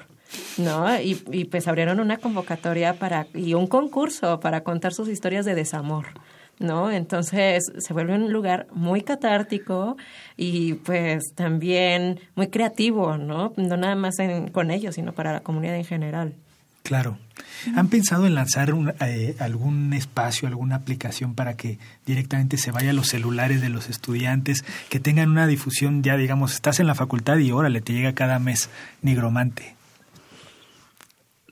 ¿no? 0.57 0.99
Y, 0.99 1.21
y, 1.31 1.45
pues 1.45 1.67
abrieron 1.67 1.99
una 1.99 2.17
convocatoria 2.17 2.95
para 2.95 3.27
y 3.33 3.53
un 3.53 3.67
concurso 3.67 4.39
para 4.39 4.63
contar 4.63 4.91
sus 4.91 5.07
historias 5.07 5.45
de 5.45 5.53
desamor, 5.53 6.07
¿no? 6.57 6.91
Entonces 6.91 7.63
se 7.77 7.93
vuelve 7.93 8.15
un 8.15 8.33
lugar 8.33 8.67
muy 8.73 9.01
catártico 9.01 9.97
y 10.35 10.73
pues 10.73 11.33
también 11.35 12.19
muy 12.33 12.47
creativo, 12.47 13.17
¿no? 13.17 13.53
No 13.55 13.77
nada 13.77 13.95
más 13.95 14.15
con 14.51 14.71
ellos, 14.71 14.95
sino 14.95 15.13
para 15.13 15.31
la 15.31 15.39
comunidad 15.41 15.75
en 15.75 15.85
general. 15.85 16.35
Claro. 16.86 17.17
¿Han 17.75 17.88
pensado 17.89 18.27
en 18.27 18.36
lanzar 18.36 18.71
eh, 19.01 19.36
algún 19.39 19.91
espacio, 19.93 20.47
alguna 20.47 20.75
aplicación 20.75 21.33
para 21.33 21.57
que 21.57 21.79
directamente 22.05 22.57
se 22.57 22.69
vaya 22.69 22.91
a 22.91 22.93
los 22.93 23.07
celulares 23.07 23.59
de 23.59 23.69
los 23.69 23.89
estudiantes, 23.89 24.63
que 24.88 24.99
tengan 24.99 25.31
una 25.31 25.47
difusión 25.47 26.03
ya, 26.03 26.15
digamos, 26.15 26.53
estás 26.53 26.79
en 26.79 26.86
la 26.86 26.93
facultad 26.93 27.38
y 27.39 27.51
órale, 27.51 27.81
te 27.81 27.93
llega 27.93 28.13
cada 28.13 28.38
mes 28.38 28.69
nigromante? 29.01 29.75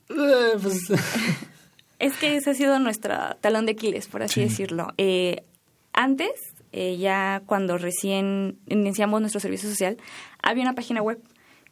Eh, 0.08 0.56
pues, 0.62 0.78
es 1.98 2.12
que 2.14 2.36
ese 2.36 2.50
ha 2.50 2.54
sido 2.54 2.78
nuestro 2.78 3.16
talón 3.40 3.66
de 3.66 3.72
Aquiles, 3.72 4.06
por 4.06 4.22
así 4.22 4.40
decirlo. 4.40 4.94
Eh, 4.98 5.42
antes, 5.92 6.30
ya 6.72 7.42
cuando 7.46 7.76
recién 7.76 8.58
iniciamos 8.68 9.20
nuestro 9.20 9.40
servicio 9.40 9.68
social, 9.68 9.96
había 10.40 10.62
una 10.62 10.74
página 10.74 11.02
web 11.02 11.20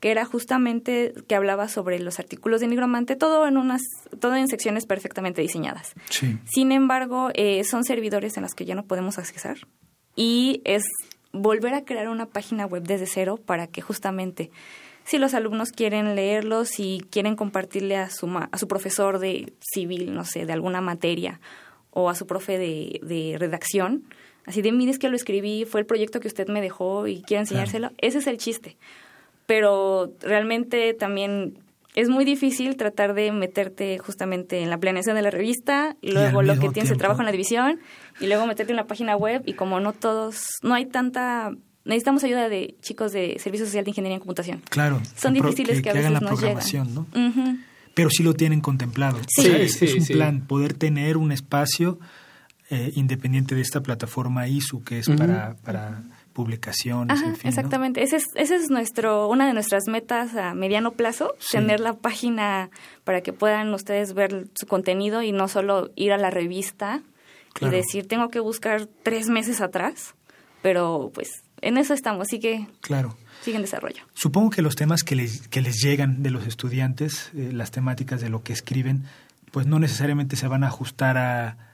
que 0.03 0.11
era 0.11 0.25
justamente 0.25 1.15
que 1.29 1.37
hablaba 1.37 1.69
sobre 1.69 2.01
los 2.01 2.19
artículos 2.19 2.61
de 2.61 2.67
nigromante, 2.67 3.15
todo 3.15 3.47
en 3.47 3.57
unas, 3.57 3.83
todo 4.19 4.35
en 4.35 4.49
secciones 4.49 4.85
perfectamente 4.85 5.43
diseñadas. 5.43 5.95
Sin 6.45 6.73
embargo, 6.73 7.31
eh, 7.35 7.63
son 7.63 7.85
servidores 7.85 8.37
en 8.37 8.43
los 8.43 8.57
que 8.57 8.65
ya 8.65 8.75
no 8.75 8.85
podemos 8.85 9.19
accesar 9.19 9.59
y 10.17 10.61
es 10.65 10.83
volver 11.33 11.75
a 11.75 11.85
crear 11.85 12.09
una 12.09 12.27
página 12.27 12.67
web 12.67 12.83
desde 12.83 13.07
cero 13.07 13.39
para 13.47 13.69
que 13.69 13.81
justamente 13.81 14.51
si 15.05 15.19
los 15.19 15.35
alumnos 15.35 15.71
quieren 15.71 16.17
leerlos, 16.17 16.71
si 16.71 17.07
quieren 17.09 17.37
compartirle 17.37 17.97
a 17.97 18.11
su, 18.11 18.27
a 18.27 18.59
su 18.59 18.67
profesor 18.67 19.21
de 19.21 19.53
civil, 19.61 20.15
no 20.15 20.25
sé, 20.25 20.47
de 20.47 20.53
alguna 20.53 20.81
materia, 20.81 21.41
o 21.91 22.11
a 22.11 22.17
su 22.17 22.27
profe 22.27 22.59
de, 22.59 22.99
de 23.05 23.37
redacción, 23.39 24.03
así 24.47 24.63
de, 24.63 24.73
mire, 24.73 24.91
es 24.91 24.99
que 24.99 25.09
lo 25.09 25.15
escribí, 25.15 25.65
fue 25.65 25.81
el 25.81 25.87
proyecto 25.87 26.19
que 26.19 26.27
usted 26.27 26.49
me 26.49 26.61
dejó 26.61 27.07
y 27.07 27.23
quiere 27.23 27.43
enseñárselo, 27.43 27.93
ese 27.99 28.19
es 28.19 28.27
el 28.27 28.39
chiste 28.39 28.77
pero 29.47 30.13
realmente 30.21 30.95
también 30.95 31.59
es 31.95 32.09
muy 32.09 32.25
difícil 32.25 32.77
tratar 32.77 33.15
de 33.15 33.33
meterte 33.33 33.99
justamente 33.99 34.63
en 34.63 34.71
la 34.71 34.79
planeación 34.79 35.15
de 35.17 35.23
la 35.23 35.31
revista, 35.31 35.97
y 36.01 36.13
luego 36.13 36.43
lo 36.43 36.59
que 36.59 36.71
tienes 36.71 36.91
el 36.91 36.99
trabajo 36.99 37.21
en 37.21 37.27
la 37.27 37.33
división, 37.33 37.81
y 38.21 38.27
luego 38.27 38.47
meterte 38.47 38.73
en 38.73 38.77
la 38.77 38.87
página 38.87 39.17
web, 39.17 39.43
y 39.47 39.55
como 39.55 39.81
no 39.81 39.93
todos, 39.93 40.47
no 40.63 40.75
hay 40.75 40.87
tanta 40.87 41.53
necesitamos 41.85 42.23
ayuda 42.25 42.49
de 42.49 42.77
chicos 42.81 43.13
de 43.13 43.39
Servicio 43.41 43.67
Social 43.67 43.85
de 43.85 43.91
Ingeniería 43.91 44.15
en 44.15 44.21
Computación. 44.21 44.63
Claro. 44.71 45.01
Son 45.17 45.35
difíciles 45.35 45.83
que, 45.83 45.91
a 45.91 45.93
veces 45.93 46.11
hagan 46.11 46.23
la 46.23 46.31
programación, 46.31 46.95
¿no? 46.95 47.07
Pero 47.95 48.09
sí 48.09 48.23
lo 48.23 48.35
tienen 48.35 48.61
contemplado. 48.61 49.19
Sí, 49.29 49.49
es, 49.49 49.83
un 49.83 50.07
plan, 50.07 50.41
poder 50.47 50.75
tener 50.75 51.17
un 51.17 51.33
espacio 51.33 51.99
eh, 52.71 52.93
independiente 52.95 53.55
de 53.55 53.61
esta 53.61 53.83
plataforma 53.83 54.49
ISU, 54.49 54.83
que 54.83 55.01
es 55.01 55.11
para, 55.11 55.57
para 55.63 56.03
publicaciones. 56.33 57.23
exactamente. 57.45 58.03
Ese 58.03 58.17
es, 58.17 58.25
ese 58.35 58.57
es 58.57 58.71
nuestro, 58.71 59.29
una 59.29 59.47
de 59.47 59.53
nuestras 59.53 59.85
metas 59.87 60.35
a 60.35 60.55
mediano 60.55 60.93
plazo, 60.93 61.35
tener 61.51 61.81
la 61.81 61.95
página 61.95 62.71
para 63.05 63.21
que 63.21 63.33
puedan 63.33 63.73
ustedes 63.75 64.15
ver 64.15 64.49
su 64.55 64.67
contenido 64.67 65.23
y 65.23 65.33
no 65.33 65.49
solo 65.49 65.91
ir 65.95 66.13
a 66.13 66.19
la 66.19 66.31
revista 66.31 67.03
y 67.61 67.69
decir, 67.69 68.09
tengo 68.09 68.29
que 68.29 68.41
buscar 68.41 68.89
tres 69.03 69.29
meses 69.29 69.61
atrás, 69.61 70.15
pero 70.63 71.11
pues 71.15 71.43
en 71.61 71.77
eso 71.77 71.95
estamos, 71.95 72.29
así 72.29 72.41
que 72.41 72.67
claro. 72.81 73.17
sigue 73.43 73.57
en 73.57 73.63
desarrollo. 73.63 74.03
Supongo 74.15 74.51
que 74.51 74.63
los 74.63 74.75
temas 74.75 75.03
que 75.03 75.15
les, 75.15 75.49
que 75.49 75.61
les 75.61 75.77
llegan 75.83 76.23
de 76.23 76.31
los 76.31 76.47
estudiantes, 76.47 77.31
eh, 77.37 77.51
las 77.53 77.71
temáticas 77.71 78.21
de 78.21 78.31
lo 78.31 78.43
que 78.43 78.53
escriben, 78.53 79.05
pues 79.51 79.67
no 79.67 79.79
necesariamente 79.79 80.37
se 80.37 80.49
van 80.49 80.65
a 80.65 80.69
ajustar 80.69 81.19
a, 81.19 81.72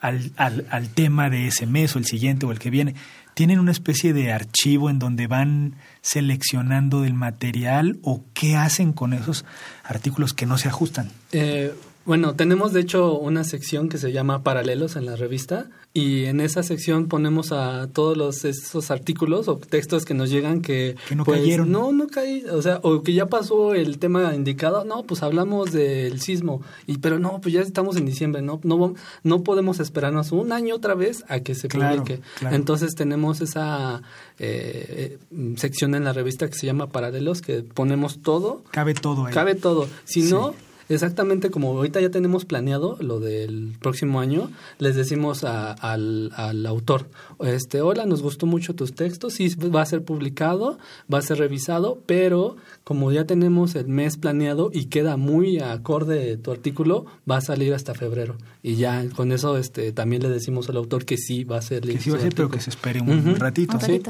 al, 0.00 0.32
al, 0.36 0.66
al 0.70 0.88
tema 0.90 1.30
de 1.30 1.48
ese 1.48 1.66
mes 1.66 1.94
o 1.96 1.98
el 1.98 2.06
siguiente 2.06 2.46
o 2.46 2.52
el 2.52 2.58
que 2.58 2.70
viene, 2.70 2.94
¿Tienen 3.36 3.58
una 3.58 3.70
especie 3.70 4.14
de 4.14 4.32
archivo 4.32 4.88
en 4.88 4.98
donde 4.98 5.26
van 5.26 5.74
seleccionando 6.00 7.04
el 7.04 7.12
material 7.12 7.98
o 8.00 8.24
qué 8.32 8.56
hacen 8.56 8.94
con 8.94 9.12
esos 9.12 9.44
artículos 9.84 10.32
que 10.32 10.46
no 10.46 10.56
se 10.56 10.68
ajustan? 10.68 11.10
Eh, 11.32 11.74
bueno, 12.06 12.34
tenemos 12.36 12.72
de 12.72 12.80
hecho 12.80 13.18
una 13.18 13.42
sección 13.42 13.88
que 13.88 13.98
se 13.98 14.12
llama 14.12 14.44
Paralelos 14.44 14.94
en 14.94 15.06
la 15.06 15.16
revista 15.16 15.66
y 15.92 16.26
en 16.26 16.40
esa 16.40 16.62
sección 16.62 17.08
ponemos 17.08 17.50
a 17.50 17.88
todos 17.88 18.16
los 18.16 18.44
esos 18.44 18.92
artículos 18.92 19.48
o 19.48 19.56
textos 19.56 20.04
que 20.04 20.14
nos 20.14 20.30
llegan 20.30 20.62
que, 20.62 20.94
no 21.14 21.24
pues, 21.24 21.40
cayeron. 21.40 21.72
No, 21.72 21.90
no 21.90 22.06
caí, 22.06 22.44
o 22.44 22.62
sea, 22.62 22.78
o 22.82 23.02
que 23.02 23.12
ya 23.12 23.26
pasó 23.26 23.74
el 23.74 23.98
tema 23.98 24.34
indicado, 24.34 24.84
no, 24.84 25.02
pues 25.02 25.24
hablamos 25.24 25.72
del 25.72 26.20
sismo 26.20 26.62
y 26.86 26.98
pero 26.98 27.18
no, 27.18 27.40
pues 27.40 27.54
ya 27.54 27.60
estamos 27.60 27.96
en 27.96 28.06
diciembre, 28.06 28.40
no 28.40 28.60
no 28.62 28.94
no 29.24 29.42
podemos 29.42 29.80
esperarnos 29.80 30.30
un 30.30 30.52
año 30.52 30.76
otra 30.76 30.94
vez 30.94 31.24
a 31.28 31.40
que 31.40 31.56
se 31.56 31.68
publique. 31.68 32.20
Entonces 32.52 32.94
tenemos 32.94 33.40
esa 33.40 34.02
eh, 34.38 35.18
sección 35.56 35.96
en 35.96 36.04
la 36.04 36.12
revista 36.12 36.46
que 36.46 36.54
se 36.54 36.66
llama 36.66 36.86
Paralelos 36.86 37.42
que 37.42 37.62
ponemos 37.62 38.22
todo. 38.22 38.62
Cabe 38.70 38.94
todo 38.94 39.26
ahí. 39.26 39.34
Cabe 39.34 39.56
todo. 39.56 39.88
Si 40.04 40.22
no 40.22 40.54
exactamente 40.88 41.50
como 41.50 41.68
ahorita 41.68 42.00
ya 42.00 42.10
tenemos 42.10 42.44
planeado 42.44 42.96
lo 43.00 43.20
del 43.20 43.72
próximo 43.80 44.20
año, 44.20 44.50
les 44.78 44.94
decimos 44.94 45.44
al, 45.44 46.32
al, 46.34 46.66
autor, 46.66 47.08
este, 47.40 47.80
hola, 47.80 48.06
nos 48.06 48.22
gustó 48.22 48.46
mucho 48.46 48.74
tus 48.74 48.94
textos, 48.94 49.34
sí 49.34 49.54
va 49.56 49.82
a 49.82 49.86
ser 49.86 50.04
publicado, 50.04 50.78
va 51.12 51.18
a 51.18 51.22
ser 51.22 51.38
revisado, 51.38 51.98
pero 52.06 52.56
como 52.84 53.10
ya 53.12 53.24
tenemos 53.24 53.74
el 53.74 53.88
mes 53.88 54.16
planeado 54.16 54.70
y 54.72 54.86
queda 54.86 55.16
muy 55.16 55.58
acorde 55.58 56.36
tu 56.36 56.52
artículo, 56.52 57.06
va 57.28 57.38
a 57.38 57.40
salir 57.40 57.74
hasta 57.74 57.94
febrero. 57.94 58.36
Y 58.62 58.76
ya 58.76 59.08
con 59.10 59.32
eso 59.32 59.56
este, 59.58 59.92
también 59.92 60.22
le 60.22 60.28
decimos 60.28 60.68
al 60.68 60.76
autor 60.76 61.04
que 61.04 61.16
sí 61.16 61.44
va 61.44 61.58
a 61.58 61.62
ser 61.62 61.82
Que 61.82 61.98
sí 61.98 62.10
va 62.10 62.18
a 62.18 62.20
ser, 62.20 62.34
pero 62.34 62.50
que 62.50 62.60
se 62.60 62.70
espere 62.70 63.00
un, 63.00 63.36
ratito. 63.36 63.78
¿sí? 63.80 64.02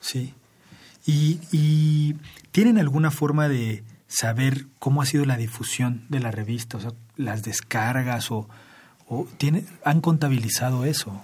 Sí. 0.00 0.34
Y, 1.06 1.38
y 1.52 2.14
¿tienen 2.50 2.78
alguna 2.78 3.10
forma 3.10 3.48
de 3.48 3.82
saber 4.08 4.66
cómo 4.78 5.02
ha 5.02 5.06
sido 5.06 5.24
la 5.24 5.36
difusión 5.36 6.04
de 6.08 6.20
la 6.20 6.30
revista, 6.30 6.78
o 6.78 6.80
sea, 6.80 6.92
las 7.16 7.42
descargas 7.42 8.30
o, 8.30 8.48
o 9.06 9.26
tiene, 9.38 9.64
han 9.84 10.00
contabilizado 10.00 10.84
eso. 10.84 11.22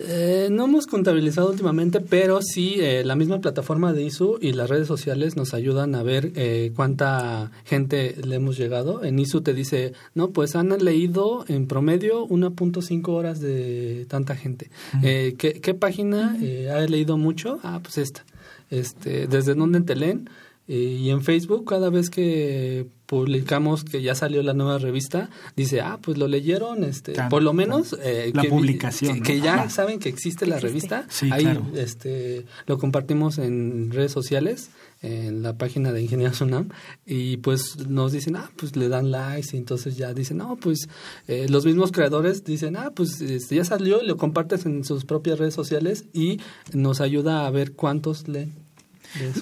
Eh, 0.00 0.48
no 0.50 0.64
hemos 0.66 0.86
contabilizado 0.86 1.50
últimamente, 1.50 2.00
pero 2.00 2.40
sí 2.42 2.76
eh, 2.78 3.02
la 3.04 3.14
misma 3.14 3.40
plataforma 3.40 3.92
de 3.92 4.02
ISU 4.02 4.38
y 4.40 4.52
las 4.52 4.68
redes 4.68 4.86
sociales 4.86 5.36
nos 5.36 5.54
ayudan 5.54 5.94
a 5.94 6.02
ver 6.02 6.32
eh, 6.34 6.72
cuánta 6.76 7.50
gente 7.64 8.16
le 8.22 8.36
hemos 8.36 8.58
llegado. 8.58 9.02
En 9.04 9.18
ISU 9.18 9.40
te 9.40 9.54
dice, 9.54 9.94
no, 10.14 10.30
pues 10.30 10.56
han 10.56 10.68
leído 10.84 11.44
en 11.48 11.66
promedio 11.66 12.26
1.5 12.26 13.08
horas 13.08 13.40
de 13.40 14.06
tanta 14.08 14.36
gente. 14.36 14.70
¿qué, 15.00 15.34
¿qué, 15.36 15.74
página 15.74 16.36
ha 16.74 16.80
leído 16.80 17.16
mucho? 17.16 17.58
Ah, 17.62 17.80
pues 17.82 17.98
esta. 17.98 18.24
Este, 18.70 19.26
¿Desde 19.26 19.54
dónde 19.54 19.80
te 19.80 19.96
leen? 19.96 20.28
Eh, 20.68 20.98
y 21.00 21.10
en 21.10 21.22
Facebook, 21.22 21.64
cada 21.64 21.88
vez 21.88 22.10
que 22.10 22.86
publicamos 23.08 23.84
que 23.84 24.02
ya 24.02 24.14
salió 24.14 24.42
la 24.42 24.52
nueva 24.52 24.76
revista, 24.76 25.30
dice, 25.56 25.80
ah, 25.80 25.98
pues 26.00 26.18
lo 26.18 26.28
leyeron, 26.28 26.84
este, 26.84 27.14
por 27.30 27.42
lo 27.42 27.54
menos 27.54 27.96
eh, 28.02 28.32
la 28.34 28.44
publicación, 28.44 29.22
que, 29.22 29.40
ya 29.40 29.70
saben 29.70 29.98
que 29.98 30.10
existe 30.10 30.44
la 30.44 30.58
revista, 30.58 31.06
ahí 31.30 31.58
este, 31.74 32.44
lo 32.66 32.76
compartimos 32.76 33.38
en 33.38 33.90
redes 33.92 34.12
sociales, 34.12 34.68
en 35.00 35.42
la 35.42 35.56
página 35.56 35.90
de 35.92 36.02
Ingeniería 36.02 36.34
Sunam, 36.34 36.68
y 37.06 37.38
pues 37.38 37.88
nos 37.88 38.12
dicen, 38.12 38.36
ah, 38.36 38.50
pues 38.56 38.76
le 38.76 38.90
dan 38.90 39.10
likes, 39.10 39.56
y 39.56 39.56
entonces 39.56 39.96
ya 39.96 40.12
dicen, 40.12 40.36
no, 40.36 40.56
pues 40.56 40.90
eh, 41.28 41.46
los 41.48 41.64
mismos 41.64 41.92
creadores 41.92 42.44
dicen, 42.44 42.76
ah, 42.76 42.92
pues 42.94 43.22
este, 43.22 43.56
ya 43.56 43.64
salió, 43.64 44.02
y 44.02 44.06
lo 44.06 44.18
compartes 44.18 44.66
en 44.66 44.84
sus 44.84 45.06
propias 45.06 45.38
redes 45.38 45.54
sociales 45.54 46.04
y 46.12 46.40
nos 46.74 47.00
ayuda 47.00 47.46
a 47.46 47.50
ver 47.50 47.72
cuántos 47.72 48.28
leen. 48.28 48.67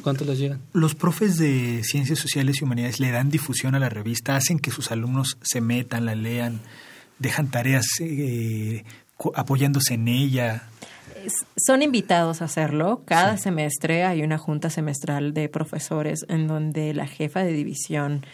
¿Cuántos 0.03 0.27
les 0.27 0.39
llegan? 0.39 0.61
Los 0.73 0.95
profes 0.95 1.39
de 1.39 1.83
Ciencias 1.85 2.19
Sociales 2.19 2.61
y 2.61 2.64
Humanidades 2.64 3.01
le 3.01 3.11
dan 3.11 3.31
difusión 3.31 3.75
a 3.75 3.79
la 3.79 3.89
revista, 3.89 4.37
hacen 4.37 4.59
que 4.59 4.71
sus 4.71 4.91
alumnos 4.91 5.39
se 5.43 5.61
metan, 5.61 6.07
la 6.07 6.14
lean, 6.14 6.61
dejan 7.19 7.51
tareas 7.51 7.87
eh, 8.01 8.85
apoyándose 9.35 9.95
en 9.95 10.09
ella. 10.09 10.69
Son 11.57 11.83
invitados 11.83 12.43
a 12.43 12.45
hacerlo. 12.45 13.03
Cada 13.05 13.37
semestre 13.37 14.05
hay 14.05 14.23
una 14.23 14.39
junta 14.39 14.71
semestral 14.71 15.35
de 15.35 15.49
profesores 15.49 16.25
en 16.29 16.47
donde 16.47 16.95
la 16.95 17.07
jefa 17.07 17.43
de 17.43 17.53
división 17.53 18.25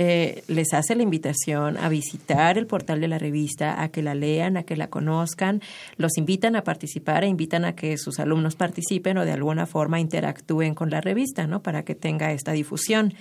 eh, 0.00 0.44
les 0.46 0.74
hace 0.74 0.94
la 0.94 1.02
invitación 1.02 1.76
a 1.76 1.88
visitar 1.88 2.56
el 2.56 2.68
portal 2.68 3.00
de 3.00 3.08
la 3.08 3.18
revista, 3.18 3.82
a 3.82 3.88
que 3.88 4.00
la 4.00 4.14
lean, 4.14 4.56
a 4.56 4.62
que 4.62 4.76
la 4.76 4.90
conozcan, 4.90 5.60
los 5.96 6.16
invitan 6.18 6.54
a 6.54 6.62
participar 6.62 7.24
e 7.24 7.26
invitan 7.26 7.64
a 7.64 7.74
que 7.74 7.98
sus 7.98 8.20
alumnos 8.20 8.54
participen 8.54 9.18
o 9.18 9.24
de 9.24 9.32
alguna 9.32 9.66
forma 9.66 9.98
interactúen 9.98 10.76
con 10.76 10.90
la 10.90 11.00
revista, 11.00 11.48
¿no? 11.48 11.64
Para 11.64 11.82
que 11.82 11.96
tenga 11.96 12.30
esta 12.30 12.52
difusión 12.52 13.12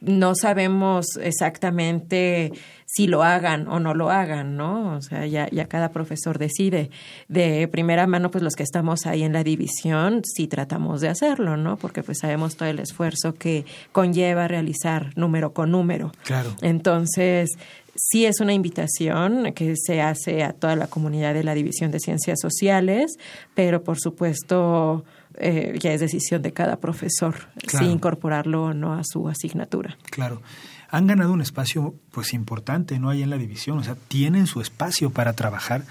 no 0.00 0.34
sabemos 0.34 1.06
exactamente 1.20 2.52
si 2.86 3.06
lo 3.06 3.22
hagan 3.22 3.68
o 3.68 3.80
no 3.80 3.94
lo 3.94 4.10
hagan, 4.10 4.56
¿no? 4.56 4.96
O 4.96 5.02
sea, 5.02 5.26
ya, 5.26 5.48
ya 5.50 5.66
cada 5.66 5.90
profesor 5.90 6.38
decide. 6.38 6.90
De 7.28 7.68
primera 7.68 8.06
mano, 8.06 8.30
pues 8.30 8.42
los 8.42 8.54
que 8.54 8.62
estamos 8.62 9.06
ahí 9.06 9.24
en 9.24 9.32
la 9.32 9.44
división, 9.44 10.22
sí 10.24 10.46
tratamos 10.46 11.00
de 11.00 11.08
hacerlo, 11.08 11.56
¿no? 11.56 11.76
Porque 11.76 12.02
pues 12.02 12.18
sabemos 12.18 12.56
todo 12.56 12.68
el 12.68 12.78
esfuerzo 12.78 13.34
que 13.34 13.66
conlleva 13.92 14.48
realizar 14.48 15.12
número 15.16 15.52
con 15.52 15.72
número. 15.72 16.12
Claro. 16.24 16.54
Entonces, 16.62 17.50
sí 17.94 18.24
es 18.24 18.40
una 18.40 18.52
invitación 18.52 19.52
que 19.52 19.74
se 19.76 20.00
hace 20.00 20.42
a 20.42 20.52
toda 20.52 20.76
la 20.76 20.86
comunidad 20.86 21.34
de 21.34 21.44
la 21.44 21.54
División 21.54 21.90
de 21.90 22.00
Ciencias 22.00 22.38
Sociales, 22.40 23.16
pero 23.54 23.82
por 23.82 23.98
supuesto 23.98 25.04
eh, 25.38 25.78
ya 25.80 25.92
es 25.92 26.00
decisión 26.00 26.42
de 26.42 26.52
cada 26.52 26.76
profesor 26.76 27.34
si 27.66 27.84
incorporarlo 27.84 28.64
o 28.64 28.74
no 28.74 28.94
a 28.94 29.02
su 29.04 29.28
asignatura. 29.28 29.96
Claro. 30.10 30.42
Han 30.90 31.06
ganado 31.06 31.32
un 31.32 31.42
espacio 31.42 31.94
pues 32.10 32.32
importante, 32.32 32.98
¿no? 32.98 33.10
Ahí 33.10 33.22
en 33.22 33.30
la 33.30 33.36
división, 33.36 33.78
o 33.78 33.84
sea, 33.84 33.96
tienen 34.08 34.46
su 34.46 34.60
espacio 34.60 35.10
para 35.10 35.34
trabajar 35.34 35.84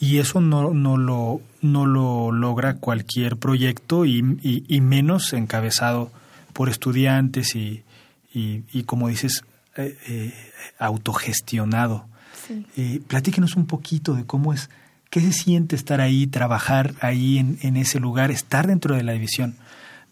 y 0.00 0.18
eso 0.18 0.40
no, 0.40 0.72
no, 0.72 0.96
lo, 0.96 1.42
no 1.60 1.84
lo 1.84 2.32
logra 2.32 2.76
cualquier 2.76 3.36
proyecto 3.36 4.06
y, 4.06 4.38
y, 4.42 4.80
menos 4.80 5.34
encabezado 5.34 6.10
por 6.54 6.70
estudiantes 6.70 7.54
y, 7.54 7.84
y 8.32 8.82
como 8.84 9.08
dices, 9.08 9.42
eh, 9.76 9.96
eh, 10.08 10.34
autogestionado. 10.80 12.06
Sí. 12.74 13.04
platíquenos 13.06 13.54
un 13.54 13.66
poquito 13.66 14.14
de 14.14 14.24
cómo 14.24 14.52
es 14.52 14.68
¿Qué 15.10 15.20
se 15.20 15.32
siente 15.32 15.74
estar 15.74 16.00
ahí, 16.00 16.28
trabajar 16.28 16.94
ahí 17.00 17.38
en, 17.38 17.76
ese 17.76 17.98
lugar, 17.98 18.30
estar 18.30 18.68
dentro 18.68 18.94
de 18.94 19.02
la 19.02 19.12
división 19.12 19.56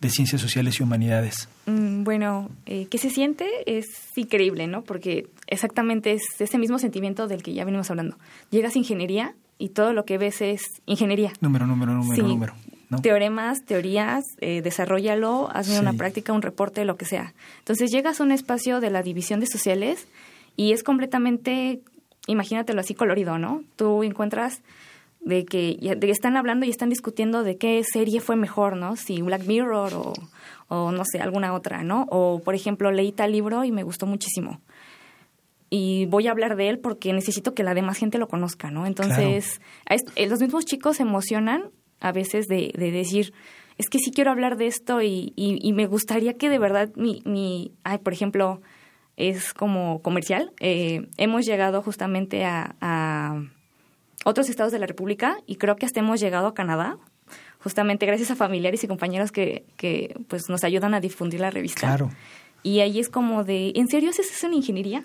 de 0.00 0.10
Ciencias 0.10 0.42
Sociales 0.42 0.80
y 0.80 0.82
Humanidades? 0.82 1.48
Mm, 1.66 2.02
bueno, 2.02 2.50
eh, 2.66 2.88
¿qué 2.90 2.98
se 2.98 3.08
siente? 3.08 3.46
Es 3.66 3.86
increíble, 4.16 4.66
¿no? 4.66 4.82
Porque 4.82 5.28
exactamente 5.46 6.14
es 6.14 6.22
ese 6.40 6.58
mismo 6.58 6.80
sentimiento 6.80 7.28
del 7.28 7.44
que 7.44 7.54
ya 7.54 7.64
venimos 7.64 7.88
hablando. 7.92 8.18
Llegas 8.50 8.74
a 8.74 8.78
ingeniería 8.78 9.36
y 9.56 9.68
todo 9.68 9.92
lo 9.92 10.04
que 10.04 10.18
ves 10.18 10.40
es 10.40 10.62
ingeniería. 10.86 11.32
Número, 11.40 11.64
número, 11.68 11.94
número, 11.94 12.26
número. 12.26 12.54
Teoremas, 13.00 13.64
teorías, 13.64 14.24
eh, 14.40 14.62
desarrollalo, 14.62 15.48
hazme 15.52 15.78
una 15.78 15.92
práctica, 15.92 16.32
un 16.32 16.42
reporte, 16.42 16.84
lo 16.84 16.96
que 16.96 17.04
sea. 17.04 17.34
Entonces 17.60 17.92
llegas 17.92 18.20
a 18.20 18.24
un 18.24 18.32
espacio 18.32 18.80
de 18.80 18.90
la 18.90 19.04
división 19.04 19.38
de 19.38 19.46
sociales 19.46 20.08
y 20.56 20.72
es 20.72 20.82
completamente, 20.82 21.82
imagínatelo 22.26 22.80
así 22.80 22.94
colorido, 22.94 23.38
¿no? 23.38 23.62
Tú 23.76 24.02
encuentras 24.02 24.62
de 25.20 25.44
que, 25.44 25.76
de 25.96 26.10
están 26.10 26.36
hablando 26.36 26.66
y 26.66 26.70
están 26.70 26.88
discutiendo 26.88 27.42
de 27.42 27.56
qué 27.56 27.82
serie 27.84 28.20
fue 28.20 28.36
mejor, 28.36 28.76
¿no? 28.76 28.96
Si 28.96 29.20
Black 29.20 29.46
Mirror 29.46 29.94
o, 29.94 30.12
o 30.68 30.92
no 30.92 31.04
sé, 31.04 31.20
alguna 31.20 31.54
otra, 31.54 31.82
¿no? 31.82 32.06
O, 32.10 32.40
por 32.40 32.54
ejemplo, 32.54 32.90
leí 32.90 33.12
tal 33.12 33.32
libro 33.32 33.64
y 33.64 33.72
me 33.72 33.82
gustó 33.82 34.06
muchísimo. 34.06 34.60
Y 35.70 36.06
voy 36.06 36.28
a 36.28 36.30
hablar 36.30 36.56
de 36.56 36.70
él 36.70 36.78
porque 36.78 37.12
necesito 37.12 37.54
que 37.54 37.62
la 37.62 37.74
demás 37.74 37.98
gente 37.98 38.18
lo 38.18 38.28
conozca, 38.28 38.70
¿no? 38.70 38.86
Entonces, 38.86 39.60
eh, 40.16 40.26
los 40.26 40.40
mismos 40.40 40.64
chicos 40.64 40.96
se 40.96 41.02
emocionan 41.02 41.70
a 42.00 42.12
veces 42.12 42.46
de, 42.46 42.72
de 42.76 42.90
decir, 42.90 43.34
es 43.76 43.88
que 43.90 43.98
sí 43.98 44.10
quiero 44.10 44.30
hablar 44.30 44.56
de 44.56 44.66
esto 44.66 45.02
y, 45.02 45.32
y, 45.36 45.72
me 45.72 45.86
gustaría 45.86 46.34
que 46.34 46.48
de 46.48 46.58
verdad 46.58 46.90
mi, 46.96 47.22
mi 47.24 47.72
ay, 47.84 47.98
por 47.98 48.12
ejemplo, 48.12 48.62
es 49.16 49.52
como 49.52 50.00
comercial. 50.00 50.52
Eh, 50.60 51.08
hemos 51.16 51.44
llegado 51.44 51.82
justamente 51.82 52.44
a 52.44 53.44
otros 54.24 54.48
estados 54.48 54.72
de 54.72 54.78
la 54.78 54.86
República 54.86 55.38
y 55.46 55.56
creo 55.56 55.76
que 55.76 55.86
hasta 55.86 56.00
hemos 56.00 56.20
llegado 56.20 56.48
a 56.48 56.54
Canadá, 56.54 56.96
justamente 57.60 58.06
gracias 58.06 58.30
a 58.30 58.36
familiares 58.36 58.82
y 58.84 58.88
compañeros 58.88 59.32
que, 59.32 59.64
que 59.76 60.16
pues 60.28 60.48
nos 60.48 60.64
ayudan 60.64 60.94
a 60.94 61.00
difundir 61.00 61.40
la 61.40 61.50
revista. 61.50 61.80
Claro. 61.80 62.10
Y 62.62 62.80
ahí 62.80 62.98
es 62.98 63.08
como 63.08 63.44
de, 63.44 63.72
¿en 63.76 63.88
serio 63.88 64.10
haces 64.10 64.30
eso 64.30 64.46
en 64.46 64.54
ingeniería? 64.54 65.04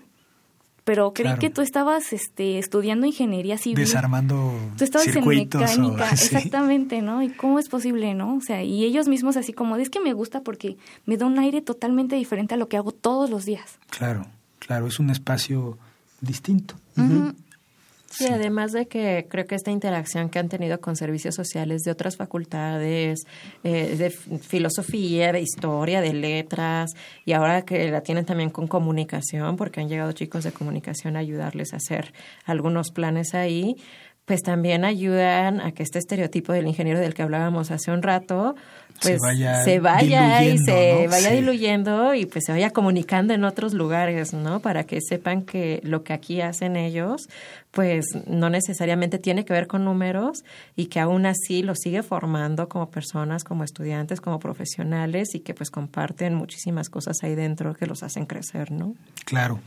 Pero 0.84 1.14
creí 1.14 1.38
que 1.38 1.50
tú 1.50 1.62
estabas 1.62 2.12
este, 2.12 2.60
estudiando 2.60 3.06
ingeniería 3.06 3.58
civil. 3.58 3.78
Desarmando 3.78 4.54
Tú 4.78 4.84
estabas 4.84 5.08
en 5.08 5.26
mecánica, 5.26 6.10
exactamente, 6.12 7.02
¿no? 7.02 7.24
¿Y 7.24 7.30
cómo 7.30 7.58
es 7.58 7.70
posible, 7.70 8.14
no? 8.14 8.36
O 8.36 8.42
sea, 8.42 8.64
y 8.64 8.84
ellos 8.84 9.08
mismos 9.08 9.38
así 9.38 9.54
como, 9.54 9.78
es 9.78 9.90
que 9.90 10.02
me 10.02 10.12
gusta 10.12 10.42
porque 10.42 10.76
me 11.06 11.16
da 11.16 11.26
un 11.26 11.40
aire 11.40 11.62
totalmente 11.62 12.18
diferente 12.18 12.56
a 12.56 12.58
lo 12.58 12.68
que 12.68 12.76
hago 12.76 12.92
todos 12.92 13.30
los 13.30 13.46
días. 13.46 13.80
Claro, 13.92 14.26
claro, 14.60 14.88
es 14.88 15.00
un 15.00 15.10
espacio 15.10 15.78
distinto. 16.20 16.76
Sí, 18.16 18.28
además 18.30 18.72
de 18.74 18.88
que 18.88 19.26
creo 19.28 19.46
que 19.48 19.56
esta 19.56 19.72
interacción 19.72 20.30
que 20.30 20.38
han 20.38 20.48
tenido 20.48 20.80
con 20.80 20.96
servicios 20.96 21.34
sociales 21.34 21.82
de 21.82 21.90
otras 21.90 22.16
facultades, 22.16 23.26
eh, 23.64 23.96
de 23.98 24.12
filosofía, 24.12 25.32
de 25.32 25.42
historia, 25.42 26.00
de 26.00 26.14
letras, 26.14 26.92
y 27.26 27.34
ahora 27.34 27.64
que 27.64 27.90
la 27.90 28.02
tienen 28.02 28.26
también 28.26 28.52
con 28.52 28.68
comunicación, 28.68 29.58
porque 29.58 29.82
han 29.82 29.90
llegado 29.90 30.12
chicos 30.12 30.44
de 30.44 30.52
comunicación 30.52 31.16
a 31.16 31.20
ayudarles 31.20 31.74
a 31.74 31.78
hacer 31.78 32.14
algunos 32.46 32.92
planes 32.92 33.34
ahí, 33.34 33.78
pues 34.26 34.42
también 34.42 34.86
ayudan 34.86 35.60
a 35.60 35.74
que 35.74 35.84
este 35.84 36.00
estereotipo 36.00 36.54
del 36.54 36.68
ingeniero 36.68 37.00
del 37.00 37.14
que 37.14 37.24
hablábamos 37.24 37.72
hace 37.72 37.92
un 37.92 38.02
rato, 38.02 38.56
pues 39.02 39.20
se 39.66 39.80
vaya, 39.80 40.44
y 40.44 40.58
se 40.58 41.08
vaya 41.08 41.32
diluyendo 41.32 42.14
y 42.14 42.26
pues 42.26 42.46
se 42.46 42.52
vaya 42.52 42.70
comunicando 42.70 43.34
en 43.34 43.44
otros 43.44 43.74
lugares, 43.74 44.34
¿no? 44.34 44.60
Para 44.60 44.86
que 44.86 45.00
sepan 45.02 45.44
que 45.44 45.82
lo 45.84 46.04
que 46.04 46.14
aquí 46.14 46.42
hacen 46.42 46.76
ellos, 46.76 47.28
pues 47.72 48.06
no 48.28 48.50
necesariamente 48.50 49.20
tiene 49.20 49.46
que 49.46 49.54
ver 49.54 49.68
con 49.68 49.84
números 49.84 50.44
y 50.76 50.86
que 50.86 51.00
aún 51.00 51.26
así 51.26 51.64
los 51.64 51.80
sigue 51.80 52.04
formando 52.04 52.70
como 52.70 52.90
personas, 52.90 53.44
como 53.44 53.64
estudiantes, 53.64 54.22
como 54.22 54.40
profesionales 54.40 55.34
y 55.34 55.40
que 55.40 55.54
pues 55.54 55.70
comparten 55.72 56.36
muchísimas 56.36 56.90
cosas 56.90 57.18
ahí 57.24 57.36
dentro 57.36 57.74
que 57.74 57.88
los 57.88 58.04
hacen 58.04 58.26
crecer, 58.26 58.72
¿no? 58.72 58.96
Claro. 59.26 59.60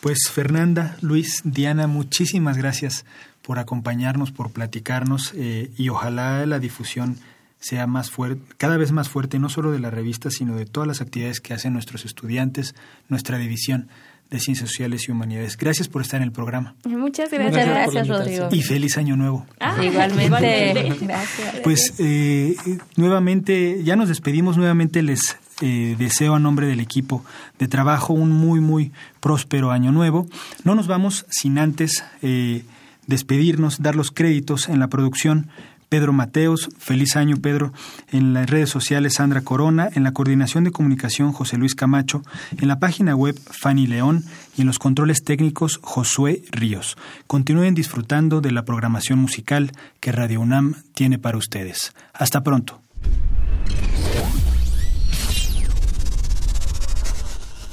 Pues 0.00 0.28
Fernanda, 0.30 0.96
Luis, 1.00 1.42
Diana, 1.44 1.86
muchísimas 1.86 2.58
gracias 2.58 3.04
por 3.42 3.58
acompañarnos, 3.58 4.32
por 4.32 4.50
platicarnos 4.50 5.32
eh, 5.36 5.70
y 5.76 5.90
ojalá 5.90 6.44
la 6.46 6.58
difusión 6.58 7.18
sea 7.64 7.86
más 7.86 8.10
fuerte, 8.10 8.42
cada 8.58 8.76
vez 8.76 8.92
más 8.92 9.08
fuerte, 9.08 9.38
no 9.38 9.48
solo 9.48 9.72
de 9.72 9.78
la 9.78 9.88
revista, 9.88 10.30
sino 10.30 10.54
de 10.54 10.66
todas 10.66 10.86
las 10.86 11.00
actividades 11.00 11.40
que 11.40 11.54
hacen 11.54 11.72
nuestros 11.72 12.04
estudiantes, 12.04 12.74
nuestra 13.08 13.38
división 13.38 13.88
de 14.30 14.38
Ciencias 14.38 14.68
Sociales 14.68 15.08
y 15.08 15.12
Humanidades. 15.12 15.56
Gracias 15.56 15.88
por 15.88 16.02
estar 16.02 16.20
en 16.20 16.24
el 16.24 16.32
programa. 16.32 16.74
Muchas 16.84 17.30
gracias. 17.30 17.52
Muchas 17.52 17.66
gracias, 17.66 18.08
Rodrigo. 18.08 18.48
Y 18.50 18.62
feliz 18.62 18.98
año 18.98 19.16
nuevo. 19.16 19.46
Ah, 19.60 19.82
igualmente. 19.82 20.94
Gracias. 21.00 21.60
Pues 21.62 21.94
eh, 22.00 22.54
nuevamente, 22.96 23.82
ya 23.82 23.96
nos 23.96 24.10
despedimos, 24.10 24.58
nuevamente 24.58 25.02
les 25.02 25.38
eh, 25.62 25.96
deseo 25.98 26.34
a 26.34 26.38
nombre 26.38 26.66
del 26.66 26.80
equipo 26.80 27.24
de 27.58 27.66
trabajo 27.66 28.12
un 28.12 28.30
muy, 28.30 28.60
muy 28.60 28.92
próspero 29.20 29.70
año 29.70 29.90
nuevo. 29.90 30.26
No 30.64 30.74
nos 30.74 30.86
vamos 30.86 31.24
sin 31.30 31.58
antes 31.58 32.04
eh, 32.20 32.64
despedirnos, 33.06 33.80
dar 33.80 33.96
los 33.96 34.10
créditos 34.10 34.68
en 34.68 34.80
la 34.80 34.88
producción 34.88 35.48
Pedro 35.88 36.12
Mateos, 36.12 36.68
feliz 36.78 37.16
año 37.16 37.36
Pedro, 37.36 37.72
en 38.10 38.34
las 38.34 38.48
redes 38.48 38.70
sociales 38.70 39.14
Sandra 39.14 39.42
Corona, 39.42 39.88
en 39.94 40.02
la 40.02 40.12
coordinación 40.12 40.64
de 40.64 40.70
comunicación 40.70 41.32
José 41.32 41.56
Luis 41.56 41.74
Camacho, 41.74 42.22
en 42.56 42.68
la 42.68 42.78
página 42.78 43.14
web 43.14 43.38
Fanny 43.50 43.86
León 43.86 44.24
y 44.56 44.62
en 44.62 44.66
los 44.66 44.78
controles 44.78 45.24
técnicos 45.24 45.80
Josué 45.82 46.42
Ríos. 46.50 46.96
Continúen 47.26 47.74
disfrutando 47.74 48.40
de 48.40 48.52
la 48.52 48.64
programación 48.64 49.18
musical 49.18 49.72
que 50.00 50.12
Radio 50.12 50.40
UNAM 50.40 50.74
tiene 50.94 51.18
para 51.18 51.38
ustedes. 51.38 51.94
Hasta 52.12 52.42
pronto. 52.42 52.80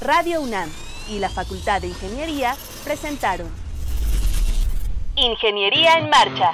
Radio 0.02 0.42
UNAM 0.42 0.70
y 1.10 1.20
la 1.20 1.30
Facultad 1.30 1.82
de 1.82 1.90
Ingeniería 1.90 2.56
presentaron 2.84 3.48
Ingeniería 5.16 6.00
en 6.00 6.10
Marcha. 6.10 6.54